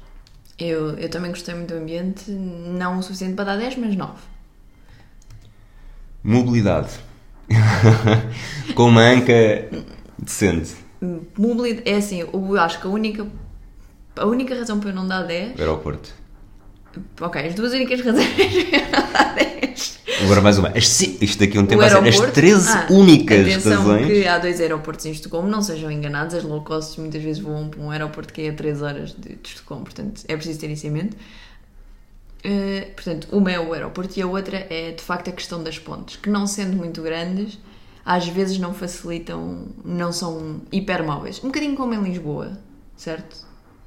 Eu, 0.58 0.98
eu 0.98 1.10
também 1.10 1.30
gostei 1.32 1.54
muito 1.54 1.74
do 1.74 1.78
ambiente, 1.80 2.32
não 2.32 2.98
o 2.98 3.04
suficiente 3.04 3.36
para 3.36 3.46
dar 3.46 3.58
10, 3.58 3.78
mas 3.78 3.96
9. 3.96 4.14
Mobilidade. 6.24 6.90
Com 8.74 8.88
uma 8.88 9.02
anca 9.02 9.34
decente. 10.18 10.76
Mobilidade, 11.38 11.88
é 11.90 11.96
assim, 11.98 12.22
eu 12.22 12.60
acho 12.60 12.80
que 12.82 12.88
a 12.88 12.90
única, 12.90 13.28
a 14.16 14.26
única 14.26 14.56
razão 14.56 14.80
para 14.80 14.90
eu 14.90 14.96
não 14.96 15.08
dar 15.08 15.24
10. 15.24 15.60
Aeroporto. 15.60 16.14
Ok, 17.22 17.42
as 17.48 17.54
duas 17.56 17.74
únicas 17.74 18.02
razões 18.02 18.28
para 18.34 18.44
eu 18.78 18.82
não 18.92 19.12
dar 19.14 19.36
10. 19.36 20.00
Agora 20.24 20.42
mais 20.42 20.58
uma. 20.58 20.70
As, 20.70 21.02
isto 21.02 21.40
daqui 21.40 21.58
a 21.58 21.62
um 21.62 21.66
tempo 21.66 21.82
vai 21.82 21.90
ser 21.90 21.98
as 21.98 22.04
aeroporto- 22.04 22.34
13 22.34 22.70
Ah, 22.70 22.88
únicas 22.90 23.40
atenção 23.42 23.78
razões. 23.78 24.08
que 24.08 24.28
há 24.28 24.38
dois 24.40 24.62
aeroportos 24.62 25.06
em 25.06 25.12
Estocolmo, 25.12 25.48
não 25.50 25.62
sejam 25.62 25.92
enganados, 25.92 26.34
as 26.36 26.44
low 26.44 26.62
costs 26.64 26.98
muitas 26.98 27.22
vezes 27.22 27.42
voam 27.42 27.68
para 27.70 27.82
um 27.82 27.92
aeroporto 27.92 28.34
que 28.34 28.42
é 28.44 28.50
a 28.50 28.54
3 28.54 28.82
horas 28.82 29.10
de, 29.14 29.36
de 29.36 29.50
Estocolmo, 29.50 29.84
portanto 29.84 30.22
é 30.28 30.36
preciso 30.36 30.60
ter 30.60 30.70
isso 30.72 30.88
em 30.88 30.92
mente. 30.92 31.16
Uh, 32.46 32.94
portanto, 32.94 33.28
uma 33.32 33.52
é 33.52 33.60
o 33.60 33.74
aeroporto 33.74 34.18
e 34.20 34.22
a 34.22 34.28
outra 34.28 34.68
é 34.70 34.92
de 34.92 35.02
facto 35.02 35.30
a 35.30 35.34
questão 35.34 35.64
das 35.64 35.80
pontes, 35.80 36.16
que 36.18 36.30
não 36.30 36.46
sendo 36.46 36.78
muito 36.78 37.02
grandes, 37.02 37.58
às 38.06 38.28
vezes 38.28 38.60
não 38.60 38.72
facilitam, 38.74 39.68
não 39.84 40.14
são 40.14 40.62
hipermóveis. 40.72 41.40
Um 41.44 41.48
bocadinho 41.48 41.76
como 41.76 41.94
em 41.96 42.04
Lisboa, 42.04 42.52
certo? 42.96 43.36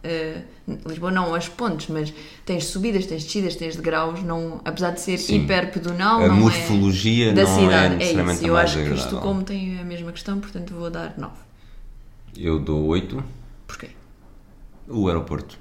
Uh, 0.04 0.78
Lisboa 0.88 1.10
não 1.10 1.34
as 1.34 1.48
pontes, 1.48 1.88
mas 1.88 2.14
tens 2.46 2.66
subidas, 2.66 3.04
tens 3.06 3.24
descidas, 3.24 3.56
tens 3.56 3.74
degraus, 3.74 4.22
não, 4.22 4.60
apesar 4.64 4.92
de 4.92 5.00
ser 5.00 5.18
Sim. 5.18 5.42
hiper 5.42 5.72
pedonal, 5.72 6.22
A 6.22 6.28
não 6.28 6.36
morfologia 6.36 7.30
é 7.30 7.32
da 7.32 7.42
não 7.42 7.50
é 7.50 7.54
cidade. 7.60 7.94
É, 7.94 7.96
necessariamente 7.96 8.38
isso. 8.38 8.46
Eu 8.46 8.56
acho 8.56 8.78
que 8.78 8.94
isto 8.94 9.16
como 9.18 9.42
tem 9.42 9.80
a 9.80 9.84
mesma 9.84 10.12
questão, 10.12 10.38
portanto 10.38 10.72
vou 10.74 10.88
dar 10.88 11.14
9. 11.18 11.32
Eu 12.36 12.60
dou 12.60 12.86
8. 12.86 13.24
Porquê? 13.66 13.88
O 14.86 15.08
aeroporto. 15.08 15.58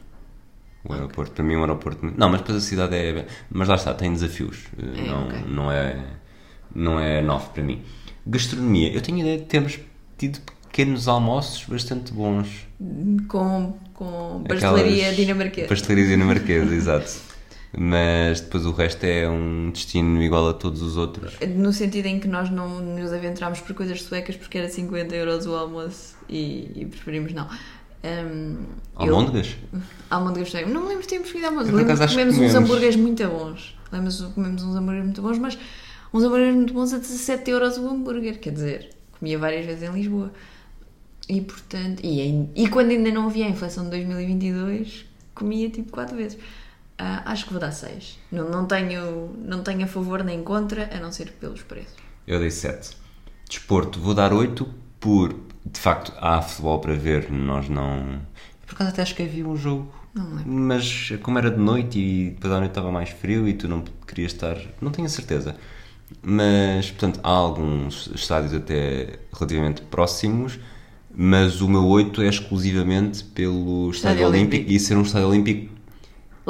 O 0.83 0.93
aeroporto, 0.93 1.31
para 1.31 1.43
mim, 1.43 1.55
é 1.55 1.57
um 1.57 1.61
aeroporto. 1.61 2.13
Não, 2.15 2.29
mas 2.29 2.41
depois 2.41 2.57
a 2.59 2.61
cidade 2.61 2.95
é. 2.95 3.25
Mas 3.49 3.67
lá 3.67 3.75
está, 3.75 3.93
tem 3.93 4.13
desafios. 4.13 4.65
Eh, 4.77 5.01
É, 5.03 5.07
não, 5.07 5.27
ok. 5.27 5.43
não 5.47 5.71
é. 5.71 6.05
Não 6.75 6.99
é 6.99 7.21
9 7.21 7.49
para 7.53 7.63
mim. 7.63 7.81
Gastronomia, 8.25 8.93
eu 8.93 9.01
tenho 9.01 9.17
a 9.17 9.21
ideia 9.21 9.37
de 9.39 9.45
termos 9.45 9.79
tido 10.17 10.39
pequenos 10.69 11.07
almoços 11.07 11.63
bastante 11.65 12.13
bons. 12.13 12.66
Com, 13.27 13.73
com 13.93 14.43
pastelaria 14.47 15.13
dinamarquesa. 15.13 15.67
Pastelaria 15.67 16.05
dinamarquesa, 16.09 16.75
exato. 16.75 17.11
Mas 17.77 18.39
depois 18.41 18.65
o 18.65 18.71
resto 18.71 19.03
é 19.03 19.27
um 19.29 19.71
destino 19.71 20.21
igual 20.23 20.47
a 20.49 20.53
todos 20.53 20.81
os 20.81 20.95
outros. 20.95 21.33
No 21.55 21.73
sentido 21.73 22.05
em 22.05 22.19
que 22.19 22.27
nós 22.27 22.49
não 22.49 22.79
nos 22.79 23.11
aventurámos 23.11 23.59
por 23.59 23.73
coisas 23.75 24.01
suecas 24.01 24.35
porque 24.35 24.57
era 24.57 24.69
50 24.69 25.15
euros 25.15 25.45
o 25.45 25.53
almoço 25.55 26.15
e, 26.29 26.71
e 26.75 26.85
preferimos 26.85 27.33
não. 27.33 27.47
Um, 28.03 28.57
eu- 29.05 29.15
Almôndegas? 29.15 29.57
Almôndegas 30.09 30.49
suecas. 30.51 30.71
Não 30.71 30.81
me 30.83 30.87
lembro 30.89 31.01
de 31.03 31.07
termos 31.09 31.31
comido 31.31 31.47
por 31.49 31.63
Lembro 31.65 31.85
que 31.85 31.99
que 31.99 32.07
comemos 32.07 32.33
uns 32.35 32.37
comemos. 32.37 32.55
hambúrgueres 32.55 32.95
muito 32.95 33.27
bons. 33.27 33.77
Lembro-me 33.91 34.17
que 34.17 34.33
comemos 34.33 34.63
uns 34.63 34.75
hambúrgueres 34.75 35.05
muito 35.05 35.21
bons, 35.21 35.37
mas 35.39 35.57
uns 36.13 36.23
hambúrgueres 36.23 36.55
muito 36.55 36.73
bons 36.73 36.93
a 36.93 36.97
17 36.99 37.51
euros 37.51 37.77
o 37.77 37.87
hambúrguer. 37.89 38.39
Quer 38.39 38.53
dizer, 38.53 38.89
comia 39.19 39.37
várias 39.37 39.65
vezes 39.65 39.83
em 39.89 39.91
Lisboa. 39.93 40.31
E 41.29 41.41
portanto, 41.41 42.01
e, 42.03 42.21
em- 42.21 42.49
e 42.55 42.69
quando 42.69 42.91
ainda 42.91 43.11
não 43.11 43.27
havia 43.27 43.45
a 43.45 43.49
inflação 43.49 43.83
de 43.85 43.89
2022, 43.91 45.05
comia 45.35 45.69
tipo 45.69 45.91
4 45.91 46.15
vezes. 46.15 46.37
Ah, 46.97 47.23
acho 47.31 47.45
que 47.45 47.51
vou 47.51 47.59
dar 47.59 47.71
6. 47.71 48.17
Não, 48.31 48.49
não, 48.49 48.65
tenho, 48.65 49.29
não 49.37 49.61
tenho 49.61 49.83
a 49.83 49.87
favor 49.87 50.23
nem 50.23 50.41
contra, 50.43 50.89
a 50.95 50.99
não 50.99 51.11
ser 51.11 51.31
pelos 51.33 51.61
preços. 51.61 51.93
Eu 52.25 52.39
dei 52.39 52.49
7. 52.49 52.97
Desporto, 53.47 53.99
vou 53.99 54.13
dar 54.13 54.33
8 54.33 54.67
por. 54.99 55.35
De 55.65 55.79
facto, 55.79 56.13
há 56.17 56.41
futebol 56.41 56.79
para 56.79 56.93
ver, 56.95 57.29
nós 57.31 57.67
não. 57.69 58.21
Por 58.65 58.73
acaso 58.75 58.89
até 58.91 59.01
acho 59.01 59.13
que 59.15 59.23
havia 59.23 59.45
um 59.47 59.55
jogo. 59.55 59.93
Não 60.13 60.23
me 60.25 60.35
lembro. 60.37 60.51
Mas 60.51 61.11
como 61.21 61.37
era 61.37 61.51
de 61.51 61.57
noite 61.57 61.99
e 61.99 62.29
depois 62.31 62.51
à 62.53 62.57
noite 62.57 62.71
estava 62.71 62.91
mais 62.91 63.09
frio 63.09 63.47
e 63.47 63.53
tu 63.53 63.67
não 63.67 63.83
querias 64.07 64.31
estar. 64.31 64.57
Não 64.81 64.91
tenho 64.91 65.05
a 65.05 65.09
certeza. 65.09 65.55
Mas, 66.21 66.89
portanto, 66.89 67.19
há 67.21 67.29
alguns 67.29 68.09
estádios 68.15 68.53
até 68.53 69.19
relativamente 69.33 69.81
próximos, 69.83 70.57
mas 71.19 71.61
o 71.61 71.67
meu 71.67 71.83
8 71.83 72.21
é 72.21 72.29
exclusivamente 72.29 73.23
pelo 73.23 73.89
Estádio, 73.89 74.17
Estádio 74.21 74.27
Olímpico 74.27 74.55
Olímpico. 74.55 74.71
e 74.71 74.79
ser 74.79 74.95
um 74.95 75.01
estádio 75.01 75.27
olímpico 75.29 75.77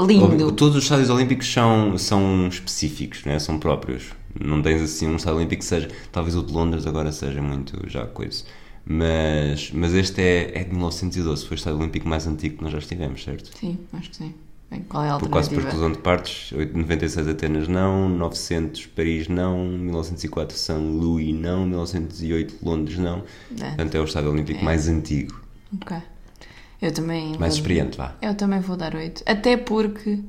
Lindo. 0.06 0.52
Todos 0.52 0.76
os 0.76 0.84
estádios 0.84 1.10
olímpicos 1.10 1.52
são, 1.52 1.98
são 1.98 2.48
específicos, 2.48 3.24
né? 3.24 3.40
são 3.40 3.58
próprios. 3.58 4.12
Não 4.40 4.62
tens 4.62 4.82
assim 4.82 5.08
um 5.08 5.16
estádio 5.16 5.38
olímpico 5.40 5.62
que 5.62 5.66
seja. 5.66 5.88
Talvez 6.12 6.36
o 6.36 6.44
de 6.44 6.54
Londres 6.54 6.86
agora 6.86 7.12
seja 7.12 7.42
muito 7.42 7.90
já 7.90 8.06
coisa. 8.06 8.44
Mas, 8.86 9.72
mas 9.72 9.94
este 9.94 10.22
é, 10.22 10.60
é 10.60 10.64
de 10.66 10.72
1912, 10.72 11.46
foi 11.46 11.56
o 11.56 11.58
estádio 11.58 11.80
olímpico 11.80 12.08
mais 12.08 12.28
antigo 12.28 12.58
que 12.58 12.64
nós 12.64 12.72
já 12.72 12.80
estivemos, 12.80 13.24
certo? 13.24 13.58
Sim, 13.58 13.80
acho 13.94 14.10
que 14.12 14.18
sim. 14.18 14.34
Bem, 14.70 14.82
qual 14.82 15.04
é 15.06 15.10
a 15.10 15.18
Por 15.18 15.30
quase 15.30 15.50
por 15.50 15.56
alternativa? 15.60 15.68
exclusão 15.70 15.92
de 15.94 15.98
partes, 16.00 16.52
96 16.52 17.28
Atenas 17.30 17.68
não, 17.70 18.10
900 18.10 18.86
Paris 18.88 19.28
não, 19.30 19.66
1904 19.66 20.58
São 20.58 20.92
Louis 20.92 21.34
não, 21.34 21.66
1908 21.66 22.58
Londres 22.62 22.98
não. 22.98 23.24
É. 23.60 23.68
Portanto 23.68 23.96
é 23.96 24.00
o 24.02 24.04
estádio 24.04 24.30
olímpico 24.32 24.60
É. 24.60 24.64
mais 24.64 24.88
antigo, 24.90 25.40
Ok. 25.82 25.98
Eu 26.82 26.92
também. 26.94 27.30
mais 27.38 27.54
vou- 27.54 27.62
experiente, 27.62 27.98
vá. 27.98 28.16
Eu 28.22 28.36
também 28.36 28.60
vou 28.60 28.76
dar 28.78 28.94
8. 28.94 29.24
Até 29.26 29.56
porque. 29.58 30.20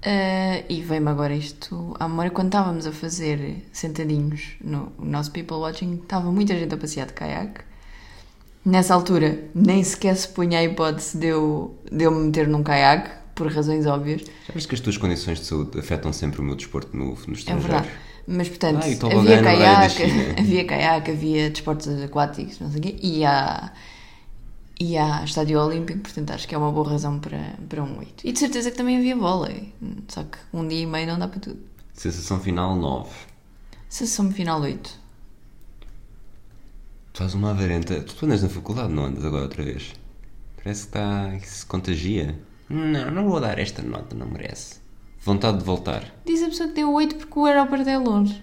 eh, 0.00 0.64
e 0.68 0.80
vem-me 0.80 1.08
agora 1.10 1.34
isto 1.34 1.94
à 1.98 2.08
memória. 2.08 2.30
Quando 2.30 2.46
estávamos 2.48 2.86
a 2.86 2.92
fazer 2.92 3.64
sentadinhos 3.72 4.52
no 4.62 4.92
nosso 4.98 5.32
People 5.32 5.56
Watching, 5.56 5.94
estava 6.02 6.30
muita 6.30 6.56
gente 6.56 6.72
a 6.72 6.76
passear 6.78 7.06
de 7.08 7.12
caiaque. 7.14 7.60
Nessa 8.68 8.92
altura, 8.94 9.44
nem 9.54 9.82
sequer 9.82 10.14
se 10.14 10.28
punha 10.28 10.58
a 10.58 10.64
hipótese 10.64 11.16
de 11.16 11.28
eu, 11.28 11.74
de 11.90 12.04
eu 12.04 12.10
me 12.10 12.26
meter 12.26 12.46
num 12.46 12.62
caiaque, 12.62 13.10
por 13.34 13.50
razões 13.50 13.86
óbvias. 13.86 14.22
Já 14.46 14.52
viste 14.52 14.68
que 14.68 14.74
as 14.74 14.80
tuas 14.82 14.98
condições 14.98 15.38
de 15.38 15.46
saúde 15.46 15.78
afetam 15.78 16.12
sempre 16.12 16.40
o 16.40 16.44
meu 16.44 16.54
desporto 16.54 16.94
no, 16.94 17.06
no 17.06 17.10
É 17.12 17.32
estrangeiro? 17.32 17.60
verdade. 17.62 17.88
Mas, 18.26 18.48
portanto, 18.50 18.80
Ah, 18.84 19.18
havia 19.18 19.42
caiaque, 19.42 20.02
havia 20.38 20.64
caiaque, 20.66 21.10
havia 21.12 21.48
desportos 21.48 21.88
aquáticos, 22.02 22.60
não 22.60 22.70
sei 22.70 22.78
o 22.78 22.82
quê, 22.82 22.96
e 23.00 23.24
há, 23.24 23.72
e 24.78 24.98
há 24.98 25.24
estádio 25.24 25.58
olímpico, 25.58 26.00
portanto, 26.00 26.30
acho 26.32 26.46
que 26.46 26.54
é 26.54 26.58
uma 26.58 26.70
boa 26.70 26.90
razão 26.90 27.18
para, 27.18 27.54
para 27.70 27.82
um 27.82 27.98
8. 27.98 28.26
E 28.28 28.32
de 28.32 28.38
certeza 28.38 28.70
que 28.70 28.76
também 28.76 28.98
havia 28.98 29.16
vôlei, 29.16 29.72
só 30.08 30.24
que 30.24 30.36
um 30.52 30.68
dia 30.68 30.80
e 30.82 30.86
meio 30.86 31.06
não 31.06 31.18
dá 31.18 31.26
para 31.26 31.40
tudo. 31.40 31.58
Sensação 31.94 32.38
final 32.38 32.76
9. 32.76 33.08
Sensação 33.88 34.30
final 34.30 34.60
8. 34.60 35.07
Tu 37.18 37.22
fazes 37.22 37.34
uma 37.34 37.50
avarenta. 37.50 38.00
Tu 38.00 38.24
andas 38.24 38.44
na 38.44 38.48
faculdade, 38.48 38.92
não 38.92 39.06
andas 39.06 39.24
agora 39.24 39.42
outra 39.42 39.64
vez? 39.64 39.92
Parece 40.56 40.82
que 40.82 40.96
está. 40.96 41.36
que 41.36 41.48
se 41.48 41.66
contagia. 41.66 42.38
Não, 42.70 43.10
não 43.10 43.28
vou 43.28 43.40
dar 43.40 43.58
esta 43.58 43.82
nota, 43.82 44.14
não 44.14 44.28
merece. 44.28 44.76
Vontade 45.24 45.58
de 45.58 45.64
voltar. 45.64 46.14
Diz 46.24 46.44
a 46.44 46.46
pessoa 46.46 46.68
que 46.68 46.76
deu 46.76 46.92
8 46.92 47.16
porque 47.16 47.36
o 47.36 47.44
aeroporto 47.44 47.88
é 47.88 47.98
longe. 47.98 48.40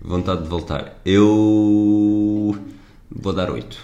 Vontade 0.00 0.42
de 0.44 0.48
voltar. 0.48 0.98
Eu. 1.04 2.56
vou 3.10 3.32
dar 3.34 3.50
8. 3.50 3.78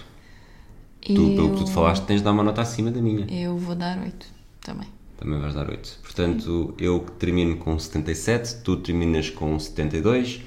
Tu, 1.01 1.13
pelo 1.13 1.51
que 1.51 1.57
tu 1.57 1.65
te 1.65 1.71
falaste, 1.71 2.03
tens 2.05 2.17
de 2.17 2.23
dar 2.23 2.31
uma 2.31 2.41
nota 2.41 2.63
acima 2.63 2.89
da 2.89 2.99
minha. 2.99 3.27
Eu 3.29 3.55
vou 3.59 3.75
dar 3.75 3.95
8 3.99 4.25
também. 4.61 4.87
Também 5.17 5.39
vais 5.39 5.53
dar 5.53 5.69
8. 5.69 5.99
Portanto, 6.01 6.73
eu 6.79 6.99
termino 7.19 7.57
com 7.57 7.77
77, 7.77 8.63
tu 8.63 8.77
terminas 8.77 9.29
com 9.29 9.59
72, 9.59 10.41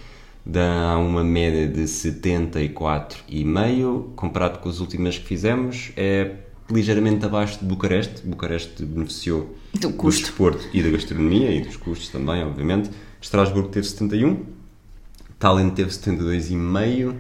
dá 0.49 0.97
uma 0.99 1.23
média 1.23 1.69
de 1.69 1.83
74,5, 1.83 4.15
comparado 4.17 4.59
com 4.61 4.69
as 4.71 4.81
últimas 4.81 5.19
que 5.19 5.27
fizemos, 5.27 5.93
é 5.95 6.37
ligeiramente 6.71 7.27
abaixo 7.27 7.59
de 7.59 7.67
Bucareste. 7.67 8.27
Bucareste 8.27 8.83
beneficiou 8.85 9.55
Do 9.75 9.93
custo. 9.93 10.23
desporto 10.23 10.67
e 10.73 10.83
da 10.83 10.89
gastronomia 10.91 11.53
e 11.53 11.61
dos 11.61 11.77
custos 11.77 12.09
também, 12.09 12.43
obviamente. 12.43 12.89
Estrasburgo 13.21 13.69
teve 13.69 13.87
71, 13.87 14.47
Tallinn 15.39 15.71
teve 15.71 15.91
72,5 15.91 17.15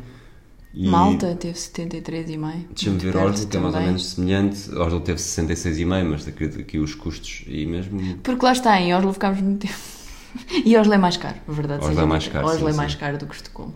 e 0.75 0.87
Malta 0.89 1.35
teve 1.35 1.55
73,5. 1.55 2.65
Deixa-me 2.75 2.99
ver 2.99 3.17
Oslo, 3.17 3.47
que 3.47 3.57
é 3.57 3.61
mais 3.61 3.75
ou 3.75 3.81
menos 3.81 4.07
semelhante. 4.07 4.71
Oslo 4.75 5.01
teve 5.01 5.19
66,5, 5.19 6.05
mas 6.05 6.29
acredito 6.29 6.65
que 6.65 6.79
os 6.79 6.95
custos 6.95 7.45
e 7.47 7.65
mesmo 7.67 8.19
Porque 8.23 8.45
lá 8.45 8.53
está, 8.53 8.81
em 8.81 8.95
Oslo 8.95 9.13
ficámos 9.13 9.41
muito 9.41 9.67
tempo. 9.67 9.98
E 10.65 10.77
Oslo 10.77 10.95
é 10.95 10.99
mais 10.99 11.17
caro, 11.17 11.37
verdade 11.49 11.85
Oslo 11.85 12.01
é 12.01 12.07
mais 12.07 12.29
caro, 12.29 12.47
Oslo 12.47 12.69
é 12.69 12.73
sim. 12.73 12.77
mais 12.77 12.95
caro 12.95 13.19
do 13.19 13.27
que 13.27 13.35
Estocolmo. 13.35 13.75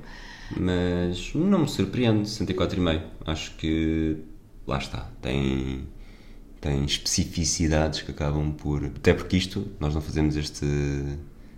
Mas 0.55 1.33
não 1.35 1.61
me 1.61 1.69
surpreende, 1.69 2.29
64,5. 2.29 3.03
Acho 3.25 3.55
que 3.57 4.19
lá 4.67 4.79
está, 4.79 5.11
tem, 5.23 5.89
tem 6.61 6.85
especificidades 6.85 8.03
que 8.03 8.11
acabam 8.11 8.53
por. 8.53 8.85
Até 8.85 9.15
porque 9.15 9.37
isto, 9.37 9.67
nós 9.81 9.95
não 9.95 10.01
fazemos 10.03 10.37
este 10.37 10.67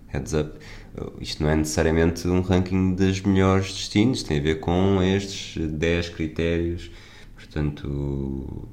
heads 0.09 0.33
up, 0.33 0.59
isto 1.21 1.43
não 1.43 1.51
é 1.51 1.57
necessariamente 1.57 2.29
um 2.29 2.41
ranking 2.41 2.95
dos 2.95 3.21
melhores 3.23 3.73
destinos, 3.73 4.23
tem 4.23 4.39
a 4.39 4.43
ver 4.43 4.61
com 4.61 5.03
estes 5.03 5.57
10 5.71 6.11
critérios. 6.11 6.91
Portanto, 7.35 8.69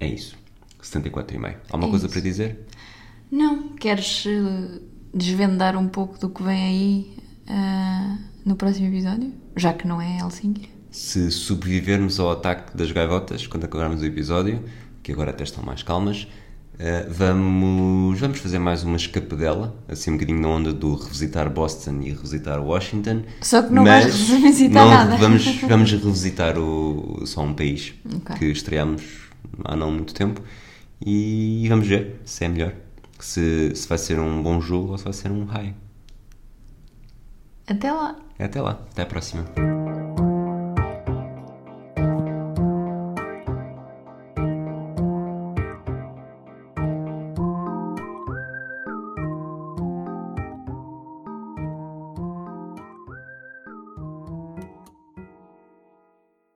é 0.00 0.06
isso. 0.08 0.36
74,5. 0.82 1.56
Alguma 1.70 1.88
É 1.88 1.90
coisa 1.90 2.06
isso. 2.06 2.12
para 2.12 2.20
dizer? 2.20 2.66
Não, 3.30 3.68
queres 3.76 4.24
eh, 4.26 4.80
desvendar 5.14 5.76
um 5.76 5.88
pouco 5.88 6.18
do 6.18 6.28
que 6.28 6.42
vem 6.42 6.62
aí 6.62 7.16
ah, 7.48 8.18
no 8.44 8.56
próximo 8.56 8.88
episódio? 8.88 9.32
Já 9.56 9.72
que 9.72 9.86
não 9.86 10.00
é 10.00 10.18
Helsínquia. 10.18 10.68
se 10.90 11.30
sobrevivermos 11.30 12.18
ao 12.18 12.30
ataque 12.30 12.76
das 12.76 12.90
gaivotas 12.90 13.46
quando 13.46 13.64
acabarmos 13.64 14.02
o 14.02 14.04
episódio, 14.04 14.62
que 15.02 15.12
agora 15.12 15.30
até 15.30 15.44
estão 15.44 15.62
mais 15.62 15.82
calmas, 15.82 16.26
eh, 16.78 17.06
vamos, 17.08 18.18
vamos 18.18 18.38
fazer 18.38 18.58
mais 18.58 18.82
uma 18.82 18.96
escapadela, 18.96 19.76
assim 19.88 20.10
um 20.10 20.14
bocadinho 20.14 20.40
na 20.40 20.48
onda 20.48 20.72
do 20.72 20.96
revisitar 20.96 21.48
Boston 21.48 22.00
e 22.02 22.10
revisitar 22.10 22.60
Washington. 22.60 23.22
Só 23.40 23.62
que 23.62 23.72
não 23.72 23.84
vais 23.84 24.28
revisitar 24.28 24.84
não, 24.84 24.90
nada. 24.90 25.16
Vamos, 25.16 25.46
vamos 25.62 25.92
revisitar 25.92 26.58
o, 26.58 27.22
só 27.26 27.42
um 27.42 27.54
país 27.54 27.94
Ok. 28.04 28.36
que 28.38 28.46
estreámos 28.46 29.02
há 29.64 29.76
não 29.76 29.92
muito 29.92 30.12
tempo 30.14 30.42
e 31.04 31.66
vamos 31.68 31.86
ver 31.86 32.20
se 32.24 32.44
é 32.44 32.48
melhor. 32.48 32.72
Se, 33.24 33.74
se 33.74 33.88
vai 33.88 33.96
ser 33.96 34.20
um 34.20 34.42
bom 34.42 34.60
jogo 34.60 34.92
ou 34.92 34.98
se 34.98 35.04
vai 35.04 35.12
ser 35.14 35.30
um 35.30 35.46
raio. 35.46 35.74
Até 37.66 37.90
lá! 37.90 38.16
Até 38.38 38.60
lá, 38.60 38.72
até 38.72 39.00
à 39.00 39.06
próxima. 39.06 39.46